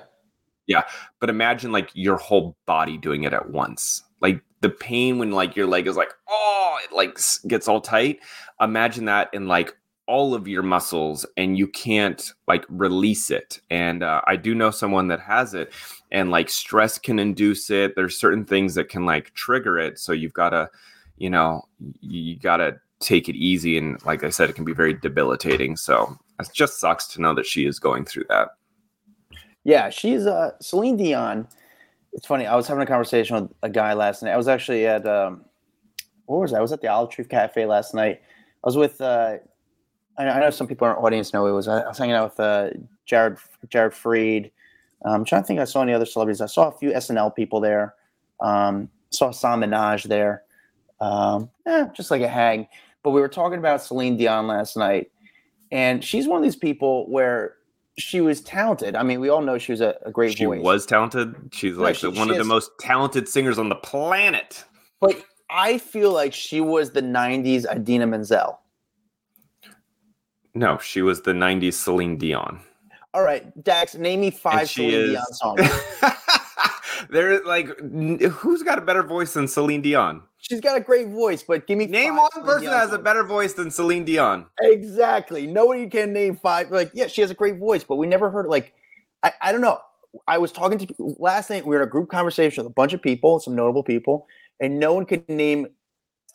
yeah 0.66 0.82
but 1.20 1.30
imagine 1.30 1.72
like 1.72 1.92
your 1.94 2.18
whole 2.18 2.58
body 2.66 2.98
doing 2.98 3.26
it 3.26 3.34
at 3.34 3.50
once 3.50 4.04
like 4.24 4.42
the 4.62 4.70
pain 4.70 5.20
when 5.20 5.32
like 5.32 5.56
your 5.56 5.68
leg 5.68 5.86
is 5.86 5.96
like 5.96 6.12
oh 6.28 6.80
it 6.84 6.92
like 6.92 7.20
gets 7.48 7.68
all 7.68 7.82
tight 7.82 8.20
imagine 8.60 9.06
that 9.06 9.30
in 9.34 9.48
like 9.48 9.76
all 10.08 10.34
of 10.34 10.48
your 10.48 10.64
muscles 10.64 11.26
and 11.38 11.58
you 11.58 11.68
can't 11.68 12.34
like 12.48 12.66
release 12.70 13.32
it. 13.32 13.60
And 13.70 14.04
uh, 14.04 14.22
i 14.28 14.36
do 14.36 14.54
know 14.54 14.72
someone 14.72 15.08
that 15.08 15.22
has 15.22 15.54
it 15.54 15.72
and 16.12 16.30
like 16.30 16.50
stress 16.50 16.98
can 16.98 17.20
induce 17.20 17.70
it. 17.70 17.96
There's 17.96 18.20
certain 18.20 18.46
things 18.46 18.76
that 18.76 18.90
can 18.90 19.06
like 19.06 19.34
trigger 19.34 19.80
it. 19.80 20.00
So 20.00 20.12
you've 20.12 20.34
got 20.34 20.50
to 20.50 20.70
you 21.18 21.30
know 21.30 21.64
you 22.02 22.38
got 22.38 22.58
to 22.58 22.78
take 23.00 23.30
it 23.30 23.36
easy. 23.36 23.78
And 23.78 24.04
like 24.06 24.24
i 24.24 24.30
said 24.30 24.50
it 24.50 24.54
can 24.54 24.66
be 24.66 24.74
very 24.74 24.94
debilitating. 24.94 25.78
So 25.78 26.18
it 26.40 26.50
just 26.54 26.80
sucks 26.80 27.08
to 27.08 27.22
know 27.22 27.34
that 27.36 27.46
she 27.46 27.66
is 27.66 27.80
going 27.80 28.06
through 28.06 28.26
that. 28.30 28.50
Yeah 29.64 29.90
she's 29.90 30.26
uh 30.26 30.52
celine 30.60 30.98
dion 30.98 31.48
it's 32.14 32.28
funny. 32.28 32.46
I 32.46 32.56
was 32.56 32.68
having 32.68 32.84
a 32.84 32.88
conversation 32.88 33.36
with 33.36 33.52
a 33.64 33.70
guy 33.70 33.94
last 33.94 34.24
night. 34.24 34.32
I 34.32 34.38
was 34.38 34.48
actually 34.48 34.86
at 34.86 35.06
um, 35.08 35.46
where 36.26 36.40
was 36.40 36.54
I? 36.54 36.60
I 36.60 36.62
was 36.62 36.72
at 36.72 36.82
the 36.82 36.88
Olive 36.88 37.10
Tree 37.10 37.26
Cafe 37.26 37.66
last 37.66 37.94
night. 37.94 38.22
I 38.64 38.68
was 38.68 38.78
with. 38.78 39.02
Uh, 39.02 39.38
I, 40.18 40.40
know 40.40 40.52
some 40.52 40.68
people 40.68 40.88
in 40.88 40.94
our 40.94 41.04
audience 41.04 41.34
know 41.34 41.48
it 41.48 41.52
was. 41.52 41.68
I 41.68 41.88
was 41.88 41.98
hanging 41.98 42.16
out 42.16 42.32
with 42.32 42.40
uh, 42.40 42.70
Jared 43.06 43.38
Jared 43.70 43.94
Freid. 43.94 44.52
Um, 45.06 45.14
I'm 45.16 45.26
trying 45.26 45.42
to 45.42 45.48
think. 45.48 45.60
I 45.60 45.66
saw 45.66 45.82
any 45.82 45.94
other 45.94 46.06
celebrities. 46.06 46.42
I 46.42 46.46
saw 46.46 46.70
a 46.70 46.78
few 46.78 46.92
SNL 46.92 47.36
people 47.36 47.60
there. 47.60 47.96
Um, 48.40 48.90
saw 49.10 49.32
Sam 49.32 49.62
Minaj 49.62 50.04
there. 50.04 50.44
Um, 51.02 51.50
eh, 51.66 51.88
just 51.94 52.12
like 52.12 52.22
a 52.22 52.28
hang. 52.28 52.68
But 53.02 53.12
we 53.12 53.22
were 53.22 53.28
talking 53.28 53.60
about 53.60 53.82
Celine 53.82 54.16
Dion 54.16 54.48
last 54.48 54.78
night, 54.78 55.12
and 55.72 56.04
she's 56.04 56.28
one 56.28 56.38
of 56.38 56.44
these 56.44 56.56
people 56.56 57.10
where 57.10 57.56
she 57.98 58.22
was 58.22 58.42
talented. 58.42 58.96
I 58.96 59.04
mean, 59.04 59.20
we 59.20 59.30
all 59.30 59.42
know 59.42 59.58
she 59.58 59.72
was 59.72 59.82
a, 59.82 59.96
a 60.04 60.12
great 60.12 60.38
she 60.38 60.46
voice. 60.46 60.60
She 60.60 60.64
was 60.64 60.86
talented. 60.86 61.36
She's 61.52 61.78
like 61.78 61.96
she, 61.96 62.08
one 62.08 62.16
she 62.16 62.22
of 62.22 62.30
has, 62.30 62.38
the 62.38 62.44
most 62.44 62.72
talented 62.80 63.28
singers 63.28 63.60
on 63.60 63.70
the 63.70 63.76
planet. 63.76 64.64
But 65.00 65.24
I 65.50 65.78
feel 65.78 66.12
like 66.12 66.34
she 66.34 66.62
was 66.62 66.92
the 66.92 67.02
'90s 67.02 67.66
Idina 67.72 68.08
Menzel. 68.08 68.60
No, 70.56 70.78
she 70.80 71.02
was 71.02 71.22
the 71.22 71.34
'90s 71.34 71.74
Celine 71.74 72.18
Dion. 72.18 72.60
All 73.14 73.24
right, 73.24 73.64
Dax, 73.64 73.96
name 73.96 74.22
me 74.22 74.32
five 74.32 74.70
Celine 74.70 74.94
is... 74.94 75.10
Dion 75.12 75.34
songs. 75.34 75.70
There, 77.10 77.44
like, 77.44 77.68
who's 77.80 78.64
got 78.64 78.78
a 78.78 78.82
better 78.82 79.04
voice 79.04 79.34
than 79.34 79.48
Celine 79.48 79.82
Dion? 79.82 80.24
She's 80.44 80.60
got 80.60 80.76
a 80.76 80.82
great 80.82 81.08
voice, 81.08 81.42
but 81.42 81.68
give 81.68 81.78
me 81.78 81.86
name 81.86 82.18
one 82.18 82.30
person 82.44 82.66
that 82.66 82.78
has 82.78 82.92
a 82.92 83.00
better 83.00 83.24
voice 83.24 83.54
than 83.54 83.72
Celine 83.72 84.04
Dion. 84.04 84.46
Exactly. 84.62 85.48
Nobody 85.48 85.88
can 85.88 86.12
name 86.12 86.36
five. 86.36 86.70
Like, 86.70 86.92
yeah, 86.94 87.08
she 87.08 87.22
has 87.22 87.32
a 87.32 87.34
great 87.34 87.58
voice, 87.58 87.86
but 87.86 87.96
we 87.96 88.08
never 88.08 88.30
heard 88.30 88.48
like, 88.48 88.74
I, 89.24 89.32
I 89.42 89.52
don't 89.54 89.62
know. 89.62 89.80
I 90.28 90.38
was 90.38 90.52
talking 90.52 90.78
to 90.80 91.16
last 91.18 91.50
night. 91.50 91.66
We 91.66 91.70
were 91.76 91.82
in 91.82 91.88
a 91.88 91.90
group 91.90 92.10
conversation 92.10 92.62
with 92.62 92.70
a 92.70 92.74
bunch 92.74 92.92
of 92.92 93.02
people, 93.02 93.40
some 93.40 93.56
notable 93.56 93.84
people, 93.84 94.28
and 94.60 94.80
no 94.80 94.94
one 94.94 95.06
could 95.06 95.28
name. 95.30 95.68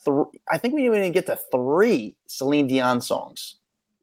Three, 0.03 0.25
I 0.51 0.57
think 0.57 0.73
we 0.73 0.83
didn't 0.83 0.97
even 0.97 1.13
get 1.13 1.27
to 1.27 1.39
three 1.53 2.17
Celine 2.27 2.67
Dion 2.67 3.03
songs. 3.03 3.57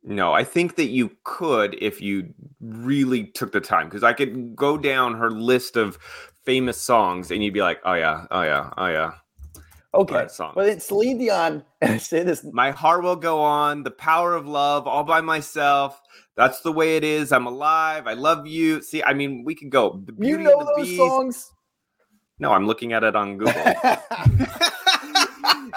No, 0.04 0.34
I 0.34 0.44
think 0.44 0.76
that 0.76 0.90
you 0.90 1.10
could 1.24 1.76
if 1.82 2.00
you 2.00 2.32
really 2.62 3.24
took 3.24 3.52
the 3.52 3.60
time 3.60 3.88
because 3.88 4.04
I 4.04 4.14
could 4.14 4.56
go 4.56 4.78
down 4.78 5.16
her 5.16 5.32
list 5.32 5.78
of 5.78 5.98
famous 6.46 6.80
songs 6.80 7.32
and 7.32 7.44
you'd 7.44 7.56
be 7.56 7.64
like, 7.64 7.80
oh 7.86 7.96
yeah, 7.96 8.28
oh 8.30 8.44
yeah, 8.44 8.70
oh 8.78 8.86
yeah. 8.86 9.14
Okay. 9.96 10.28
Song. 10.28 10.52
But 10.56 10.68
it's 10.68 10.86
Celine 10.86 11.18
Dion. 11.18 11.64
say 12.00 12.24
this. 12.24 12.46
My 12.52 12.72
heart 12.72 13.04
will 13.04 13.16
go 13.16 13.42
on. 13.42 13.84
The 13.84 13.92
power 13.92 14.36
of 14.36 14.48
love, 14.48 14.88
all 14.88 15.04
by 15.04 15.22
myself. 15.22 16.02
That's 16.36 16.60
the 16.62 16.72
way 16.72 16.98
it 16.98 17.04
is. 17.04 17.32
I'm 17.32 17.46
alive. 17.48 18.08
I 18.08 18.14
love 18.14 18.46
you. 18.46 18.82
See, 18.82 19.02
I 19.04 19.14
mean, 19.14 19.44
we 19.46 19.56
can 19.56 19.70
go. 19.70 20.02
The 20.06 20.12
beauty 20.12 20.44
you 20.44 20.50
know 20.50 20.60
of 20.60 20.68
the 20.68 20.74
those 20.78 20.88
beast. 20.88 20.98
songs. 20.98 21.52
No, 22.40 22.52
I'm 22.52 22.68
looking 22.68 22.92
at 22.92 23.04
it 23.04 23.16
on 23.16 23.38
Google. 23.38 23.54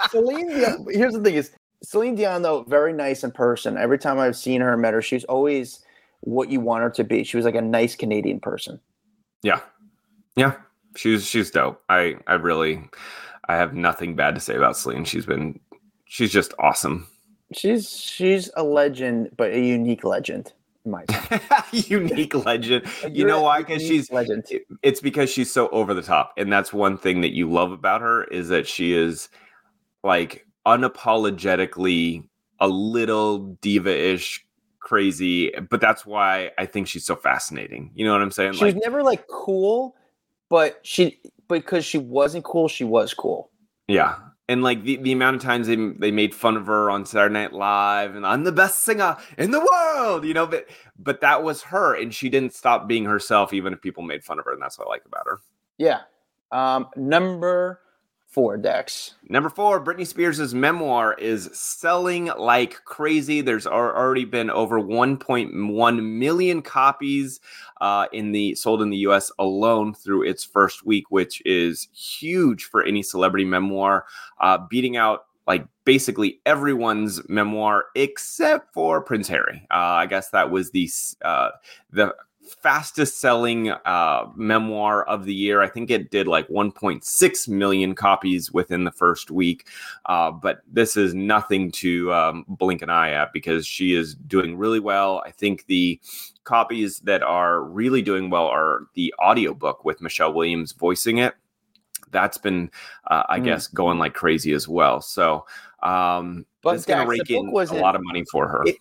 Celine 0.09 0.49
Dion. 0.49 0.85
Here's 0.89 1.13
the 1.13 1.21
thing: 1.23 1.35
is 1.35 1.51
Celine 1.83 2.15
Dion 2.15 2.41
though 2.41 2.63
very 2.63 2.91
nice 2.91 3.23
in 3.23 3.31
person. 3.31 3.77
Every 3.77 3.97
time 3.97 4.19
I've 4.19 4.35
seen 4.35 4.59
her 4.61 4.73
and 4.73 4.81
met 4.81 4.93
her, 4.93 5.01
she's 5.01 5.23
always 5.25 5.79
what 6.21 6.49
you 6.49 6.59
want 6.59 6.83
her 6.83 6.89
to 6.91 7.03
be. 7.03 7.23
She 7.23 7.37
was 7.37 7.45
like 7.45 7.55
a 7.55 7.61
nice 7.61 7.95
Canadian 7.95 8.41
person. 8.41 8.79
Yeah, 9.41 9.61
yeah, 10.35 10.55
she's 10.97 11.25
she's 11.25 11.51
dope. 11.51 11.81
I 11.87 12.15
I 12.27 12.33
really 12.33 12.89
I 13.49 13.55
have 13.55 13.73
nothing 13.73 14.15
bad 14.15 14.35
to 14.35 14.41
say 14.41 14.55
about 14.55 14.77
Celine. 14.77 15.05
She's 15.05 15.25
been 15.25 15.59
she's 16.05 16.31
just 16.31 16.53
awesome. 16.59 17.07
She's 17.51 17.89
she's 17.89 18.51
a 18.55 18.63
legend, 18.63 19.31
but 19.35 19.51
a 19.51 19.59
unique 19.59 20.03
legend. 20.03 20.53
My 20.85 21.03
unique 21.71 22.35
legend. 22.35 22.85
You 23.11 23.25
know 23.25 23.41
why? 23.41 23.59
Because 23.59 23.81
she's 23.81 24.11
legend. 24.11 24.45
It's 24.83 25.01
because 25.01 25.31
she's 25.31 25.51
so 25.51 25.67
over 25.69 25.95
the 25.95 26.03
top, 26.03 26.33
and 26.37 26.53
that's 26.53 26.71
one 26.71 26.95
thing 26.95 27.21
that 27.21 27.33
you 27.33 27.51
love 27.51 27.71
about 27.71 28.01
her 28.01 28.23
is 28.25 28.49
that 28.49 28.67
she 28.67 28.93
is 28.93 29.29
like 30.03 30.45
unapologetically 30.67 32.23
a 32.59 32.67
little 32.67 33.39
diva-ish 33.61 34.45
crazy 34.79 35.51
but 35.69 35.81
that's 35.81 36.05
why 36.05 36.51
i 36.57 36.65
think 36.65 36.87
she's 36.87 37.05
so 37.05 37.15
fascinating 37.15 37.91
you 37.93 38.05
know 38.05 38.11
what 38.11 38.21
i'm 38.21 38.31
saying 38.31 38.53
she's 38.53 38.61
like, 38.61 38.75
never 38.77 39.03
like 39.03 39.27
cool 39.27 39.95
but 40.49 40.79
she 40.83 41.19
because 41.57 41.83
she 41.83 41.97
wasn't 41.97 42.45
cool, 42.45 42.67
she 42.67 42.83
was 42.83 43.13
cool. 43.13 43.51
Yeah. 43.87 44.15
And 44.47 44.63
like 44.63 44.83
the, 44.83 44.97
the 44.97 45.11
amount 45.11 45.35
of 45.35 45.41
times 45.41 45.67
they 45.67 45.75
they 45.75 46.11
made 46.11 46.33
fun 46.33 46.57
of 46.57 46.65
her 46.67 46.89
on 46.89 47.05
Saturday 47.05 47.33
Night 47.33 47.53
Live 47.53 48.15
and 48.15 48.25
I'm 48.25 48.43
the 48.43 48.51
best 48.51 48.83
singer 48.83 49.17
in 49.37 49.51
the 49.51 49.59
world, 49.59 50.25
you 50.25 50.33
know, 50.33 50.47
but 50.47 50.67
but 50.97 51.21
that 51.21 51.43
was 51.43 51.61
her 51.63 51.95
and 51.95 52.13
she 52.13 52.29
didn't 52.29 52.53
stop 52.53 52.87
being 52.87 53.05
herself 53.05 53.53
even 53.53 53.73
if 53.73 53.81
people 53.81 54.03
made 54.03 54.23
fun 54.23 54.39
of 54.39 54.45
her 54.45 54.53
and 54.53 54.61
that's 54.61 54.79
what 54.79 54.87
I 54.87 54.89
like 54.89 55.05
about 55.05 55.25
her. 55.25 55.39
Yeah. 55.77 56.01
Um 56.51 56.87
number 56.95 57.81
four, 58.29 58.57
Dax. 58.57 59.15
Number 59.27 59.49
four, 59.49 59.83
Britney 59.83 60.05
Spears' 60.05 60.53
memoir 60.53 61.13
is 61.15 61.49
selling 61.51 62.31
like 62.37 62.83
crazy. 62.85 63.41
There's 63.41 63.65
already 63.65 64.25
been 64.25 64.49
over 64.49 64.79
1.1 64.79 66.03
million 66.03 66.61
copies 66.61 67.39
uh, 67.81 68.05
in 68.13 68.31
the 68.31 68.55
sold 68.55 68.81
in 68.81 68.91
the 68.91 68.97
U.S. 68.97 69.31
alone 69.39 69.93
through 69.93 70.27
its 70.27 70.43
first 70.43 70.85
week, 70.85 71.05
which 71.09 71.41
is 71.45 71.87
huge 71.93 72.65
for 72.65 72.83
any 72.83 73.01
celebrity 73.01 73.45
memoir, 73.45 74.05
uh, 74.39 74.59
beating 74.69 74.95
out 74.95 75.25
like 75.47 75.65
basically 75.83 76.39
everyone's 76.45 77.27
memoir 77.27 77.85
except 77.95 78.71
for 78.71 79.01
Prince 79.01 79.27
Harry. 79.27 79.65
Uh, 79.71 79.97
I 79.97 80.05
guess 80.05 80.29
that 80.29 80.51
was 80.51 80.69
the 80.69 80.87
uh, 81.25 81.49
the 81.91 82.13
fastest 82.55 83.19
selling 83.19 83.69
uh, 83.69 84.25
memoir 84.35 85.03
of 85.03 85.25
the 85.25 85.33
year. 85.33 85.61
I 85.61 85.69
think 85.69 85.89
it 85.89 86.11
did 86.11 86.27
like 86.27 86.47
1.6 86.47 87.47
million 87.47 87.95
copies 87.95 88.51
within 88.51 88.83
the 88.83 88.91
first 88.91 89.31
week. 89.31 89.67
Uh, 90.05 90.31
but 90.31 90.61
this 90.71 90.97
is 90.97 91.13
nothing 91.13 91.71
to 91.71 92.13
um, 92.13 92.45
blink 92.47 92.81
an 92.81 92.89
eye 92.89 93.11
at 93.11 93.33
because 93.33 93.65
she 93.65 93.93
is 93.93 94.15
doing 94.15 94.57
really 94.57 94.79
well. 94.79 95.23
I 95.25 95.31
think 95.31 95.65
the 95.67 95.99
copies 96.43 96.99
that 97.01 97.21
are 97.21 97.61
really 97.63 98.01
doing 98.01 98.29
well 98.29 98.47
are 98.47 98.87
the 98.95 99.13
audiobook 99.21 99.85
with 99.85 100.01
Michelle 100.01 100.33
Williams 100.33 100.71
voicing 100.71 101.19
it. 101.19 101.35
That's 102.11 102.37
been, 102.37 102.71
uh, 103.07 103.23
I 103.29 103.39
mm. 103.39 103.45
guess, 103.45 103.67
going 103.67 103.99
like 103.99 104.15
crazy 104.15 104.53
as 104.53 104.67
well. 104.67 104.99
So, 104.99 105.45
um, 105.83 106.45
but 106.61 106.75
it's 106.75 106.85
going 106.85 107.01
to 107.01 107.07
rake 107.07 107.29
in 107.29 107.49
a 107.49 107.75
lot 107.75 107.95
of 107.95 108.01
money 108.03 108.25
for 108.31 108.47
her. 108.47 108.63
It, 108.65 108.77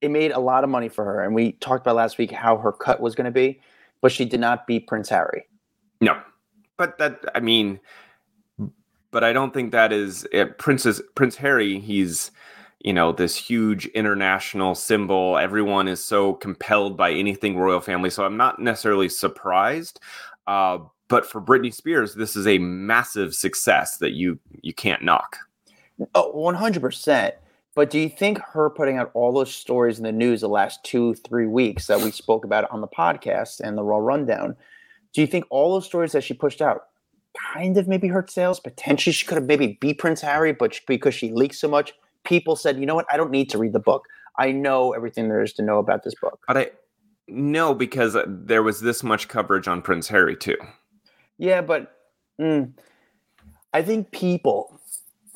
it 0.00 0.10
made 0.10 0.30
a 0.30 0.38
lot 0.38 0.64
of 0.64 0.70
money 0.70 0.88
for 0.88 1.04
her. 1.04 1.22
And 1.22 1.34
we 1.34 1.52
talked 1.52 1.82
about 1.82 1.96
last 1.96 2.18
week 2.18 2.30
how 2.30 2.56
her 2.56 2.72
cut 2.72 3.00
was 3.00 3.14
going 3.14 3.24
to 3.24 3.30
be, 3.30 3.60
but 4.00 4.12
she 4.12 4.24
did 4.24 4.40
not 4.40 4.66
beat 4.66 4.86
Prince 4.86 5.08
Harry. 5.08 5.48
No, 6.00 6.20
but 6.76 6.98
that 6.98 7.20
I 7.34 7.40
mean, 7.40 7.80
but 9.10 9.24
I 9.24 9.32
don't 9.32 9.52
think 9.52 9.72
that 9.72 9.92
is 9.92 10.24
it, 10.32 10.38
eh, 10.38 10.44
Princess 10.58 11.00
Prince 11.14 11.36
Harry. 11.36 11.80
He's 11.80 12.30
you 12.80 12.92
know 12.92 13.10
this 13.10 13.34
huge 13.34 13.86
international 13.86 14.74
symbol. 14.74 15.36
Everyone 15.38 15.88
is 15.88 16.04
so 16.04 16.34
compelled 16.34 16.96
by 16.96 17.10
anything 17.10 17.58
royal 17.58 17.80
family. 17.80 18.10
So 18.10 18.24
I'm 18.24 18.36
not 18.36 18.60
necessarily 18.60 19.08
surprised. 19.08 20.00
Uh, 20.46 20.78
but 21.08 21.26
for 21.26 21.40
Britney 21.40 21.74
Spears, 21.74 22.14
this 22.14 22.36
is 22.36 22.46
a 22.46 22.58
massive 22.58 23.34
success 23.34 23.98
that 23.98 24.12
you 24.12 24.38
you 24.62 24.72
can't 24.72 25.02
knock. 25.02 25.38
Oh, 26.14 26.30
100 26.30 26.80
percent. 26.80 27.34
But 27.78 27.90
do 27.90 28.00
you 28.00 28.08
think 28.08 28.40
her 28.40 28.70
putting 28.70 28.96
out 28.96 29.12
all 29.14 29.32
those 29.32 29.54
stories 29.54 29.98
in 29.98 30.02
the 30.02 30.10
news 30.10 30.40
the 30.40 30.48
last 30.48 30.82
two, 30.82 31.14
three 31.14 31.46
weeks 31.46 31.86
that 31.86 32.00
we 32.00 32.10
spoke 32.10 32.44
about 32.44 32.68
on 32.72 32.80
the 32.80 32.88
podcast 32.88 33.60
and 33.60 33.78
the 33.78 33.84
Raw 33.84 33.98
Rundown, 33.98 34.56
do 35.12 35.20
you 35.20 35.28
think 35.28 35.44
all 35.48 35.74
those 35.74 35.86
stories 35.86 36.10
that 36.10 36.24
she 36.24 36.34
pushed 36.34 36.60
out 36.60 36.86
kind 37.52 37.76
of 37.76 37.86
maybe 37.86 38.08
hurt 38.08 38.32
sales? 38.32 38.58
Potentially, 38.58 39.12
she 39.12 39.24
could 39.24 39.36
have 39.36 39.46
maybe 39.46 39.78
beat 39.80 39.98
Prince 39.98 40.20
Harry, 40.22 40.52
but 40.52 40.80
because 40.88 41.14
she 41.14 41.30
leaked 41.30 41.54
so 41.54 41.68
much, 41.68 41.94
people 42.24 42.56
said, 42.56 42.80
you 42.80 42.84
know 42.84 42.96
what, 42.96 43.06
I 43.12 43.16
don't 43.16 43.30
need 43.30 43.48
to 43.50 43.58
read 43.58 43.74
the 43.74 43.78
book. 43.78 44.08
I 44.40 44.50
know 44.50 44.92
everything 44.92 45.28
there 45.28 45.40
is 45.40 45.52
to 45.52 45.62
know 45.62 45.78
about 45.78 46.02
this 46.02 46.16
book. 46.20 46.40
But 46.48 46.56
I 46.56 46.70
no, 47.28 47.74
because 47.74 48.16
there 48.26 48.64
was 48.64 48.80
this 48.80 49.04
much 49.04 49.28
coverage 49.28 49.68
on 49.68 49.82
Prince 49.82 50.08
Harry 50.08 50.34
too. 50.34 50.56
Yeah, 51.38 51.60
but 51.60 51.96
mm, 52.40 52.72
I 53.72 53.82
think 53.82 54.10
people 54.10 54.77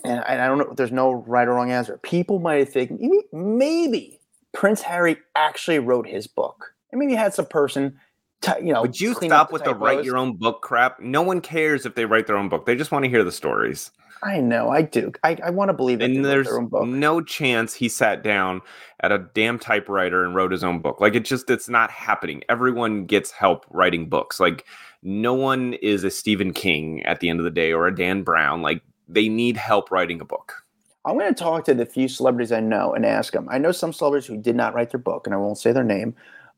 and 0.04 0.20
I 0.20 0.46
don't 0.46 0.58
know, 0.58 0.72
there's 0.74 0.92
no 0.92 1.12
right 1.12 1.46
or 1.46 1.54
wrong 1.54 1.70
answer. 1.70 1.98
People 2.02 2.38
might 2.38 2.68
think 2.68 2.90
maybe, 2.90 3.20
maybe 3.32 4.20
Prince 4.52 4.82
Harry 4.82 5.16
actually 5.34 5.78
wrote 5.78 6.06
his 6.06 6.26
book. 6.26 6.74
I 6.92 6.96
mean, 6.96 7.08
he 7.08 7.14
had 7.14 7.34
some 7.34 7.46
person, 7.46 7.98
t- 8.40 8.52
you 8.62 8.72
know. 8.72 8.82
Would 8.82 9.00
you 9.00 9.14
stop 9.14 9.52
with 9.52 9.64
the 9.64 9.74
write 9.74 10.04
your 10.04 10.16
own 10.16 10.36
book 10.36 10.62
crap? 10.62 11.00
No 11.00 11.22
one 11.22 11.40
cares 11.40 11.86
if 11.86 11.94
they 11.94 12.04
write 12.04 12.26
their 12.26 12.36
own 12.36 12.48
book. 12.48 12.66
They 12.66 12.76
just 12.76 12.92
want 12.92 13.04
to 13.04 13.10
hear 13.10 13.24
the 13.24 13.32
stories. 13.32 13.90
I 14.24 14.40
know, 14.40 14.68
I 14.68 14.82
do. 14.82 15.10
I, 15.24 15.36
I 15.42 15.50
want 15.50 15.70
to 15.70 15.72
believe 15.72 15.98
that 15.98 16.10
and 16.10 16.24
there's 16.24 16.48
no 16.70 17.20
chance 17.20 17.74
he 17.74 17.88
sat 17.88 18.22
down 18.22 18.60
at 19.00 19.10
a 19.10 19.18
damn 19.18 19.58
typewriter 19.58 20.24
and 20.24 20.36
wrote 20.36 20.52
his 20.52 20.62
own 20.62 20.78
book. 20.78 21.00
Like 21.00 21.16
it 21.16 21.24
just 21.24 21.50
it's 21.50 21.68
not 21.68 21.90
happening. 21.90 22.42
Everyone 22.48 23.04
gets 23.04 23.32
help 23.32 23.66
writing 23.68 24.08
books. 24.08 24.38
Like 24.38 24.64
no 25.02 25.34
one 25.34 25.72
is 25.74 26.04
a 26.04 26.10
Stephen 26.10 26.52
King 26.52 27.02
at 27.02 27.18
the 27.18 27.28
end 27.28 27.40
of 27.40 27.44
the 27.44 27.50
day 27.50 27.72
or 27.72 27.88
a 27.88 27.94
Dan 27.94 28.22
Brown. 28.22 28.62
Like 28.62 28.82
they 29.12 29.28
need 29.28 29.56
help 29.56 29.90
writing 29.90 30.20
a 30.20 30.24
book. 30.24 30.64
I'm 31.04 31.18
going 31.18 31.34
to 31.34 31.42
talk 31.42 31.64
to 31.64 31.74
the 31.74 31.84
few 31.84 32.08
celebrities 32.08 32.52
I 32.52 32.60
know 32.60 32.94
and 32.94 33.04
ask 33.04 33.32
them. 33.32 33.48
I 33.50 33.58
know 33.58 33.72
some 33.72 33.92
celebrities 33.92 34.28
who 34.28 34.36
did 34.36 34.54
not 34.54 34.74
write 34.74 34.90
their 34.90 35.00
book, 35.00 35.26
and 35.26 35.34
I 35.34 35.38
won't 35.38 35.58
say 35.58 35.72
their 35.72 35.82
name. 35.82 36.14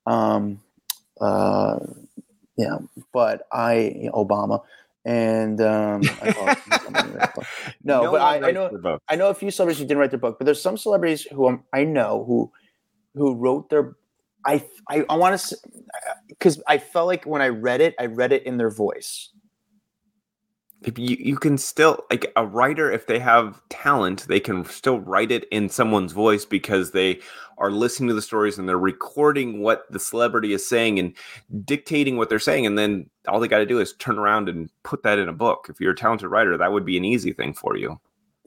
Um, 0.06 0.60
uh, 1.20 1.78
yeah, 2.56 2.78
but 3.12 3.46
I 3.52 4.10
Obama 4.12 4.62
and 5.04 5.60
um, 5.60 6.00
no, 7.84 8.02
no, 8.04 8.10
but 8.10 8.20
I, 8.20 8.48
I, 8.48 8.50
know 8.52 8.98
I 9.08 9.16
know 9.16 9.28
a 9.28 9.34
few 9.34 9.50
celebrities 9.50 9.80
who 9.80 9.86
didn't 9.86 9.98
write 9.98 10.10
their 10.10 10.18
book, 10.18 10.38
but 10.38 10.46
there's 10.46 10.62
some 10.62 10.78
celebrities 10.78 11.24
who 11.24 11.48
I'm, 11.48 11.62
I 11.72 11.84
know 11.84 12.24
who 12.26 12.50
who 13.14 13.34
wrote 13.34 13.68
their. 13.70 13.96
I 14.46 14.64
I, 14.88 15.04
I 15.08 15.16
want 15.16 15.38
to 15.38 15.56
because 16.28 16.62
I 16.66 16.78
felt 16.78 17.06
like 17.06 17.24
when 17.24 17.42
I 17.42 17.48
read 17.48 17.80
it, 17.80 17.94
I 17.98 18.06
read 18.06 18.32
it 18.32 18.44
in 18.44 18.56
their 18.56 18.70
voice 18.70 19.30
you, 20.86 21.16
you 21.18 21.36
can 21.36 21.58
still 21.58 22.04
like 22.10 22.32
a 22.36 22.46
writer 22.46 22.90
if 22.90 23.06
they 23.06 23.18
have 23.18 23.60
talent 23.68 24.26
they 24.28 24.40
can 24.40 24.64
still 24.64 25.00
write 25.00 25.30
it 25.30 25.46
in 25.50 25.68
someone's 25.68 26.12
voice 26.12 26.44
because 26.44 26.90
they 26.90 27.20
are 27.58 27.70
listening 27.70 28.08
to 28.08 28.14
the 28.14 28.22
stories 28.22 28.58
and 28.58 28.68
they're 28.68 28.78
recording 28.78 29.60
what 29.60 29.90
the 29.90 29.98
celebrity 29.98 30.52
is 30.52 30.66
saying 30.66 30.98
and 30.98 31.14
dictating 31.64 32.16
what 32.16 32.28
they're 32.28 32.38
saying 32.38 32.66
and 32.66 32.78
then 32.78 33.08
all 33.28 33.40
they 33.40 33.48
got 33.48 33.58
to 33.58 33.66
do 33.66 33.80
is 33.80 33.94
turn 33.94 34.18
around 34.18 34.48
and 34.48 34.70
put 34.82 35.02
that 35.02 35.18
in 35.18 35.28
a 35.28 35.32
book. 35.32 35.66
If 35.70 35.80
you're 35.80 35.92
a 35.92 35.96
talented 35.96 36.30
writer 36.30 36.56
that 36.56 36.72
would 36.72 36.84
be 36.84 36.96
an 36.96 37.04
easy 37.04 37.32
thing 37.32 37.54
for 37.54 37.76
you. 37.76 38.00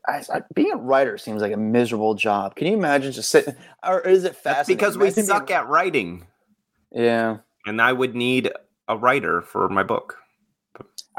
I, 0.08 0.24
I, 0.34 0.42
being 0.54 0.72
a 0.72 0.78
writer 0.78 1.18
seems 1.18 1.42
like 1.42 1.54
a 1.54 1.58
miserable 1.58 2.14
job. 2.14 2.56
Can 2.56 2.68
you 2.68 2.74
imagine 2.74 3.12
just 3.12 3.30
sitting 3.30 3.56
or 3.86 4.02
is 4.02 4.24
it 4.24 4.36
fast 4.36 4.68
because 4.68 4.98
we 4.98 5.10
suck 5.12 5.48
being... 5.48 5.58
at 5.58 5.68
writing. 5.68 6.28
Yeah. 6.92 7.38
And 7.66 7.82
i 7.82 7.92
would 7.92 8.16
need 8.16 8.52
a 8.88 8.98
writer 8.98 9.42
for 9.42 9.68
my 9.70 9.84
book 9.84 10.18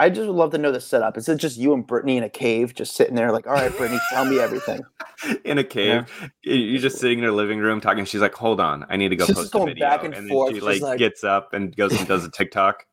I 0.01 0.09
just 0.09 0.29
would 0.29 0.37
love 0.37 0.53
to 0.53 0.59
know 0.59 0.71
the 0.71 0.81
setup. 0.81 1.19
Is 1.19 1.29
it 1.29 1.39
just 1.39 1.59
you 1.59 1.75
and 1.75 1.87
Britney 1.87 2.17
in 2.17 2.23
a 2.23 2.29
cave, 2.29 2.73
just 2.73 2.95
sitting 2.95 3.17
there, 3.17 3.33
like, 3.33 3.49
all 3.49 3.55
right, 3.55 3.73
Britney, 3.73 3.99
tell 4.11 4.25
me 4.25 4.39
everything? 4.39 4.81
in 5.45 5.59
a 5.59 5.65
cave, 5.65 6.09
yeah. 6.45 6.55
you're 6.55 6.81
just 6.81 6.99
sitting 6.99 7.19
in 7.19 7.25
her 7.25 7.33
living 7.33 7.59
room 7.59 7.81
talking. 7.81 8.05
She's 8.05 8.21
like, 8.21 8.35
"Hold 8.35 8.61
on, 8.61 8.87
I 8.89 8.97
need 8.97 9.09
to 9.09 9.17
go 9.17 9.27
She's 9.27 9.35
post 9.35 9.55
a 9.55 9.65
video." 9.65 9.85
Back 9.85 10.05
and, 10.05 10.15
and 10.15 10.29
forth. 10.29 10.55
she 10.55 10.61
like, 10.61 10.81
like, 10.81 10.99
gets 10.99 11.25
up 11.25 11.53
and 11.53 11.75
goes 11.77 11.99
and 11.99 12.07
does 12.07 12.25
a 12.25 12.31
TikTok. 12.31 12.85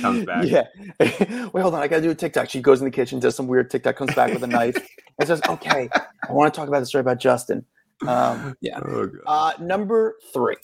Comes 0.00 0.24
back. 0.26 0.46
Yeah. 0.46 0.66
Wait, 1.00 1.62
hold 1.62 1.74
on. 1.74 1.82
I 1.82 1.88
gotta 1.88 2.02
do 2.02 2.10
a 2.10 2.14
TikTok. 2.14 2.48
She 2.48 2.60
goes 2.60 2.80
in 2.80 2.84
the 2.84 2.92
kitchen, 2.92 3.18
does 3.18 3.34
some 3.34 3.48
weird 3.48 3.68
TikTok, 3.68 3.96
comes 3.96 4.14
back 4.14 4.32
with 4.32 4.44
a 4.44 4.46
knife, 4.46 4.76
and 5.18 5.26
says, 5.26 5.42
"Okay, 5.48 5.88
I 5.92 6.32
want 6.32 6.52
to 6.52 6.56
talk 6.56 6.68
about 6.68 6.80
the 6.80 6.86
story 6.86 7.00
about 7.00 7.18
Justin." 7.18 7.64
Um, 8.06 8.56
yeah. 8.60 8.78
Oh, 8.84 9.10
uh, 9.26 9.52
number 9.60 10.16
three. 10.32 10.56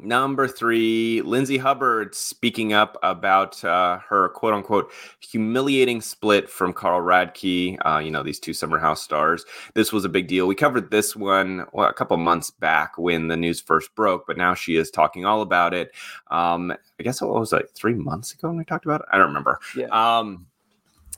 Number 0.00 0.48
three, 0.48 1.22
Lindsay 1.22 1.56
Hubbard 1.56 2.14
speaking 2.14 2.72
up 2.72 2.98
about 3.02 3.64
uh, 3.64 3.98
her 4.08 4.28
quote 4.30 4.52
unquote 4.52 4.92
humiliating 5.20 6.00
split 6.00 6.50
from 6.50 6.72
Carl 6.72 7.00
Radke, 7.00 7.78
uh, 7.86 7.98
you 7.98 8.10
know, 8.10 8.22
these 8.22 8.40
two 8.40 8.52
Summer 8.52 8.78
House 8.78 9.02
stars. 9.02 9.44
This 9.74 9.92
was 9.92 10.04
a 10.04 10.08
big 10.08 10.26
deal. 10.26 10.46
We 10.46 10.56
covered 10.56 10.90
this 10.90 11.14
one 11.14 11.66
well, 11.72 11.88
a 11.88 11.92
couple 11.92 12.16
months 12.16 12.50
back 12.50 12.98
when 12.98 13.28
the 13.28 13.36
news 13.36 13.60
first 13.60 13.94
broke, 13.94 14.26
but 14.26 14.36
now 14.36 14.54
she 14.54 14.76
is 14.76 14.90
talking 14.90 15.24
all 15.24 15.42
about 15.42 15.72
it. 15.72 15.92
Um, 16.30 16.72
I 16.98 17.02
guess 17.02 17.22
it 17.22 17.26
was 17.26 17.52
like 17.52 17.70
three 17.70 17.94
months 17.94 18.32
ago 18.32 18.48
when 18.48 18.58
we 18.58 18.64
talked 18.64 18.84
about 18.84 19.02
it. 19.02 19.06
I 19.12 19.18
don't 19.18 19.28
remember. 19.28 19.60
Yeah. 19.76 19.86
Um, 19.86 20.46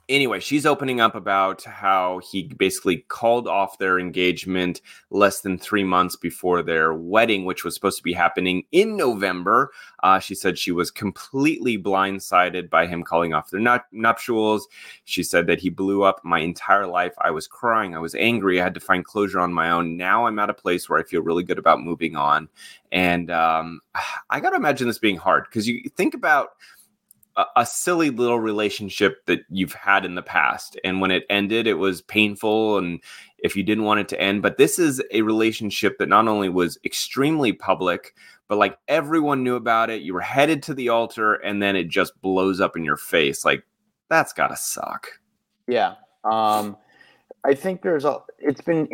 anyway, 0.08 0.40
she's 0.40 0.66
opening 0.66 1.00
up 1.00 1.14
about 1.14 1.62
how 1.64 2.18
he 2.18 2.44
basically 2.44 2.98
called 3.08 3.48
off 3.48 3.78
their 3.78 3.98
engagement 3.98 4.80
less 5.10 5.40
than 5.40 5.58
three 5.58 5.84
months 5.84 6.16
before 6.16 6.62
their 6.62 6.94
wedding, 6.94 7.44
which 7.44 7.64
was 7.64 7.74
supposed 7.74 7.96
to 7.98 8.02
be 8.02 8.12
happening 8.12 8.64
in 8.72 8.96
November. 8.96 9.72
Uh, 10.02 10.18
she 10.18 10.34
said 10.34 10.58
she 10.58 10.72
was 10.72 10.90
completely 10.90 11.76
blindsided 11.76 12.70
by 12.70 12.86
him 12.86 13.02
calling 13.02 13.34
off 13.34 13.50
their 13.50 13.60
nut- 13.60 13.86
nuptials. 13.92 14.68
She 15.04 15.22
said 15.22 15.46
that 15.46 15.60
he 15.60 15.70
blew 15.70 16.02
up 16.02 16.20
my 16.24 16.40
entire 16.40 16.86
life. 16.86 17.14
I 17.20 17.30
was 17.30 17.46
crying. 17.46 17.94
I 17.94 17.98
was 17.98 18.14
angry. 18.14 18.60
I 18.60 18.64
had 18.64 18.74
to 18.74 18.80
find 18.80 19.04
closure 19.04 19.40
on 19.40 19.52
my 19.52 19.70
own. 19.70 19.96
Now 19.96 20.26
I'm 20.26 20.38
at 20.38 20.50
a 20.50 20.54
place 20.54 20.88
where 20.88 20.98
I 20.98 21.02
feel 21.02 21.22
really 21.22 21.44
good 21.44 21.58
about 21.58 21.80
moving 21.80 22.16
on. 22.16 22.48
And 22.92 23.30
um, 23.30 23.80
I 24.30 24.40
got 24.40 24.50
to 24.50 24.56
imagine 24.56 24.86
this 24.86 24.98
being 24.98 25.16
hard 25.16 25.44
because 25.44 25.66
you 25.66 25.82
think 25.96 26.14
about 26.14 26.50
a, 27.56 27.66
silly 27.66 28.10
little 28.10 28.40
relationship 28.40 29.24
that 29.26 29.40
you've 29.50 29.74
had 29.74 30.04
in 30.04 30.14
the 30.14 30.22
past. 30.22 30.78
And 30.84 31.00
when 31.00 31.10
it 31.10 31.24
ended, 31.28 31.66
it 31.66 31.74
was 31.74 32.00
painful. 32.02 32.78
And 32.78 33.00
if 33.38 33.54
you 33.56 33.62
didn't 33.62 33.84
want 33.84 34.00
it 34.00 34.08
to 34.08 34.20
end, 34.20 34.42
but 34.42 34.56
this 34.56 34.78
is 34.78 35.02
a 35.12 35.22
relationship 35.22 35.98
that 35.98 36.08
not 36.08 36.28
only 36.28 36.48
was 36.48 36.78
extremely 36.84 37.52
public, 37.52 38.14
but 38.48 38.58
like 38.58 38.78
everyone 38.88 39.42
knew 39.42 39.56
about 39.56 39.90
it. 39.90 40.02
You 40.02 40.14
were 40.14 40.20
headed 40.20 40.62
to 40.64 40.74
the 40.74 40.88
altar, 40.88 41.34
and 41.34 41.62
then 41.62 41.76
it 41.76 41.88
just 41.88 42.20
blows 42.22 42.60
up 42.60 42.76
in 42.76 42.84
your 42.84 42.96
face. 42.96 43.44
Like 43.44 43.64
that's 44.08 44.32
gotta 44.32 44.56
suck. 44.56 45.08
Yeah. 45.66 45.94
Um, 46.24 46.76
I 47.44 47.54
think 47.54 47.82
there's 47.82 48.04
a. 48.04 48.18
It's 48.38 48.60
been. 48.60 48.88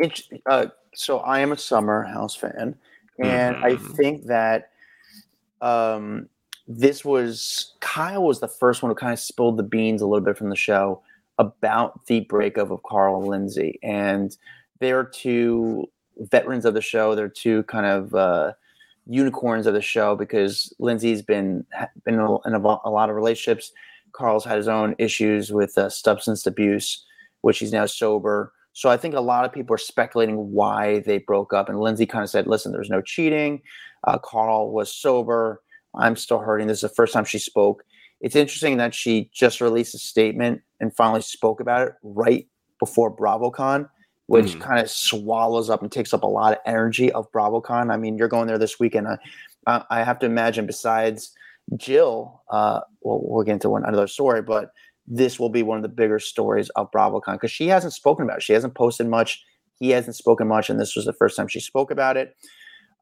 Uh, 0.47 0.67
so 0.95 1.19
I 1.19 1.39
am 1.39 1.51
a 1.51 1.57
Summer 1.57 2.03
House 2.03 2.35
fan, 2.35 2.75
and 3.19 3.55
mm-hmm. 3.55 3.65
I 3.65 3.75
think 3.95 4.25
that 4.25 4.69
um, 5.61 6.29
this 6.67 7.03
was 7.03 7.73
Kyle 7.81 8.23
was 8.23 8.39
the 8.39 8.47
first 8.47 8.81
one 8.81 8.89
who 8.89 8.95
kind 8.95 9.13
of 9.13 9.19
spilled 9.19 9.57
the 9.57 9.63
beans 9.63 10.01
a 10.01 10.07
little 10.07 10.23
bit 10.23 10.37
from 10.37 10.49
the 10.49 10.55
show 10.55 11.01
about 11.37 12.05
the 12.05 12.21
breakup 12.21 12.71
of 12.71 12.83
Carl 12.83 13.19
and 13.19 13.27
Lindsay. 13.27 13.79
And 13.83 14.35
they're 14.79 15.03
two 15.03 15.89
veterans 16.17 16.65
of 16.65 16.73
the 16.73 16.81
show. 16.81 17.15
They're 17.15 17.29
two 17.29 17.63
kind 17.63 17.85
of 17.85 18.13
uh, 18.13 18.53
unicorns 19.07 19.67
of 19.67 19.73
the 19.73 19.81
show 19.81 20.15
because 20.15 20.73
Lindsay's 20.79 21.21
been 21.21 21.65
been 22.05 22.15
in 22.15 22.19
a, 22.19 22.59
a, 22.59 22.89
lot 22.89 23.09
of 23.09 23.15
relationships. 23.15 23.71
Carl's 24.13 24.45
had 24.45 24.57
his 24.57 24.67
own 24.67 24.95
issues 24.99 25.51
with 25.51 25.77
uh, 25.77 25.89
substance 25.89 26.45
abuse, 26.45 27.03
which 27.41 27.59
he's 27.59 27.73
now 27.73 27.85
sober. 27.85 28.53
So 28.73 28.89
I 28.89 28.97
think 28.97 29.15
a 29.15 29.21
lot 29.21 29.45
of 29.45 29.51
people 29.51 29.73
are 29.73 29.79
speculating 29.79 30.51
why 30.51 30.99
they 30.99 31.17
broke 31.19 31.53
up. 31.53 31.69
And 31.69 31.79
Lindsay 31.79 32.05
kind 32.05 32.23
of 32.23 32.29
said, 32.29 32.47
"Listen, 32.47 32.71
there's 32.71 32.89
no 32.89 33.01
cheating. 33.01 33.61
Uh, 34.05 34.17
Carl 34.17 34.71
was 34.71 34.93
sober. 34.93 35.61
I'm 35.95 36.15
still 36.15 36.39
hurting. 36.39 36.67
This 36.67 36.77
is 36.77 36.89
the 36.89 36.89
first 36.89 37.13
time 37.13 37.25
she 37.25 37.39
spoke. 37.39 37.83
It's 38.21 38.35
interesting 38.35 38.77
that 38.77 38.95
she 38.95 39.29
just 39.33 39.61
released 39.61 39.95
a 39.95 39.99
statement 39.99 40.61
and 40.79 40.95
finally 40.95 41.21
spoke 41.21 41.59
about 41.59 41.87
it 41.87 41.93
right 42.03 42.47
before 42.79 43.15
BravoCon, 43.15 43.89
which 44.27 44.55
mm. 44.55 44.61
kind 44.61 44.79
of 44.79 44.89
swallows 44.89 45.69
up 45.69 45.81
and 45.81 45.91
takes 45.91 46.13
up 46.13 46.23
a 46.23 46.27
lot 46.27 46.53
of 46.53 46.59
energy 46.65 47.11
of 47.11 47.31
BravoCon. 47.31 47.91
I 47.91 47.97
mean, 47.97 48.17
you're 48.17 48.27
going 48.27 48.47
there 48.47 48.57
this 48.57 48.79
weekend. 48.79 49.07
I, 49.67 49.83
I 49.89 50.03
have 50.03 50.19
to 50.19 50.25
imagine, 50.25 50.65
besides 50.65 51.33
Jill, 51.77 52.41
uh, 52.49 52.81
well, 53.01 53.21
we'll 53.23 53.43
get 53.43 53.53
into 53.53 53.69
one 53.69 53.85
another 53.85 54.07
story, 54.07 54.41
but 54.41 54.71
this 55.05 55.39
will 55.39 55.49
be 55.49 55.63
one 55.63 55.77
of 55.77 55.83
the 55.83 55.89
bigger 55.89 56.19
stories 56.19 56.69
of 56.71 56.91
BravoCon 56.91 57.33
because 57.33 57.51
she 57.51 57.67
hasn't 57.67 57.93
spoken 57.93 58.23
about 58.23 58.37
it. 58.37 58.43
She 58.43 58.53
hasn't 58.53 58.75
posted 58.75 59.07
much. 59.07 59.43
He 59.79 59.89
hasn't 59.89 60.15
spoken 60.15 60.47
much, 60.47 60.69
and 60.69 60.79
this 60.79 60.95
was 60.95 61.05
the 61.05 61.13
first 61.13 61.35
time 61.35 61.47
she 61.47 61.59
spoke 61.59 61.91
about 61.91 62.15
it. 62.15 62.35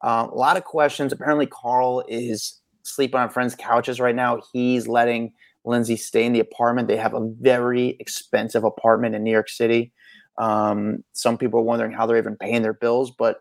Uh, 0.02 0.26
a 0.30 0.34
lot 0.34 0.56
of 0.56 0.64
questions. 0.64 1.12
Apparently, 1.12 1.46
Carl 1.46 2.04
is 2.08 2.60
sleeping 2.82 3.20
on 3.20 3.30
friends' 3.30 3.54
couches 3.54 4.00
right 4.00 4.14
now. 4.14 4.40
He's 4.52 4.88
letting 4.88 5.32
Lindsay 5.64 5.96
stay 5.96 6.24
in 6.24 6.32
the 6.32 6.40
apartment. 6.40 6.88
They 6.88 6.96
have 6.96 7.14
a 7.14 7.28
very 7.40 7.96
expensive 8.00 8.64
apartment 8.64 9.14
in 9.14 9.22
New 9.22 9.30
York 9.30 9.48
City. 9.48 9.92
Um, 10.38 11.04
some 11.12 11.38
people 11.38 11.60
are 11.60 11.64
wondering 11.64 11.92
how 11.92 12.06
they're 12.06 12.16
even 12.16 12.36
paying 12.36 12.62
their 12.62 12.72
bills, 12.72 13.10
but 13.10 13.40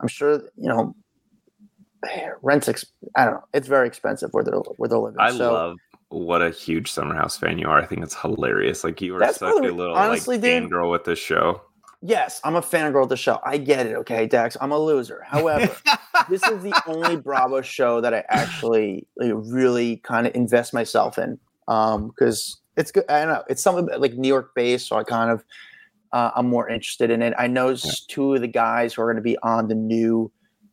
I'm 0.00 0.08
sure 0.08 0.42
you 0.56 0.68
know 0.68 0.94
rent's. 2.42 2.68
Ex- 2.68 2.86
I 3.16 3.24
don't 3.24 3.34
know. 3.34 3.44
It's 3.54 3.68
very 3.68 3.86
expensive 3.86 4.30
where 4.32 4.44
they're 4.44 4.58
where 4.76 4.88
they're 4.88 4.98
living. 4.98 5.20
I 5.20 5.30
so, 5.30 5.52
love 5.52 5.76
what 6.12 6.42
a 6.42 6.50
huge 6.50 6.90
Summer 6.90 7.14
House 7.14 7.36
fan 7.36 7.58
you 7.58 7.66
are. 7.66 7.78
I 7.78 7.86
think 7.86 8.02
it's 8.02 8.14
hilarious. 8.14 8.84
Like 8.84 9.00
you 9.00 9.16
are 9.16 9.32
such 9.32 9.64
a 9.64 9.72
little 9.72 9.94
honestly, 9.94 10.36
like 10.36 10.42
fan 10.44 10.68
girl 10.68 10.90
with 10.90 11.04
this 11.04 11.18
show. 11.18 11.62
Yes, 12.04 12.40
I'm 12.42 12.56
a 12.56 12.60
fangirl 12.60 13.04
of 13.04 13.08
the 13.08 13.16
show. 13.16 13.38
I 13.44 13.58
get 13.58 13.86
it. 13.86 13.94
Okay, 13.94 14.26
Dax, 14.26 14.56
I'm 14.60 14.72
a 14.72 14.78
loser. 14.78 15.24
However, 15.24 15.74
this 16.28 16.42
is 16.48 16.62
the 16.62 16.74
only 16.86 17.14
Bravo 17.16 17.62
show 17.62 18.00
that 18.00 18.12
I 18.12 18.24
actually 18.28 19.06
like, 19.16 19.32
really 19.34 19.98
kind 19.98 20.26
of 20.26 20.34
invest 20.34 20.74
myself 20.74 21.16
in 21.16 21.38
because 21.66 22.56
um, 22.56 22.62
it's 22.76 22.90
good. 22.90 23.04
I 23.08 23.20
don't 23.20 23.34
know. 23.34 23.44
It's 23.48 23.62
something 23.62 23.88
like 24.00 24.14
New 24.14 24.26
York 24.26 24.52
based, 24.56 24.88
so 24.88 24.96
I 24.96 25.04
kind 25.04 25.30
of 25.30 25.44
uh, 26.12 26.32
I'm 26.34 26.48
more 26.48 26.68
interested 26.68 27.10
in 27.10 27.22
it. 27.22 27.34
I 27.38 27.46
know 27.46 27.70
yeah. 27.70 27.92
two 28.08 28.34
of 28.34 28.40
the 28.40 28.48
guys 28.48 28.94
who 28.94 29.02
are 29.02 29.06
going 29.06 29.16
to 29.16 29.22
be 29.22 29.38
on 29.38 29.68
the 29.68 29.74
new 29.76 30.30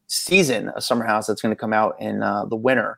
season 0.08 0.70
of 0.70 0.84
Summer 0.84 1.06
House 1.06 1.28
that's 1.28 1.42
going 1.42 1.56
to 1.56 1.60
come 1.60 1.74
out 1.74 1.96
in 2.00 2.24
uh, 2.24 2.46
the 2.46 2.56
winter. 2.56 2.98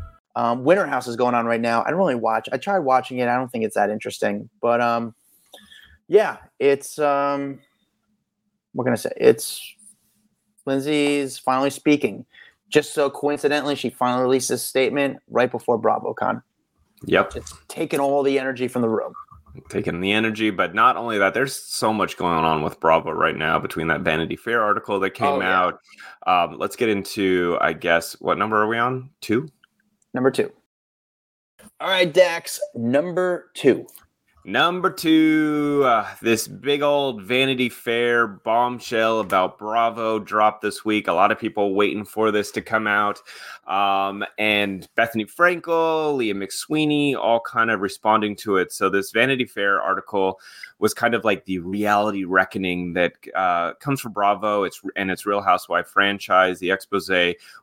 Um, 0.35 0.63
Winter 0.63 0.85
House 0.85 1.07
is 1.07 1.15
going 1.15 1.35
on 1.35 1.45
right 1.45 1.59
now. 1.59 1.83
I 1.83 1.89
don't 1.89 1.99
really 1.99 2.15
watch. 2.15 2.47
I 2.51 2.57
tried 2.57 2.79
watching 2.79 3.19
it. 3.19 3.27
I 3.27 3.35
don't 3.35 3.51
think 3.51 3.65
it's 3.65 3.75
that 3.75 3.89
interesting, 3.89 4.49
but 4.61 4.81
um, 4.81 5.13
yeah, 6.07 6.37
it's 6.59 6.99
um, 6.99 7.59
what 8.73 8.85
can 8.85 8.93
I 8.93 8.97
say? 8.97 9.11
It's 9.17 9.61
Lindsay's 10.65 11.37
finally 11.37 11.69
speaking. 11.69 12.25
Just 12.69 12.93
so 12.93 13.09
coincidentally, 13.09 13.75
she 13.75 13.89
finally 13.89 14.23
released 14.23 14.47
this 14.47 14.63
statement 14.63 15.17
right 15.29 15.51
before 15.51 15.79
BravoCon. 15.79 16.41
Yep, 17.05 17.35
it's 17.35 17.53
taken 17.67 17.99
all 17.99 18.23
the 18.23 18.39
energy 18.39 18.67
from 18.67 18.81
the 18.83 18.89
room. 18.89 19.13
Taking 19.69 19.99
the 19.99 20.13
energy, 20.13 20.49
but 20.49 20.73
not 20.73 20.95
only 20.95 21.17
that, 21.17 21.33
there's 21.33 21.53
so 21.53 21.91
much 21.91 22.15
going 22.15 22.45
on 22.45 22.63
with 22.63 22.79
Bravo 22.79 23.11
right 23.11 23.35
now 23.35 23.59
between 23.59 23.87
that 23.87 23.99
Vanity 23.99 24.37
Fair 24.37 24.61
article 24.61 24.97
that 25.01 25.09
came 25.09 25.27
oh, 25.27 25.41
yeah. 25.41 25.61
out. 25.61 25.79
Um, 26.25 26.57
let's 26.57 26.77
get 26.77 26.87
into, 26.87 27.57
I 27.59 27.73
guess, 27.73 28.13
what 28.21 28.37
number 28.37 28.61
are 28.61 28.67
we 28.67 28.77
on? 28.77 29.09
Two 29.19 29.49
number 30.13 30.31
two. 30.31 30.51
All 31.79 31.89
right, 31.89 32.11
Dax, 32.11 32.59
number 32.75 33.51
two. 33.53 33.87
Number 34.43 34.89
two, 34.89 35.83
uh, 35.85 36.07
this 36.23 36.47
big 36.47 36.81
old 36.81 37.21
Vanity 37.21 37.69
Fair 37.69 38.25
bombshell 38.25 39.19
about 39.19 39.59
Bravo 39.59 40.17
dropped 40.17 40.63
this 40.63 40.83
week. 40.83 41.07
A 41.07 41.13
lot 41.13 41.31
of 41.31 41.37
people 41.37 41.75
waiting 41.75 42.03
for 42.03 42.31
this 42.31 42.49
to 42.51 42.61
come 42.61 42.87
out. 42.87 43.19
Um, 43.67 44.25
and 44.39 44.87
Bethenny 44.97 45.31
Frankel, 45.31 46.17
Leah 46.17 46.33
McSweeney, 46.33 47.15
all 47.15 47.39
kind 47.41 47.69
of 47.69 47.81
responding 47.81 48.35
to 48.37 48.57
it. 48.57 48.71
So, 48.71 48.89
this 48.89 49.11
Vanity 49.11 49.45
Fair 49.45 49.79
article 49.79 50.39
was 50.81 50.93
kind 50.93 51.13
of 51.13 51.23
like 51.23 51.45
the 51.45 51.59
reality 51.59 52.25
reckoning 52.25 52.93
that 52.93 53.13
uh, 53.35 53.73
comes 53.75 54.01
from 54.01 54.11
Bravo. 54.11 54.63
It's 54.63 54.81
and 54.97 55.09
its 55.09 55.25
Real 55.25 55.41
Housewife 55.41 55.87
franchise. 55.87 56.59
The 56.59 56.71
expose 56.71 57.09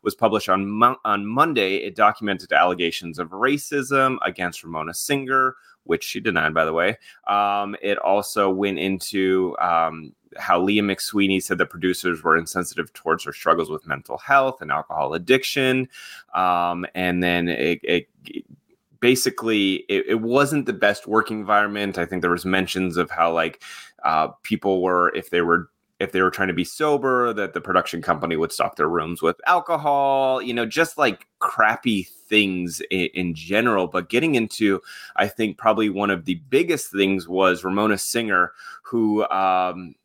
was 0.02 0.14
published 0.14 0.48
on 0.48 0.70
Mo- 0.70 1.00
on 1.04 1.26
Monday. 1.26 1.76
It 1.76 1.94
documented 1.96 2.52
allegations 2.52 3.18
of 3.18 3.30
racism 3.30 4.16
against 4.22 4.64
Ramona 4.64 4.94
Singer 4.94 5.56
which 5.84 6.04
she 6.04 6.20
denied, 6.20 6.52
by 6.52 6.66
the 6.66 6.72
way. 6.72 6.98
Um, 7.28 7.74
it 7.80 7.96
also 7.98 8.50
went 8.50 8.78
into 8.78 9.56
um, 9.58 10.12
how 10.36 10.60
Leah 10.60 10.82
McSweeney 10.82 11.42
said 11.42 11.56
that 11.56 11.70
producers 11.70 12.22
were 12.22 12.36
insensitive 12.36 12.92
towards 12.92 13.24
her 13.24 13.32
struggles 13.32 13.70
with 13.70 13.86
mental 13.86 14.18
health 14.18 14.60
and 14.60 14.70
alcohol 14.70 15.14
addiction. 15.14 15.88
Um, 16.34 16.84
and 16.94 17.22
then 17.22 17.48
it, 17.48 17.80
it 17.82 18.08
basically 19.01 19.84
it, 19.88 20.05
it, 20.09 20.20
wasn't 20.20 20.66
the 20.66 20.72
best 20.72 21.07
working 21.07 21.40
environment. 21.40 21.99
I 21.99 22.05
think 22.05 22.22
there 22.22 22.30
was 22.30 22.44
mentions 22.44 22.96
of 22.96 23.11
how 23.11 23.32
like 23.32 23.62
uh, 24.05 24.28
people 24.42 24.82
were 24.82 25.14
if 25.14 25.30
they 25.30 25.42
were 25.42 25.70
if 26.01 26.12
they 26.12 26.22
were 26.22 26.30
trying 26.30 26.49
to 26.49 26.55
be 26.55 26.64
sober, 26.64 27.32
that 27.32 27.55
the 27.55 27.61
production 27.61 28.01
company 28.01 28.36
would 28.36 28.53
stock 28.53 28.76
their 28.76 28.88
rooms 28.88 29.20
with 29.20 29.40
alcohol, 29.46 30.40
you 30.40 30.55
know, 30.55 30.64
just 30.64 30.96
like 30.96 31.26
crappy 31.40 32.05
things 32.28 32.80
in, 32.90 33.09
in, 33.14 33.34
general. 33.34 33.88
But 33.88 34.09
getting 34.09 34.36
into, 34.36 34.80
I 35.16 35.26
think, 35.26 35.59
probably 35.59 35.90
one 35.90 36.11
of 36.11 36.24
the 36.24 36.36
biggest 36.51 36.92
things 36.92 37.26
was 37.26 37.64
Ramona 37.64 37.99
Singer, 37.99 38.53
who, 38.82 39.28
um, 39.28 39.96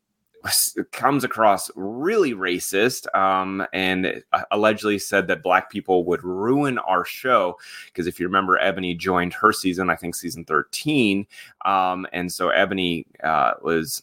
comes 0.92 1.24
across 1.24 1.70
really 1.74 2.34
racist 2.34 3.12
um, 3.16 3.66
and 3.72 4.22
allegedly 4.50 4.98
said 4.98 5.26
that 5.26 5.42
black 5.42 5.70
people 5.70 6.04
would 6.04 6.22
ruin 6.22 6.78
our 6.78 7.04
show 7.04 7.56
because 7.86 8.06
if 8.06 8.20
you 8.20 8.26
remember 8.26 8.58
Eboni 8.58 8.96
joined 8.96 9.32
her 9.34 9.52
season 9.52 9.90
i 9.90 9.96
think 9.96 10.14
season 10.14 10.44
13 10.44 11.26
um, 11.64 12.06
and 12.12 12.30
so 12.32 12.48
Eboni 12.48 13.06
uh, 13.22 13.54
was 13.62 14.02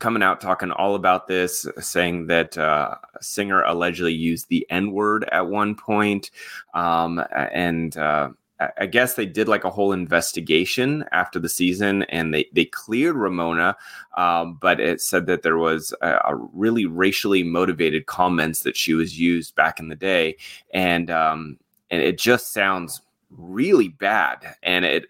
coming 0.00 0.22
out 0.22 0.40
talking 0.40 0.72
all 0.72 0.96
about 0.96 1.28
this, 1.28 1.66
saying 1.78 2.26
that 2.26 2.58
uh, 2.58 2.96
Singer 3.20 3.62
allegedly 3.62 4.14
used 4.14 4.48
the 4.48 4.66
N 4.70 4.90
word 4.90 5.28
at 5.30 5.46
one 5.46 5.76
point. 5.76 6.30
Um, 6.74 7.22
and 7.52 7.96
uh, 7.96 8.30
I 8.78 8.86
guess 8.86 9.14
they 9.14 9.26
did 9.26 9.48
like 9.48 9.64
a 9.64 9.70
whole 9.70 9.92
investigation 9.92 11.04
after 11.12 11.38
the 11.38 11.48
season 11.48 12.02
and 12.04 12.34
they, 12.34 12.46
they 12.52 12.66
cleared 12.66 13.16
Ramona, 13.16 13.76
um, 14.16 14.58
but 14.60 14.80
it 14.80 15.00
said 15.00 15.26
that 15.26 15.42
there 15.42 15.56
was 15.56 15.94
a, 16.02 16.16
a, 16.24 16.34
really 16.52 16.84
racially 16.84 17.42
motivated 17.42 18.06
comments 18.06 18.60
that 18.60 18.76
she 18.76 18.92
was 18.92 19.18
used 19.18 19.54
back 19.54 19.80
in 19.80 19.88
the 19.88 19.96
day. 19.96 20.36
And, 20.74 21.10
um, 21.10 21.58
and 21.90 22.02
it 22.02 22.18
just 22.18 22.52
sounds 22.52 23.00
really 23.30 23.88
bad. 23.88 24.56
And 24.62 24.84
it, 24.84 25.06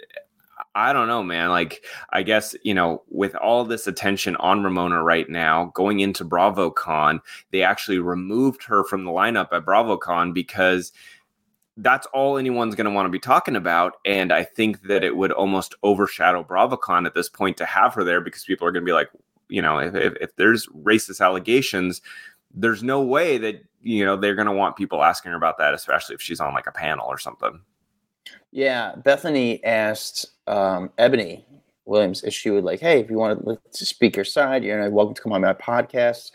I 0.75 0.93
don't 0.93 1.09
know, 1.09 1.23
man. 1.23 1.51
Like, 1.51 1.85
I 2.11 2.23
guess, 2.23 2.55
you 2.63 2.75
know, 2.75 3.03
with 3.09 3.35
all 3.35 3.65
this 3.65 3.89
attention 3.89 4.37
on 4.37 4.63
Ramona 4.63 5.03
right 5.03 5.29
now, 5.29 5.73
going 5.75 6.01
into 6.01 6.25
BravoCon, 6.25 7.21
they 7.51 7.63
actually 7.63 7.99
removed 7.99 8.63
her 8.65 8.85
from 8.85 9.05
the 9.05 9.11
lineup 9.11 9.49
at 9.53 9.65
BravoCon 9.65 10.33
because 10.33 10.93
that's 11.77 12.07
all 12.09 12.37
anyone's 12.37 12.75
going 12.75 12.87
to 12.87 12.91
want 12.91 13.07
to 13.07 13.11
be 13.11 13.19
talking 13.19 13.57
about. 13.57 13.95
And 14.05 14.33
I 14.33 14.45
think 14.45 14.83
that 14.83 15.05
it 15.05 15.17
would 15.17 15.33
almost 15.33 15.75
overshadow 15.83 16.45
BravoCon 16.45 17.07
at 17.07 17.15
this 17.15 17.29
point 17.29 17.57
to 17.59 17.65
have 17.65 17.95
her 17.95 18.05
there 18.05 18.21
because 18.21 18.45
people 18.45 18.67
are 18.67 18.73
going 18.73 18.85
to 18.85 18.89
be 18.89 18.93
like, 18.93 19.11
you 19.49 19.63
know, 19.63 19.79
if, 19.79 19.95
if, 19.95 20.15
if 20.21 20.37
there's 20.37 20.67
racist 20.69 21.21
allegations, 21.25 22.03
there's 22.53 22.83
no 22.83 23.03
way 23.03 23.39
that, 23.39 23.65
you 23.83 24.05
know, 24.05 24.17
they're 24.17 24.35
going 24.35 24.47
to 24.47 24.53
want 24.53 24.77
people 24.77 25.03
asking 25.03 25.31
her 25.31 25.37
about 25.37 25.59
that, 25.59 25.75
especially 25.75 26.15
if 26.15 26.21
she's 26.21 26.41
on 26.41 26.53
like 26.53 26.67
a 26.67 26.73
panel 26.73 27.07
or 27.07 27.19
something. 27.19 27.61
Yeah. 28.51 28.95
Bethenny 28.97 29.61
asked 29.65 30.27
um, 30.47 30.91
Eboni 30.99 31.45
Williams 31.87 32.23
if 32.23 32.35
she 32.35 32.51
would 32.51 32.65
like, 32.65 32.81
hey, 32.81 33.01
if 33.01 33.11
you 33.11 33.17
want 33.17 33.45
to 33.73 33.87
speak 33.87 34.17
your 34.17 34.25
side, 34.25 34.65
you're 34.65 34.91
welcome 34.91 35.15
to 35.15 35.23
come 35.23 35.33
on 35.33 35.41
my 35.41 35.55
podcast. 35.55 36.33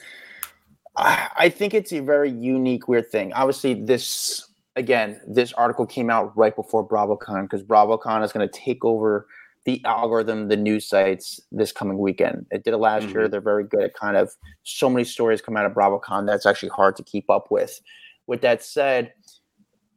I, 0.96 1.30
I 1.36 1.50
think 1.50 1.74
it's 1.74 1.94
a 1.94 2.00
very 2.00 2.32
unique, 2.32 2.88
weird 2.88 3.12
thing. 3.12 3.34
Obviously, 3.34 3.74
this 3.74 4.48
again, 4.76 5.20
this 5.28 5.54
article 5.54 5.86
came 5.86 6.10
out 6.10 6.36
right 6.38 6.56
before 6.56 6.88
BravoCon 6.88 7.44
because 7.44 7.64
BravoCon 7.64 8.24
is 8.24 8.32
going 8.32 8.48
to 8.48 8.60
take 8.60 8.84
over 8.84 9.28
the 9.66 9.84
algorithm, 9.84 10.48
the 10.48 10.58
news 10.58 10.88
sites 10.88 11.40
this 11.52 11.72
coming 11.72 11.98
weekend. 11.98 12.46
It 12.52 12.64
did 12.64 12.74
it 12.74 12.78
last 12.78 13.04
mm-hmm. 13.04 13.18
year. 13.18 13.28
They're 13.28 13.42
very 13.42 13.64
good 13.64 13.82
at 13.82 13.96
kind 13.96 14.16
of 14.16 14.32
so 14.64 14.90
many 14.90 15.04
stories 15.04 15.42
come 15.42 15.58
out 15.58 15.66
of 15.66 15.74
BravoCon 15.74 16.28
that's 16.28 16.46
actually 16.46 16.70
hard 16.70 16.96
to 16.98 17.04
keep 17.04 17.30
up 17.30 17.50
with. 17.50 17.82
With 18.28 18.42
that 18.42 18.64
said, 18.64 19.14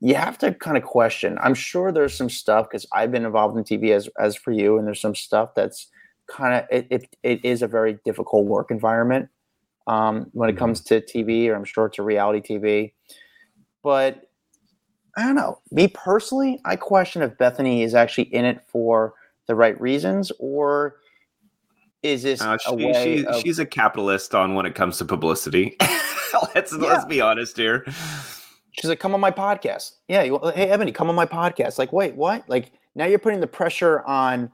you 0.01 0.15
have 0.15 0.39
to 0.39 0.55
kind 0.55 0.77
of 0.77 0.85
question. 0.85 1.39
I'm 1.43 1.55
sure 1.55 1.93
there's 1.93 2.15
some 2.15 2.31
stuff 2.31 2.69
because 2.71 2.87
I've 2.93 3.11
been 3.11 3.27
involved 3.27 3.57
in 3.59 3.65
TV 3.65 3.95
as 3.95 4.09
as 4.19 4.37
for 4.37 4.53
you, 4.53 4.79
and 4.79 4.87
there's 4.87 5.01
some 5.01 5.15
stuff 5.15 5.55
that's 5.55 5.89
kind 6.29 6.55
of 6.55 6.65
it, 6.71 6.87
it, 6.91 7.17
it 7.23 7.45
is 7.45 7.63
a 7.63 7.67
very 7.67 7.99
difficult 8.05 8.47
work 8.47 8.71
environment 8.71 9.29
um, 9.89 10.29
when 10.33 10.49
it 10.49 10.53
mm-hmm. 10.53 10.61
comes 10.61 10.83
to 10.83 11.01
TV, 11.01 11.49
or 11.49 11.57
I'm 11.57 11.65
sure 11.65 11.91
a 11.99 12.03
reality 12.03 12.41
TV. 12.41 12.93
But 13.83 14.28
I 15.19 15.23
don't 15.23 15.35
know. 15.35 15.59
Me 15.73 15.89
personally, 15.89 16.61
I 16.65 16.77
question 16.77 17.23
if 17.23 17.37
Bethenny 17.39 17.83
is 17.83 17.93
actually 17.93 18.33
in 18.33 18.45
it 18.45 18.63
for 18.69 19.15
the 19.49 19.57
right 19.57 19.79
reasons, 19.81 20.31
or 20.39 20.95
is 22.05 22.23
this 22.23 22.41
uh, 22.41 22.57
she, 22.57 22.71
a 22.71 22.75
way 22.75 23.17
she, 23.17 23.27
of... 23.27 23.41
she's 23.41 23.59
a 23.59 23.67
capitalist 23.67 24.33
on 24.33 24.55
when 24.55 24.65
it 24.65 24.77
comes 24.77 24.97
to 24.99 25.05
publicity. 25.05 25.77
let's 26.55 26.73
yeah. 26.73 26.79
let's 26.79 27.05
be 27.05 27.21
honest 27.21 27.57
here. 27.57 27.85
She's 28.71 28.89
like, 28.89 29.01
"Come 29.01 29.13
on 29.13 29.19
my 29.19 29.33
podcast." 29.33 29.95
Yeah, 30.07 30.23
you, 30.23 30.39
hey 30.55 30.69
Eboni, 30.69 30.95
come 30.95 31.09
on 31.09 31.17
my 31.17 31.27
podcast. 31.27 31.81
Like, 31.81 31.93
wait, 31.93 32.15
what? 32.15 32.49
Like 32.49 32.71
now 32.95 33.07
you're 33.07 33.19
putting 33.19 33.41
the 33.41 33.49
pressure 33.49 34.03
on 34.03 34.53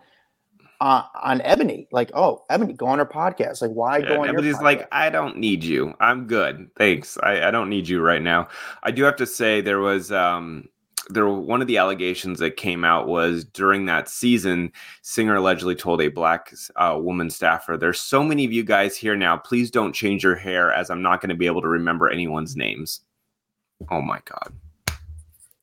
uh, 0.84 1.02
on 1.22 1.40
Eboni. 1.40 1.86
Like, 1.92 2.10
oh, 2.12 2.44
Eboni, 2.50 2.76
go 2.76 2.86
on 2.86 2.98
her 2.98 3.06
podcast. 3.06 3.62
Like, 3.62 3.70
why 3.70 3.98
yeah, 3.98 4.08
go 4.08 4.22
on? 4.22 4.28
Eboni's 4.28 4.60
like, 4.60 4.86
I 4.92 5.08
don't 5.08 5.38
need 5.38 5.64
you. 5.64 5.94
I'm 5.98 6.26
good. 6.26 6.68
Thanks. 6.76 7.16
I, 7.22 7.48
I 7.48 7.50
don't 7.50 7.70
need 7.70 7.88
you 7.88 8.02
right 8.02 8.20
now. 8.20 8.48
I 8.82 8.90
do 8.90 9.02
have 9.04 9.16
to 9.16 9.26
say 9.26 9.62
there 9.62 9.80
was 9.80 10.12
um 10.12 10.68
there 11.08 11.26
one 11.26 11.62
of 11.62 11.68
the 11.68 11.78
allegations 11.78 12.38
that 12.38 12.58
came 12.58 12.84
out 12.84 13.08
was 13.08 13.44
during 13.44 13.86
that 13.86 14.10
season, 14.10 14.72
Singer 15.00 15.36
allegedly 15.36 15.74
told 15.74 16.02
a 16.02 16.08
black 16.08 16.52
uh, 16.76 16.98
woman 17.00 17.30
staffer, 17.30 17.78
"There's 17.78 18.00
so 18.00 18.22
many 18.22 18.44
of 18.44 18.52
you 18.52 18.62
guys 18.62 18.94
here 18.94 19.16
now. 19.16 19.38
Please 19.38 19.70
don't 19.70 19.94
change 19.94 20.22
your 20.22 20.36
hair, 20.36 20.70
as 20.70 20.90
I'm 20.90 21.02
not 21.02 21.22
going 21.22 21.30
to 21.30 21.34
be 21.34 21.46
able 21.46 21.62
to 21.62 21.68
remember 21.68 22.10
anyone's 22.10 22.56
names." 22.56 23.00
Oh 23.90 24.02
my 24.02 24.20
god! 24.26 24.52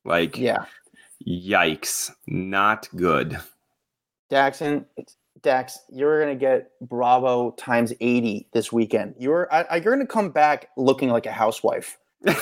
Like, 0.04 0.36
yeah, 0.36 0.64
yikes! 1.24 2.10
Not 2.26 2.88
good. 2.96 3.40
Daxon, 4.32 4.86
Dax, 5.42 5.80
you're 5.90 6.18
gonna 6.20 6.34
get 6.34 6.70
Bravo 6.80 7.50
times 7.52 7.92
eighty 8.00 8.48
this 8.54 8.72
weekend. 8.72 9.14
You're 9.18 9.46
I, 9.52 9.76
you're 9.76 9.92
gonna 9.92 10.06
come 10.06 10.30
back 10.30 10.68
looking 10.78 11.10
like 11.10 11.26
a 11.26 11.32
housewife. 11.32 11.98
you're 12.24 12.34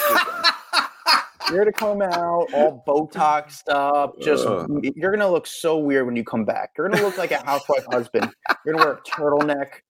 gonna 1.50 1.72
come 1.72 2.00
out 2.00 2.46
all 2.54 2.84
Botox 2.86 3.52
stuff. 3.52 4.12
Just 4.20 4.46
you're 4.94 5.10
gonna 5.10 5.28
look 5.30 5.48
so 5.48 5.78
weird 5.78 6.06
when 6.06 6.14
you 6.14 6.22
come 6.22 6.44
back. 6.44 6.70
You're 6.78 6.88
gonna 6.88 7.02
look 7.02 7.18
like 7.18 7.32
a 7.32 7.44
housewife 7.44 7.84
husband. 7.90 8.30
You're 8.64 8.76
gonna 8.76 8.86
wear 8.86 8.94
a 8.94 9.02
turtleneck. 9.02 9.80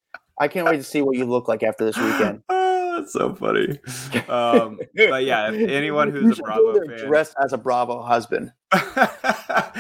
I 0.41 0.49
can't 0.49 0.65
wait 0.65 0.79
to 0.79 0.83
see 0.83 1.03
what 1.03 1.19
you 1.19 1.27
look 1.27 1.49
like 1.49 1.63
after 1.63 1.85
this 1.85 1.99
weekend. 1.99 2.43
Oh, 2.53 2.60
That's 3.01 3.13
so 3.15 3.35
funny. 3.35 3.79
Um, 4.29 4.79
but 4.95 5.25
yeah, 5.25 5.47
anyone 5.53 6.11
who's 6.11 6.39
a 6.39 6.43
Bravo 6.43 6.87
fan, 6.87 7.07
dressed 7.07 7.35
as 7.43 7.53
a 7.53 7.59
Bravo 7.59 8.01
husband. 8.01 8.53
uh, 8.73 9.71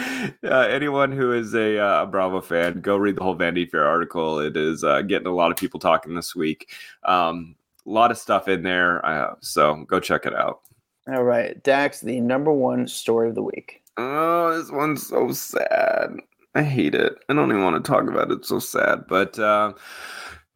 anyone 0.43 1.12
who 1.12 1.33
is 1.33 1.55
a, 1.55 1.79
uh, 1.79 2.07
Bravo 2.07 2.41
fan, 2.41 2.81
go 2.81 2.97
read 2.97 3.16
the 3.16 3.23
whole 3.23 3.35
Vanity 3.35 3.66
Fair 3.66 3.87
article. 3.87 4.41
It 4.41 4.57
is 4.57 4.83
uh, 4.83 5.03
getting 5.03 5.29
a 5.29 5.35
lot 5.35 5.53
of 5.53 5.57
people 5.57 5.79
talking 5.79 6.14
this 6.14 6.35
week. 6.35 6.71
Um, 7.05 7.55
a 7.87 7.91
lot 7.91 8.11
of 8.11 8.18
stuff 8.18 8.49
in 8.49 8.62
there, 8.62 9.05
uh, 9.07 9.35
so 9.41 9.85
go 9.85 10.01
check 10.01 10.27
it 10.27 10.35
out. 10.35 10.62
All 11.09 11.23
right, 11.23 11.62
Dax, 11.62 12.01
the 12.01 12.21
number 12.21 12.53
one 12.53 12.89
story 12.89 13.29
of 13.29 13.37
the 13.37 13.43
week. 13.43 13.83
Oh, 13.97 14.59
this 14.59 14.71
one's 14.71 15.07
so 15.07 15.31
sad. 15.33 16.16
I 16.55 16.62
hate 16.62 16.97
it. 16.97 17.14
I 17.29 17.35
don't 17.35 17.51
even 17.51 17.62
want 17.62 17.83
to 17.83 17.89
talk 17.89 18.09
about 18.09 18.31
it. 18.31 18.39
It's 18.39 18.49
so 18.49 18.59
sad, 18.59 19.07
but 19.09 19.39
uh, 19.39 19.75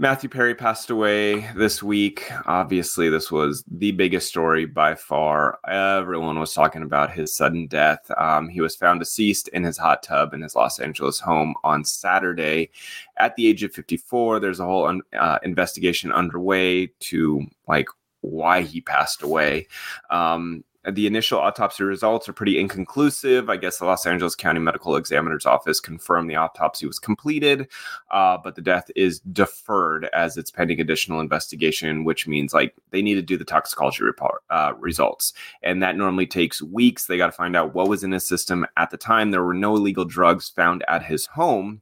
Matthew 0.00 0.28
Perry 0.28 0.56
passed 0.56 0.90
away 0.90 1.48
this 1.54 1.80
week. 1.80 2.28
Obviously, 2.46 3.08
this 3.08 3.30
was 3.30 3.62
the 3.70 3.92
biggest 3.92 4.26
story 4.26 4.64
by 4.66 4.96
far. 4.96 5.60
Everyone 5.68 6.40
was 6.40 6.52
talking 6.52 6.82
about 6.82 7.12
his 7.12 7.36
sudden 7.36 7.68
death. 7.68 8.10
Um, 8.18 8.48
he 8.48 8.60
was 8.60 8.74
found 8.74 8.98
deceased 8.98 9.46
in 9.48 9.62
his 9.62 9.78
hot 9.78 10.02
tub 10.02 10.34
in 10.34 10.42
his 10.42 10.56
Los 10.56 10.80
Angeles 10.80 11.20
home 11.20 11.54
on 11.62 11.84
Saturday 11.84 12.70
at 13.18 13.36
the 13.36 13.46
age 13.46 13.62
of 13.62 13.72
54. 13.72 14.40
There's 14.40 14.58
a 14.58 14.64
whole 14.64 14.86
un- 14.86 15.02
uh, 15.16 15.38
investigation 15.44 16.10
underway 16.10 16.86
to 16.86 17.46
like 17.68 17.86
why 18.22 18.62
he 18.62 18.80
passed 18.80 19.22
away. 19.22 19.68
Um, 20.10 20.64
the 20.90 21.06
initial 21.06 21.38
autopsy 21.38 21.84
results 21.84 22.28
are 22.28 22.32
pretty 22.32 22.58
inconclusive. 22.58 23.48
I 23.48 23.56
guess 23.56 23.78
the 23.78 23.86
Los 23.86 24.06
Angeles 24.06 24.34
County 24.34 24.60
Medical 24.60 24.96
Examiner's 24.96 25.46
Office 25.46 25.80
confirmed 25.80 26.28
the 26.28 26.36
autopsy 26.36 26.86
was 26.86 26.98
completed, 26.98 27.68
uh, 28.10 28.36
but 28.42 28.54
the 28.54 28.62
death 28.62 28.90
is 28.94 29.20
deferred 29.20 30.08
as 30.12 30.36
it's 30.36 30.50
pending 30.50 30.80
additional 30.80 31.20
investigation, 31.20 32.04
which 32.04 32.26
means 32.26 32.52
like 32.52 32.74
they 32.90 33.02
need 33.02 33.14
to 33.14 33.22
do 33.22 33.36
the 33.36 33.44
toxicology 33.44 34.04
report 34.04 34.42
uh, 34.50 34.72
results, 34.78 35.32
and 35.62 35.82
that 35.82 35.96
normally 35.96 36.26
takes 36.26 36.62
weeks. 36.62 37.06
They 37.06 37.16
got 37.16 37.26
to 37.26 37.32
find 37.32 37.56
out 37.56 37.74
what 37.74 37.88
was 37.88 38.04
in 38.04 38.12
his 38.12 38.26
system 38.26 38.66
at 38.76 38.90
the 38.90 38.96
time. 38.96 39.30
There 39.30 39.44
were 39.44 39.54
no 39.54 39.76
illegal 39.76 40.04
drugs 40.04 40.48
found 40.48 40.84
at 40.88 41.04
his 41.04 41.26
home 41.26 41.80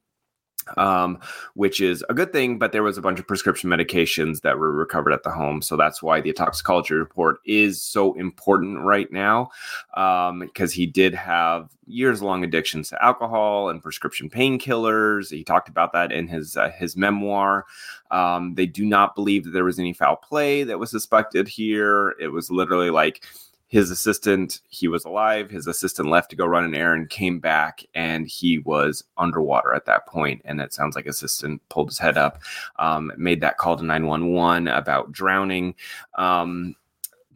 um, 0.76 1.18
which 1.54 1.80
is 1.80 2.04
a 2.08 2.14
good 2.14 2.32
thing. 2.32 2.58
But 2.58 2.72
there 2.72 2.82
was 2.82 2.98
a 2.98 3.02
bunch 3.02 3.18
of 3.18 3.26
prescription 3.26 3.70
medications 3.70 4.42
that 4.42 4.58
were 4.58 4.72
recovered 4.72 5.12
at 5.12 5.22
the 5.22 5.30
home, 5.30 5.62
so 5.62 5.76
that's 5.76 6.02
why 6.02 6.20
the 6.20 6.32
toxicology 6.32 6.94
report 6.94 7.38
is 7.44 7.82
so 7.82 8.14
important 8.14 8.80
right 8.80 9.10
now, 9.12 9.50
because 9.90 10.72
um, 10.72 10.74
he 10.74 10.86
did 10.86 11.14
have 11.14 11.68
years 11.86 12.22
long 12.22 12.44
addictions 12.44 12.88
to 12.88 13.04
alcohol 13.04 13.68
and 13.68 13.82
prescription 13.82 14.30
painkillers. 14.30 15.30
He 15.30 15.44
talked 15.44 15.68
about 15.68 15.92
that 15.92 16.12
in 16.12 16.28
his 16.28 16.56
uh, 16.56 16.70
his 16.70 16.96
memoir. 16.96 17.66
Um, 18.10 18.54
they 18.54 18.66
do 18.66 18.84
not 18.84 19.14
believe 19.14 19.44
that 19.44 19.50
there 19.50 19.64
was 19.64 19.78
any 19.78 19.92
foul 19.92 20.16
play 20.16 20.64
that 20.64 20.78
was 20.78 20.90
suspected 20.90 21.48
here. 21.48 22.14
It 22.20 22.28
was 22.28 22.50
literally 22.50 22.90
like 22.90 23.24
his 23.72 23.90
assistant 23.90 24.60
he 24.68 24.86
was 24.86 25.06
alive. 25.06 25.50
His 25.50 25.66
assistant 25.66 26.10
left 26.10 26.28
to 26.28 26.36
go 26.36 26.44
run 26.44 26.64
an 26.64 26.74
errand 26.74 27.08
came 27.08 27.40
back 27.40 27.86
and 27.94 28.28
he 28.28 28.58
was 28.58 29.02
underwater 29.16 29.72
at 29.72 29.86
that 29.86 30.06
point. 30.06 30.42
And 30.44 30.60
it 30.60 30.74
sounds 30.74 30.94
like 30.94 31.06
assistant 31.06 31.66
pulled 31.70 31.88
his 31.88 31.98
head 31.98 32.18
up 32.18 32.42
um, 32.78 33.10
made 33.16 33.40
that 33.40 33.56
call 33.56 33.78
to 33.78 33.82
911 33.82 34.68
about 34.68 35.10
drowning. 35.10 35.74
Um, 36.18 36.76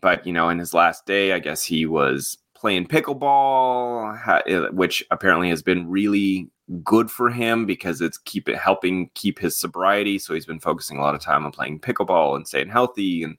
but 0.02 0.26
you 0.26 0.32
know 0.32 0.50
in 0.50 0.58
his 0.58 0.74
last 0.74 1.06
day 1.06 1.32
i 1.32 1.38
guess 1.38 1.64
he 1.64 1.86
was 1.86 2.36
playing 2.54 2.86
pickleball 2.86 4.72
which 4.74 5.02
apparently 5.10 5.48
has 5.48 5.62
been 5.62 5.88
really 5.88 6.50
good 6.84 7.10
for 7.10 7.30
him 7.30 7.64
because 7.64 8.02
it's 8.02 8.18
keep 8.18 8.46
it 8.46 8.58
helping 8.58 9.08
keep 9.14 9.38
his 9.38 9.56
sobriety. 9.56 10.18
So 10.18 10.34
he's 10.34 10.46
been 10.46 10.60
focusing 10.60 10.98
a 10.98 11.00
lot 11.00 11.14
of 11.14 11.20
time 11.20 11.46
on 11.46 11.52
playing 11.52 11.80
pickleball 11.80 12.36
and 12.36 12.46
staying 12.46 12.68
healthy 12.68 13.22
and 13.22 13.38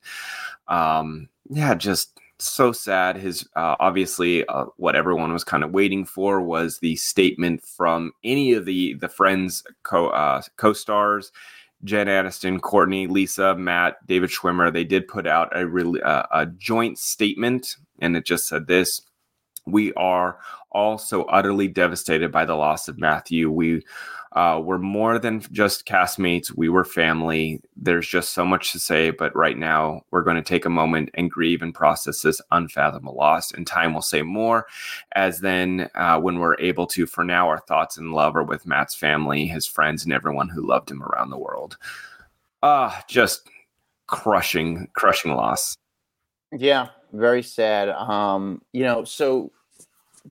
um, 0.67 1.29
yeah 1.49 1.75
just 1.75 2.17
so 2.39 2.71
sad. 2.71 3.17
His 3.17 3.47
uh, 3.55 3.75
obviously 3.79 4.45
uh, 4.45 4.65
what 4.77 4.95
everyone 4.95 5.33
was 5.33 5.43
kind 5.43 5.63
of 5.63 5.71
waiting 5.71 6.05
for 6.05 6.41
was 6.41 6.79
the 6.79 6.95
statement 6.95 7.63
from 7.63 8.11
any 8.23 8.53
of 8.53 8.65
the 8.65 8.93
the 8.95 9.09
friends 9.09 9.63
co 9.83 10.07
uh, 10.09 10.41
co 10.57 10.73
stars. 10.73 11.31
Jen 11.83 12.07
Aniston, 12.07 12.59
Courteney, 12.59 13.05
Lisa, 13.05 13.55
Matt, 13.55 13.97
David 14.07 14.31
Schwimmer, 14.31 14.73
they 14.73 14.83
did 14.83 15.07
put 15.07 15.27
out 15.27 15.55
a, 15.55 15.67
re- 15.67 16.01
uh, 16.01 16.23
a 16.31 16.47
joint 16.47 16.97
statement, 16.97 17.75
and 18.01 18.17
it 18.17 18.25
just 18.25 18.47
said 18.47 18.67
this: 18.67 19.01
"We 19.65 19.93
are 19.93 20.39
all 20.71 20.97
so 20.97 21.23
utterly 21.23 21.67
devastated 21.67 22.31
by 22.31 22.45
the 22.45 22.55
loss 22.55 22.87
of 22.87 22.97
Matthew. 22.99 23.51
We 23.51 23.83
Uh, 24.37 24.59
we're 24.59 24.77
more 24.77 25.17
than 25.17 25.41
just 25.51 25.87
castmates. 25.87 26.55
We 26.55 26.69
were 26.69 26.83
family. 26.83 27.59
There's 27.75 28.07
just 28.07 28.33
so 28.35 28.45
much 28.45 28.71
to 28.71 28.79
say, 28.79 29.09
but 29.09 29.35
right 29.35 29.57
now 29.57 30.03
we're 30.11 30.21
going 30.21 30.35
to 30.35 30.43
take 30.43 30.63
a 30.63 30.69
moment 30.69 31.09
and 31.15 31.31
grieve 31.31 31.63
and 31.63 31.73
process 31.73 32.21
this 32.21 32.39
unfathomable 32.51 33.15
loss. 33.15 33.51
And 33.51 33.65
time 33.65 33.95
will 33.95 34.03
say 34.03 34.21
more, 34.21 34.67
as 35.15 35.39
then 35.39 35.89
uh, 35.95 36.19
when 36.19 36.37
we're 36.37 36.55
able 36.59 36.85
to. 36.85 37.07
For 37.07 37.23
now, 37.23 37.47
our 37.47 37.57
thoughts 37.57 37.97
and 37.97 38.13
love 38.13 38.35
are 38.35 38.43
with 38.43 38.67
Matt's 38.67 38.93
family, 38.93 39.47
his 39.47 39.65
friends, 39.65 40.03
and 40.03 40.13
everyone 40.13 40.49
who 40.49 40.61
loved 40.61 40.91
him 40.91 41.01
around 41.01 41.31
the 41.31 41.39
world. 41.39 41.77
Ah, 42.61 42.95
uh, 42.95 43.01
just 43.07 43.49
crushing, 44.05 44.87
crushing 44.93 45.31
loss. 45.31 45.75
Yeah, 46.55 46.89
very 47.11 47.41
sad. 47.41 47.89
Um, 47.89 48.61
you 48.71 48.83
know, 48.83 49.03
so 49.03 49.51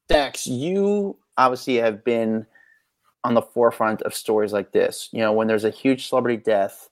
Dax, 0.06 0.46
you 0.46 1.16
obviously 1.36 1.74
have 1.74 2.04
been 2.04 2.46
on 3.26 3.34
the 3.34 3.42
forefront 3.42 4.02
of 4.02 4.14
stories 4.14 4.52
like 4.52 4.70
this. 4.70 5.08
You 5.10 5.18
know, 5.18 5.32
when 5.32 5.48
there's 5.48 5.64
a 5.64 5.70
huge 5.70 6.08
celebrity 6.08 6.40
death, 6.40 6.88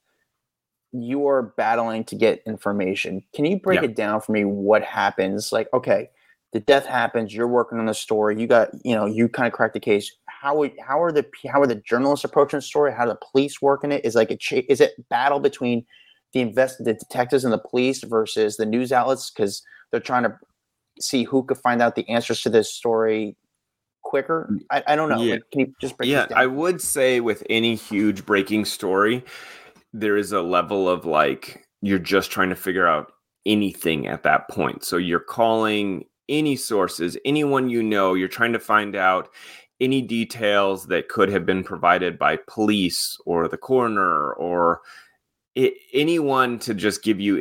you 0.90 1.28
are 1.28 1.54
battling 1.56 2.02
to 2.04 2.16
get 2.16 2.42
information. 2.44 3.22
Can 3.32 3.44
you 3.44 3.60
break 3.60 3.82
yeah. 3.82 3.86
it 3.86 3.94
down 3.94 4.20
for 4.20 4.32
me? 4.32 4.44
What 4.44 4.82
happens? 4.82 5.52
Like, 5.52 5.68
okay, 5.72 6.10
the 6.52 6.58
death 6.58 6.86
happens. 6.86 7.32
You're 7.32 7.46
working 7.46 7.78
on 7.78 7.86
the 7.86 7.94
story. 7.94 8.40
You 8.40 8.48
got, 8.48 8.70
you 8.84 8.96
know, 8.96 9.06
you 9.06 9.28
kind 9.28 9.46
of 9.46 9.52
crack 9.52 9.74
the 9.74 9.80
case. 9.80 10.10
How 10.26 10.68
how 10.84 11.00
are 11.00 11.12
the 11.12 11.24
how 11.48 11.60
are 11.60 11.68
the 11.68 11.76
journalists 11.76 12.24
approaching 12.24 12.58
the 12.58 12.62
story? 12.62 12.92
How 12.92 13.04
do 13.04 13.10
the 13.10 13.26
police 13.30 13.62
working 13.62 13.92
it? 13.92 14.04
Is 14.04 14.16
like 14.16 14.32
a 14.32 14.72
is 14.72 14.80
it 14.80 15.08
battle 15.08 15.38
between 15.38 15.86
the 16.32 16.40
invest 16.40 16.82
the 16.84 16.94
detectives 16.94 17.44
and 17.44 17.52
the 17.52 17.58
police 17.58 18.02
versus 18.02 18.56
the 18.56 18.66
news 18.66 18.90
outlets 18.90 19.30
because 19.30 19.62
they're 19.92 20.00
trying 20.00 20.24
to 20.24 20.36
see 21.00 21.22
who 21.22 21.44
could 21.44 21.58
find 21.58 21.80
out 21.80 21.94
the 21.94 22.08
answers 22.08 22.40
to 22.42 22.50
this 22.50 22.72
story 22.72 23.36
quicker. 24.04 24.56
I, 24.70 24.82
I 24.88 24.96
don't 24.96 25.08
know. 25.08 25.22
Yeah. 25.22 25.38
Can 25.50 25.60
you 25.60 25.74
just 25.80 25.96
break 25.96 26.08
Yeah, 26.08 26.26
I 26.34 26.46
would 26.46 26.80
say 26.80 27.20
with 27.20 27.42
any 27.50 27.74
huge 27.74 28.24
breaking 28.24 28.64
story, 28.66 29.24
there 29.92 30.16
is 30.16 30.32
a 30.32 30.42
level 30.42 30.88
of 30.88 31.04
like 31.04 31.66
you're 31.82 31.98
just 31.98 32.30
trying 32.30 32.50
to 32.50 32.56
figure 32.56 32.86
out 32.86 33.12
anything 33.46 34.06
at 34.06 34.22
that 34.22 34.48
point. 34.48 34.84
So 34.84 34.96
you're 34.96 35.20
calling 35.20 36.04
any 36.28 36.56
sources, 36.56 37.18
anyone 37.24 37.68
you 37.68 37.82
know, 37.82 38.14
you're 38.14 38.28
trying 38.28 38.52
to 38.52 38.60
find 38.60 38.96
out 38.96 39.28
any 39.80 40.00
details 40.00 40.86
that 40.86 41.08
could 41.08 41.28
have 41.28 41.44
been 41.44 41.64
provided 41.64 42.18
by 42.18 42.38
police 42.46 43.18
or 43.26 43.48
the 43.48 43.58
coroner 43.58 44.32
or 44.34 44.80
it, 45.54 45.74
anyone 45.92 46.58
to 46.60 46.74
just 46.74 47.02
give 47.02 47.20
you 47.20 47.36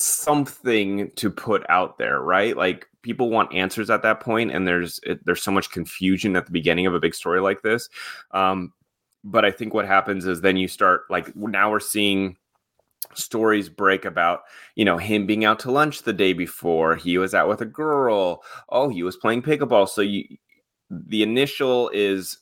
something 0.00 1.10
to 1.16 1.30
put 1.30 1.64
out 1.68 1.98
there, 1.98 2.20
right? 2.20 2.56
Like 2.56 2.88
people 3.02 3.30
want 3.30 3.54
answers 3.54 3.90
at 3.90 4.02
that 4.02 4.20
point, 4.20 4.50
and 4.50 4.66
there's 4.66 5.00
it, 5.02 5.24
there's 5.24 5.42
so 5.42 5.50
much 5.50 5.70
confusion 5.70 6.36
at 6.36 6.46
the 6.46 6.52
beginning 6.52 6.86
of 6.86 6.94
a 6.94 7.00
big 7.00 7.14
story 7.14 7.40
like 7.40 7.62
this. 7.62 7.88
Um, 8.32 8.72
but 9.24 9.44
I 9.44 9.50
think 9.50 9.74
what 9.74 9.86
happens 9.86 10.26
is 10.26 10.40
then 10.40 10.56
you 10.56 10.68
start 10.68 11.02
like 11.10 11.34
now 11.36 11.70
we're 11.70 11.80
seeing 11.80 12.36
stories 13.14 13.68
break 13.68 14.04
about 14.04 14.42
you 14.76 14.84
know 14.84 14.96
him 14.96 15.26
being 15.26 15.44
out 15.44 15.58
to 15.58 15.70
lunch 15.70 16.02
the 16.02 16.12
day 16.12 16.32
before 16.32 16.94
he 16.94 17.18
was 17.18 17.34
out 17.34 17.48
with 17.48 17.60
a 17.60 17.66
girl 17.66 18.42
oh 18.68 18.88
he 18.88 19.02
was 19.02 19.16
playing 19.16 19.42
pickleball 19.42 19.88
so 19.88 20.00
you 20.00 20.24
the 20.90 21.22
initial 21.22 21.90
is 21.92 22.38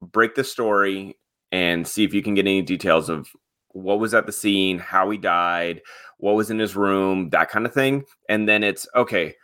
break 0.00 0.34
the 0.34 0.44
story 0.44 1.18
and 1.52 1.86
see 1.86 2.04
if 2.04 2.14
you 2.14 2.22
can 2.22 2.34
get 2.34 2.46
any 2.46 2.62
details 2.62 3.08
of 3.08 3.28
what 3.76 4.00
was 4.00 4.14
at 4.14 4.26
the 4.26 4.32
scene, 4.32 4.78
how 4.78 5.10
he 5.10 5.18
died, 5.18 5.82
what 6.18 6.34
was 6.34 6.50
in 6.50 6.58
his 6.58 6.76
room, 6.76 7.30
that 7.30 7.50
kind 7.50 7.66
of 7.66 7.74
thing. 7.74 8.04
And 8.28 8.48
then 8.48 8.62
it's 8.62 8.86
okay, 8.94 9.34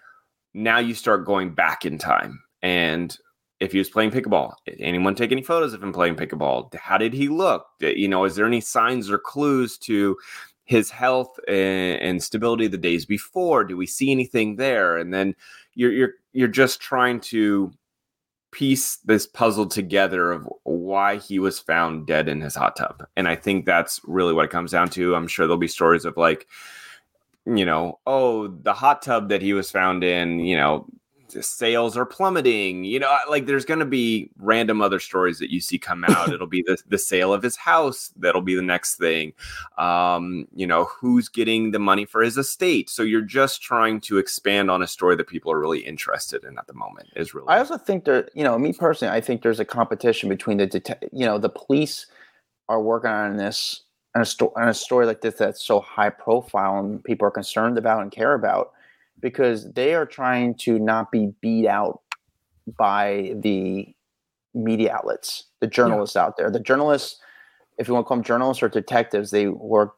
now 0.54 0.78
you 0.78 0.94
start 0.94 1.26
going 1.26 1.54
back 1.54 1.84
in 1.84 1.98
time. 1.98 2.42
And 2.62 3.16
if 3.60 3.72
he 3.72 3.78
was 3.78 3.90
playing 3.90 4.10
pickleball, 4.10 4.54
anyone 4.78 5.14
take 5.14 5.32
any 5.32 5.42
photos 5.42 5.72
of 5.72 5.82
him 5.82 5.92
playing 5.92 6.16
pickleball? 6.16 6.74
How 6.74 6.98
did 6.98 7.12
he 7.12 7.28
look? 7.28 7.66
You 7.80 8.08
know, 8.08 8.24
is 8.24 8.34
there 8.34 8.46
any 8.46 8.60
signs 8.60 9.10
or 9.10 9.18
clues 9.18 9.78
to 9.78 10.16
his 10.64 10.90
health 10.90 11.38
and, 11.46 12.00
and 12.00 12.22
stability 12.22 12.66
the 12.66 12.78
days 12.78 13.06
before? 13.06 13.64
Do 13.64 13.76
we 13.76 13.86
see 13.86 14.10
anything 14.10 14.56
there? 14.56 14.96
And 14.96 15.12
then 15.12 15.34
you're 15.74 15.92
you're 15.92 16.12
you're 16.32 16.48
just 16.48 16.80
trying 16.80 17.20
to 17.20 17.72
piece 18.52 18.96
this 18.98 19.26
puzzle 19.26 19.66
together 19.66 20.30
of 20.30 20.48
why 20.62 21.16
he 21.16 21.38
was 21.38 21.58
found 21.58 22.06
dead 22.06 22.28
in 22.28 22.40
his 22.40 22.54
hot 22.54 22.76
tub. 22.76 23.04
And 23.16 23.26
I 23.26 23.34
think 23.34 23.64
that's 23.66 24.00
really 24.04 24.32
what 24.32 24.44
it 24.44 24.50
comes 24.50 24.70
down 24.70 24.90
to. 24.90 25.14
I'm 25.16 25.26
sure 25.26 25.46
there'll 25.46 25.58
be 25.58 25.68
stories 25.68 26.04
of 26.04 26.16
like, 26.16 26.46
you 27.46 27.64
know, 27.64 27.98
oh, 28.06 28.48
the 28.48 28.74
hot 28.74 29.02
tub 29.02 29.30
that 29.30 29.42
he 29.42 29.52
was 29.52 29.70
found 29.70 30.04
in, 30.04 30.38
you 30.38 30.56
know, 30.56 30.86
sales 31.40 31.96
are 31.96 32.04
plummeting. 32.04 32.84
You 32.84 33.00
know, 33.00 33.16
like 33.28 33.46
there's 33.46 33.64
going 33.64 33.80
to 33.80 33.86
be 33.86 34.30
random 34.38 34.82
other 34.82 34.98
stories 34.98 35.38
that 35.38 35.50
you 35.50 35.60
see 35.60 35.78
come 35.78 36.04
out. 36.04 36.28
It'll 36.32 36.46
be 36.46 36.62
the, 36.62 36.76
the 36.88 36.98
sale 36.98 37.32
of 37.32 37.42
his 37.42 37.56
house 37.56 38.12
that'll 38.16 38.42
be 38.42 38.54
the 38.54 38.62
next 38.62 38.96
thing. 38.96 39.32
Um, 39.78 40.48
you 40.54 40.66
know, 40.66 40.84
who's 40.84 41.28
getting 41.28 41.70
the 41.70 41.78
money 41.78 42.04
for 42.04 42.22
his 42.22 42.36
estate. 42.36 42.90
So 42.90 43.02
you're 43.02 43.20
just 43.22 43.62
trying 43.62 44.00
to 44.02 44.18
expand 44.18 44.70
on 44.70 44.82
a 44.82 44.86
story 44.86 45.16
that 45.16 45.28
people 45.28 45.50
are 45.52 45.60
really 45.60 45.80
interested 45.80 46.44
in 46.44 46.58
at 46.58 46.66
the 46.66 46.74
moment. 46.74 47.08
Is 47.16 47.34
really. 47.34 47.48
I 47.48 47.58
also 47.58 47.78
think 47.78 48.04
that 48.04 48.30
you 48.34 48.44
know, 48.44 48.58
me 48.58 48.72
personally, 48.72 49.14
I 49.14 49.20
think 49.20 49.42
there's 49.42 49.60
a 49.60 49.64
competition 49.64 50.28
between 50.28 50.58
the 50.58 50.66
det- 50.66 51.08
you 51.12 51.24
know 51.24 51.38
the 51.38 51.48
police 51.48 52.06
are 52.68 52.82
working 52.82 53.10
on 53.10 53.36
this 53.36 53.82
and 54.14 54.22
a, 54.22 54.26
sto- 54.26 54.52
on 54.56 54.68
a 54.68 54.74
story 54.74 55.06
like 55.06 55.20
this 55.20 55.34
that's 55.34 55.64
so 55.64 55.80
high 55.80 56.10
profile 56.10 56.78
and 56.78 57.02
people 57.04 57.26
are 57.26 57.30
concerned 57.30 57.78
about 57.78 58.02
and 58.02 58.12
care 58.12 58.34
about 58.34 58.72
because 59.22 59.72
they 59.72 59.94
are 59.94 60.04
trying 60.04 60.54
to 60.56 60.78
not 60.78 61.10
be 61.10 61.32
beat 61.40 61.66
out 61.66 62.02
by 62.76 63.32
the 63.36 63.94
media 64.54 64.92
outlets, 64.92 65.44
the 65.60 65.66
journalists 65.66 66.16
yeah. 66.16 66.24
out 66.24 66.36
there. 66.36 66.50
The 66.50 66.60
journalists, 66.60 67.18
if 67.78 67.88
you 67.88 67.94
want 67.94 68.04
to 68.04 68.08
call 68.08 68.18
them 68.18 68.24
journalists 68.24 68.62
or 68.62 68.68
detectives, 68.68 69.30
they 69.30 69.48
work 69.48 69.94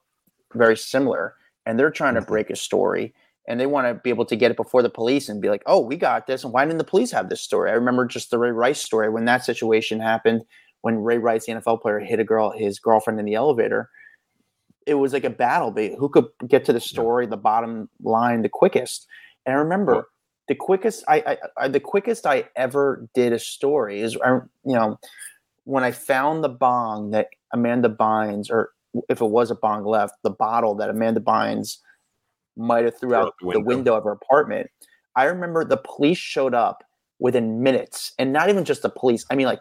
very 0.55 0.77
similar 0.77 1.35
and 1.67 1.79
they're 1.79 1.91
trying 1.91 2.15
to 2.15 2.21
mm-hmm. 2.21 2.31
break 2.31 2.51
a 2.51 2.57
story 2.57 3.13
and 3.49 3.59
they 3.59 3.67
want 3.67 3.87
to 3.87 3.95
be 3.95 4.11
able 4.11 4.25
to 4.27 4.37
get 4.37 4.51
it 4.51 4.57
before 4.57 4.83
the 4.83 4.89
police 4.89 5.29
and 5.29 5.43
be 5.43 5.51
like, 5.51 5.63
oh, 5.67 5.81
we 5.81 5.97
got 5.97 6.27
this. 6.27 6.45
And 6.45 6.53
why 6.53 6.65
didn't 6.65 6.79
the 6.79 6.85
police 6.85 7.11
have 7.11 7.29
this 7.29 7.43
story? 7.43 7.71
I 7.71 7.75
remember 7.75 8.07
just 8.07 8.31
the 8.31 8.39
Ray 8.39 8.53
Rice 8.53 8.81
story 8.81 9.11
when 9.11 9.25
that 9.27 9.45
situation 9.45 10.01
happened 10.01 10.45
when 10.81 11.03
Ray 11.03 11.19
Rice, 11.19 11.47
the 11.47 11.53
NFL 11.53 11.81
player, 11.81 11.99
hit 11.99 12.21
a 12.21 12.25
girl, 12.25 12.51
his 12.51 12.79
girlfriend 12.79 13.19
in 13.19 13.25
the 13.25 13.35
elevator 13.35 13.91
it 14.87 14.95
was 14.95 15.13
like 15.13 15.25
a 15.25 15.31
battle. 15.31 15.73
who 15.73 16.09
could 16.09 16.27
get 16.47 16.65
to 16.67 16.73
the 16.73 16.81
story, 16.81 17.27
the 17.27 17.37
bottom 17.37 17.89
line, 18.03 18.43
the 18.43 18.49
quickest. 18.49 19.07
And 19.47 19.55
I 19.55 19.59
remember 19.59 20.09
the 20.49 20.55
quickest 20.55 21.05
I, 21.09 21.17
I, 21.27 21.39
I, 21.57 21.69
the 21.69 21.81
quickest 21.81 22.27
I 22.27 22.49
ever 22.57 23.09
did 23.15 23.33
a 23.33 23.39
story 23.39 24.01
is 24.01 24.17
I, 24.25 24.41
you 24.65 24.75
know 24.75 24.99
when 25.65 25.85
I 25.85 25.91
found 25.91 26.45
the 26.45 26.49
bong 26.49 27.11
that 27.13 27.29
Amanda 27.53 27.89
Bynes, 27.89 28.51
or 28.51 28.73
if 29.09 29.21
it 29.21 29.27
was 29.27 29.51
a 29.51 29.55
bong 29.55 29.85
left, 29.85 30.15
the 30.23 30.31
bottle 30.31 30.75
that 30.77 30.91
Amanda 30.91 31.21
Bynes 31.21 31.79
might 32.57 32.85
have 32.85 32.99
threw 32.99 33.15
out 33.15 33.35
the 33.41 33.47
window. 33.47 33.61
the 33.61 33.65
window 33.65 33.95
of 33.95 34.05
her 34.05 34.13
apartment. 34.13 34.71
I 35.17 35.25
remember 35.25 35.65
the 35.65 35.79
police 35.79 36.19
showed 36.19 36.55
up 36.55 36.85
within 37.19 37.63
minutes, 37.63 38.13
and 38.19 38.33
not 38.33 38.51
even 38.51 38.65
just 38.65 38.83
the 38.83 38.91
police. 38.91 39.25
I 39.31 39.35
mean, 39.35 39.47
like 39.47 39.61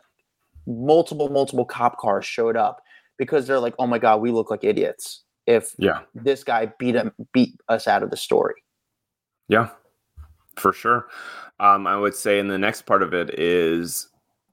multiple, 0.68 1.30
multiple 1.30 1.66
cop 1.66 1.98
cars 1.98 2.26
showed 2.26 2.58
up 2.58 2.82
because 3.18 3.48
they're 3.48 3.60
like, 3.60 3.76
"Oh 3.80 3.88
my 3.88 4.00
god, 4.00 4.22
we 4.22 4.32
look 4.32 4.50
like 4.50 4.64
idiots 4.64 5.24
if 5.46 5.74
yeah 5.78 6.02
this 6.16 6.44
guy 6.44 6.72
beat 6.80 6.96
him 6.96 7.12
beat 7.34 7.56
us 7.70 7.88
out 7.88 8.04
of 8.04 8.10
the 8.10 8.18
story." 8.18 8.56
Yeah, 9.48 9.70
for 10.56 10.74
sure. 10.74 11.08
Um, 11.60 11.88
I 11.88 11.98
would 11.98 12.16
say, 12.16 12.40
in 12.40 12.48
the 12.48 12.58
next 12.58 12.84
part 12.84 13.04
of 13.04 13.14
it 13.14 13.40
is 13.40 14.08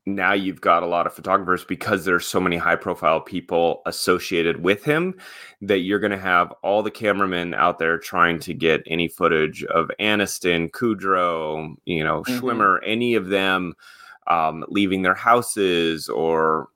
now 0.07 0.33
you've 0.33 0.61
got 0.61 0.83
a 0.83 0.87
lot 0.87 1.07
of 1.07 1.13
photographers 1.13 1.65
because 1.65 2.05
there's 2.05 2.27
so 2.27 2.41
many 2.41 2.57
high 2.57 2.77
profile 2.77 3.21
people 3.21 3.83
associated 3.87 4.63
with 4.63 4.83
him 4.85 5.15
that 5.61 5.81
you're 5.81 5.99
going 5.99 6.11
to 6.11 6.19
have 6.19 6.53
all 6.63 6.83
the 6.83 6.91
cameramen 6.91 7.55
out 7.55 7.79
there 7.79 7.99
trying 7.99 8.39
to 8.41 8.55
get 8.55 8.83
any 8.87 9.09
footage 9.09 9.63
of 9.65 9.91
Aniston, 10.01 10.71
Kudrow, 10.71 11.75
you 11.85 12.03
know, 12.03 12.23
mm-hmm. 12.23 12.39
Schwimmer, 12.39 12.79
any 12.85 13.15
of 13.15 13.29
them 13.29 13.75
um, 14.27 14.65
leaving 14.69 15.03
their 15.03 15.15
houses 15.15 16.09
or 16.09 16.69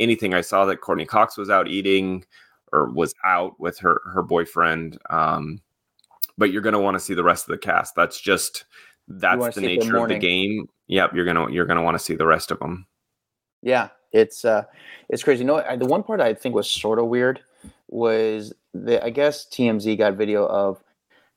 anything. 0.00 0.34
I 0.34 0.40
saw 0.40 0.64
that 0.64 0.80
Courteney 0.80 1.06
Cox 1.06 1.36
was 1.36 1.50
out 1.50 1.68
eating 1.68 2.24
or 2.72 2.90
was 2.90 3.14
out 3.24 3.58
with 3.60 3.78
her 3.78 4.00
her 4.12 4.22
boyfriend. 4.22 4.98
Um, 5.10 5.60
but 6.38 6.50
you're 6.50 6.62
going 6.62 6.72
to 6.72 6.80
want 6.80 6.94
to 6.94 7.00
see 7.00 7.14
the 7.14 7.22
rest 7.22 7.48
of 7.48 7.52
the 7.52 7.58
cast. 7.58 7.94
That's 7.94 8.20
just 8.20 8.64
that's 9.08 9.54
the 9.54 9.60
nature 9.60 9.96
of 9.98 10.08
the 10.08 10.18
game. 10.18 10.68
Yep, 10.86 11.14
you're 11.14 11.24
gonna 11.24 11.50
you're 11.50 11.66
gonna 11.66 11.82
want 11.82 11.96
to 11.96 12.02
see 12.02 12.14
the 12.14 12.26
rest 12.26 12.50
of 12.50 12.58
them. 12.58 12.86
Yeah, 13.62 13.88
it's 14.12 14.44
uh, 14.44 14.64
it's 15.08 15.22
crazy. 15.22 15.42
You 15.42 15.48
know, 15.48 15.76
the 15.76 15.86
one 15.86 16.02
part 16.02 16.20
I 16.20 16.34
think 16.34 16.54
was 16.54 16.68
sort 16.68 16.98
of 16.98 17.06
weird 17.06 17.40
was 17.88 18.52
the 18.72 19.04
I 19.04 19.10
guess 19.10 19.46
TMZ 19.46 19.98
got 19.98 20.14
video 20.14 20.46
of 20.46 20.82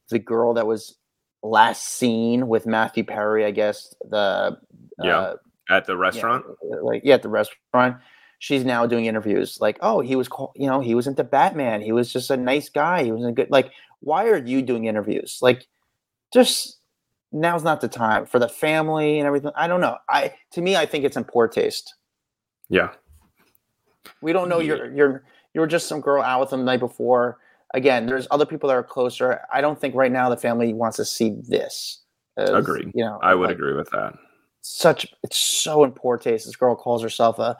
the 0.09 0.19
girl 0.19 0.53
that 0.53 0.67
was 0.67 0.95
last 1.41 1.83
seen 1.83 2.47
with 2.47 2.65
Matthew 2.65 3.03
Perry. 3.03 3.45
I 3.45 3.51
guess 3.51 3.93
the 4.09 4.57
yeah 5.01 5.17
uh, 5.17 5.35
at 5.69 5.85
the 5.85 5.97
restaurant, 5.97 6.45
yeah, 6.63 6.75
like 6.81 7.01
yeah, 7.03 7.15
at 7.15 7.21
the 7.23 7.29
restaurant 7.29 7.97
she's 8.43 8.65
now 8.65 8.85
doing 8.85 9.05
interviews 9.05 9.61
like, 9.61 9.77
oh, 9.79 10.01
he 10.01 10.17
was, 10.17 10.27
you 10.53 10.67
know, 10.67 10.81
he 10.81 10.95
was 10.95 11.07
into 11.07 11.23
Batman. 11.23 11.79
He 11.79 11.93
was 11.93 12.11
just 12.11 12.29
a 12.29 12.35
nice 12.35 12.67
guy. 12.67 13.05
He 13.05 13.11
was 13.13 13.23
a 13.23 13.31
good, 13.31 13.49
like, 13.49 13.71
why 14.01 14.27
are 14.27 14.35
you 14.35 14.61
doing 14.61 14.83
interviews? 14.83 15.39
Like, 15.41 15.65
just 16.33 16.77
now's 17.31 17.63
not 17.63 17.79
the 17.79 17.87
time 17.87 18.25
for 18.25 18.39
the 18.39 18.49
family 18.49 19.17
and 19.17 19.25
everything. 19.25 19.51
I 19.55 19.69
don't 19.69 19.79
know. 19.79 19.95
I, 20.09 20.33
to 20.51 20.61
me, 20.61 20.75
I 20.75 20.85
think 20.85 21.05
it's 21.05 21.15
in 21.15 21.23
poor 21.23 21.47
taste. 21.47 21.95
Yeah. 22.67 22.89
We 24.19 24.33
don't 24.33 24.49
know 24.49 24.59
yeah. 24.59 24.75
you're 24.75 24.91
you're 24.91 25.23
you're 25.53 25.67
just 25.67 25.87
some 25.87 26.01
girl 26.01 26.21
out 26.21 26.41
with 26.41 26.51
him 26.51 26.59
the 26.59 26.65
night 26.65 26.81
before. 26.81 27.37
Again, 27.73 28.07
there's 28.07 28.27
other 28.29 28.45
people 28.45 28.67
that 28.67 28.75
are 28.75 28.83
closer. 28.83 29.39
I 29.53 29.61
don't 29.61 29.79
think 29.79 29.95
right 29.95 30.11
now 30.11 30.27
the 30.29 30.35
family 30.35 30.73
wants 30.73 30.97
to 30.97 31.05
see 31.05 31.37
this. 31.47 32.01
Agreed. 32.35 32.91
You 32.93 33.05
know, 33.05 33.19
I 33.23 33.35
would 33.35 33.47
like, 33.47 33.55
agree 33.55 33.73
with 33.73 33.89
that. 33.91 34.15
Such 34.59 35.07
it's 35.23 35.39
so 35.39 35.85
in 35.85 35.93
poor 35.93 36.17
taste. 36.17 36.45
This 36.45 36.57
girl 36.57 36.75
calls 36.75 37.01
herself 37.01 37.39
a 37.39 37.57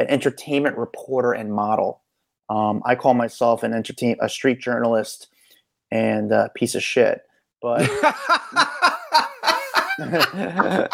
an 0.00 0.08
entertainment 0.08 0.76
reporter 0.76 1.32
and 1.32 1.52
model. 1.52 2.02
Um, 2.48 2.82
I 2.84 2.94
call 2.94 3.14
myself 3.14 3.62
an 3.62 3.74
entertain 3.74 4.16
a 4.20 4.28
street 4.28 4.58
journalist 4.58 5.28
and 5.90 6.32
a 6.32 6.50
piece 6.54 6.74
of 6.74 6.82
shit. 6.82 7.22
But 7.62 7.88
oh, 10.00 10.88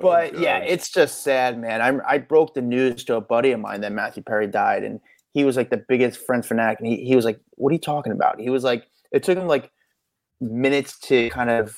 but 0.00 0.38
yeah, 0.38 0.58
it's 0.58 0.90
just 0.90 1.22
sad, 1.22 1.60
man. 1.60 1.82
I 1.82 2.14
I 2.14 2.18
broke 2.18 2.54
the 2.54 2.62
news 2.62 3.04
to 3.04 3.16
a 3.16 3.20
buddy 3.20 3.52
of 3.52 3.60
mine 3.60 3.82
that 3.82 3.92
Matthew 3.92 4.22
Perry 4.22 4.46
died, 4.46 4.84
and 4.84 5.00
he 5.34 5.44
was 5.44 5.56
like 5.56 5.68
the 5.68 5.84
biggest 5.86 6.24
Friends 6.24 6.46
fanatic, 6.46 6.80
and 6.80 6.88
he 6.88 7.04
he 7.04 7.14
was 7.14 7.26
like, 7.26 7.38
"What 7.56 7.68
are 7.68 7.74
you 7.74 7.78
talking 7.78 8.12
about?" 8.12 8.40
He 8.40 8.48
was 8.48 8.64
like, 8.64 8.86
it 9.12 9.22
took 9.22 9.36
him 9.36 9.46
like 9.46 9.70
minutes 10.40 10.98
to 11.00 11.28
kind 11.28 11.50
of 11.50 11.76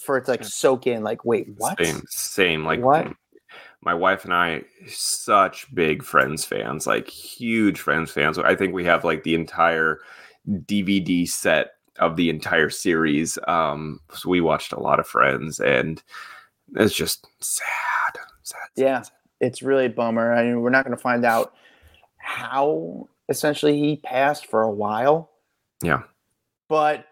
for 0.00 0.18
it 0.18 0.26
to 0.26 0.32
like 0.32 0.44
soak 0.44 0.86
in. 0.86 1.02
Like, 1.02 1.24
wait, 1.24 1.48
what? 1.56 1.82
Same, 1.82 2.02
same. 2.08 2.64
Like 2.64 2.80
what? 2.80 3.12
My 3.82 3.94
wife 3.94 4.24
and 4.24 4.34
I, 4.34 4.62
such 4.88 5.72
big 5.74 6.02
Friends 6.02 6.44
fans, 6.44 6.86
like 6.86 7.08
huge 7.08 7.80
Friends 7.80 8.10
fans. 8.10 8.38
I 8.38 8.54
think 8.54 8.74
we 8.74 8.84
have 8.84 9.04
like 9.04 9.22
the 9.22 9.34
entire 9.34 10.00
DVD 10.48 11.26
set 11.26 11.72
of 11.98 12.16
the 12.16 12.30
entire 12.30 12.70
series. 12.70 13.38
Um, 13.48 14.00
so 14.12 14.28
we 14.28 14.40
watched 14.40 14.72
a 14.72 14.80
lot 14.80 15.00
of 15.00 15.06
Friends, 15.06 15.60
and 15.60 16.02
it's 16.76 16.94
just 16.94 17.26
sad. 17.40 18.18
sad 18.42 18.58
yeah, 18.76 19.02
sad. 19.02 19.12
it's 19.40 19.62
really 19.62 19.86
a 19.86 19.90
bummer. 19.90 20.34
I 20.34 20.44
mean, 20.44 20.60
we're 20.60 20.70
not 20.70 20.84
going 20.84 20.96
to 20.96 21.02
find 21.02 21.24
out 21.24 21.54
how 22.18 23.08
essentially 23.28 23.78
he 23.78 23.96
passed 23.96 24.46
for 24.46 24.62
a 24.62 24.70
while. 24.70 25.30
Yeah, 25.82 26.02
but 26.68 27.06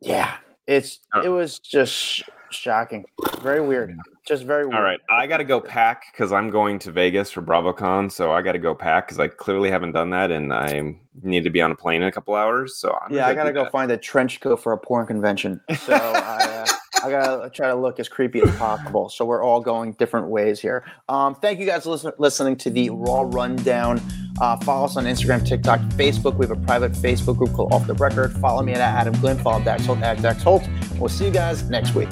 yeah, 0.00 0.36
it's 0.66 1.00
oh. 1.14 1.22
it 1.22 1.28
was 1.28 1.58
just 1.58 2.24
shocking, 2.50 3.04
very 3.40 3.60
weird, 3.60 3.96
just 4.26 4.44
very 4.44 4.66
weird. 4.66 4.76
All 4.76 4.82
right, 4.82 5.00
I 5.10 5.26
got 5.26 5.38
to 5.38 5.44
go 5.44 5.60
pack 5.60 6.04
because 6.12 6.32
I'm 6.32 6.50
going 6.50 6.78
to 6.80 6.92
Vegas 6.92 7.30
for 7.30 7.42
BravoCon, 7.42 8.10
so 8.10 8.32
I 8.32 8.42
got 8.42 8.52
to 8.52 8.58
go 8.58 8.74
pack 8.74 9.06
because 9.06 9.18
I 9.18 9.28
clearly 9.28 9.70
haven't 9.70 9.92
done 9.92 10.10
that, 10.10 10.30
and 10.30 10.52
I 10.52 10.96
need 11.22 11.44
to 11.44 11.50
be 11.50 11.60
on 11.60 11.70
a 11.70 11.76
plane 11.76 12.02
in 12.02 12.08
a 12.08 12.12
couple 12.12 12.34
hours. 12.34 12.76
So 12.76 12.96
I'm 13.00 13.12
yeah, 13.14 13.26
I 13.26 13.34
got 13.34 13.44
to 13.44 13.52
go 13.52 13.64
that. 13.64 13.72
find 13.72 13.90
a 13.90 13.96
trench 13.96 14.40
coat 14.40 14.62
for 14.62 14.72
a 14.72 14.78
porn 14.78 15.06
convention. 15.06 15.60
So 15.78 15.94
I, 15.94 16.64
uh, 16.68 16.72
I 17.02 17.10
gotta 17.10 17.50
try 17.50 17.68
to 17.68 17.74
look 17.74 17.98
as 17.98 18.08
creepy 18.08 18.40
as 18.40 18.54
possible. 18.56 19.08
So 19.08 19.24
we're 19.24 19.42
all 19.42 19.60
going 19.60 19.92
different 19.92 20.28
ways 20.28 20.60
here. 20.60 20.84
Um, 21.08 21.34
thank 21.34 21.60
you 21.60 21.66
guys 21.66 21.84
for 21.84 21.90
listen, 21.90 22.12
listening 22.18 22.56
to 22.56 22.70
the 22.70 22.90
Raw 22.90 23.22
Rundown. 23.26 24.00
Uh, 24.40 24.56
follow 24.58 24.86
us 24.86 24.96
on 24.96 25.04
Instagram, 25.04 25.46
TikTok, 25.46 25.80
Facebook. 25.90 26.36
We 26.36 26.46
have 26.46 26.56
a 26.56 26.60
private 26.60 26.92
Facebook 26.92 27.36
group 27.36 27.52
called 27.52 27.72
Off 27.72 27.86
the 27.86 27.94
Record. 27.94 28.32
Follow 28.38 28.62
me 28.62 28.72
at 28.72 28.80
Adam 28.80 29.14
Glyn. 29.20 29.38
Follow 29.38 29.62
Dax 29.62 29.86
Holt 29.86 30.02
at 30.02 30.20
Dax 30.22 30.42
Holt. 30.42 30.68
We'll 30.98 31.08
see 31.08 31.26
you 31.26 31.30
guys 31.30 31.68
next 31.68 31.94
week. 31.94 32.10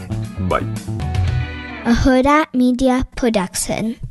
Bye. 0.48 0.58
A 1.84 1.92
Hurrdat 1.92 2.52
Media 2.52 3.06
Production. 3.16 3.98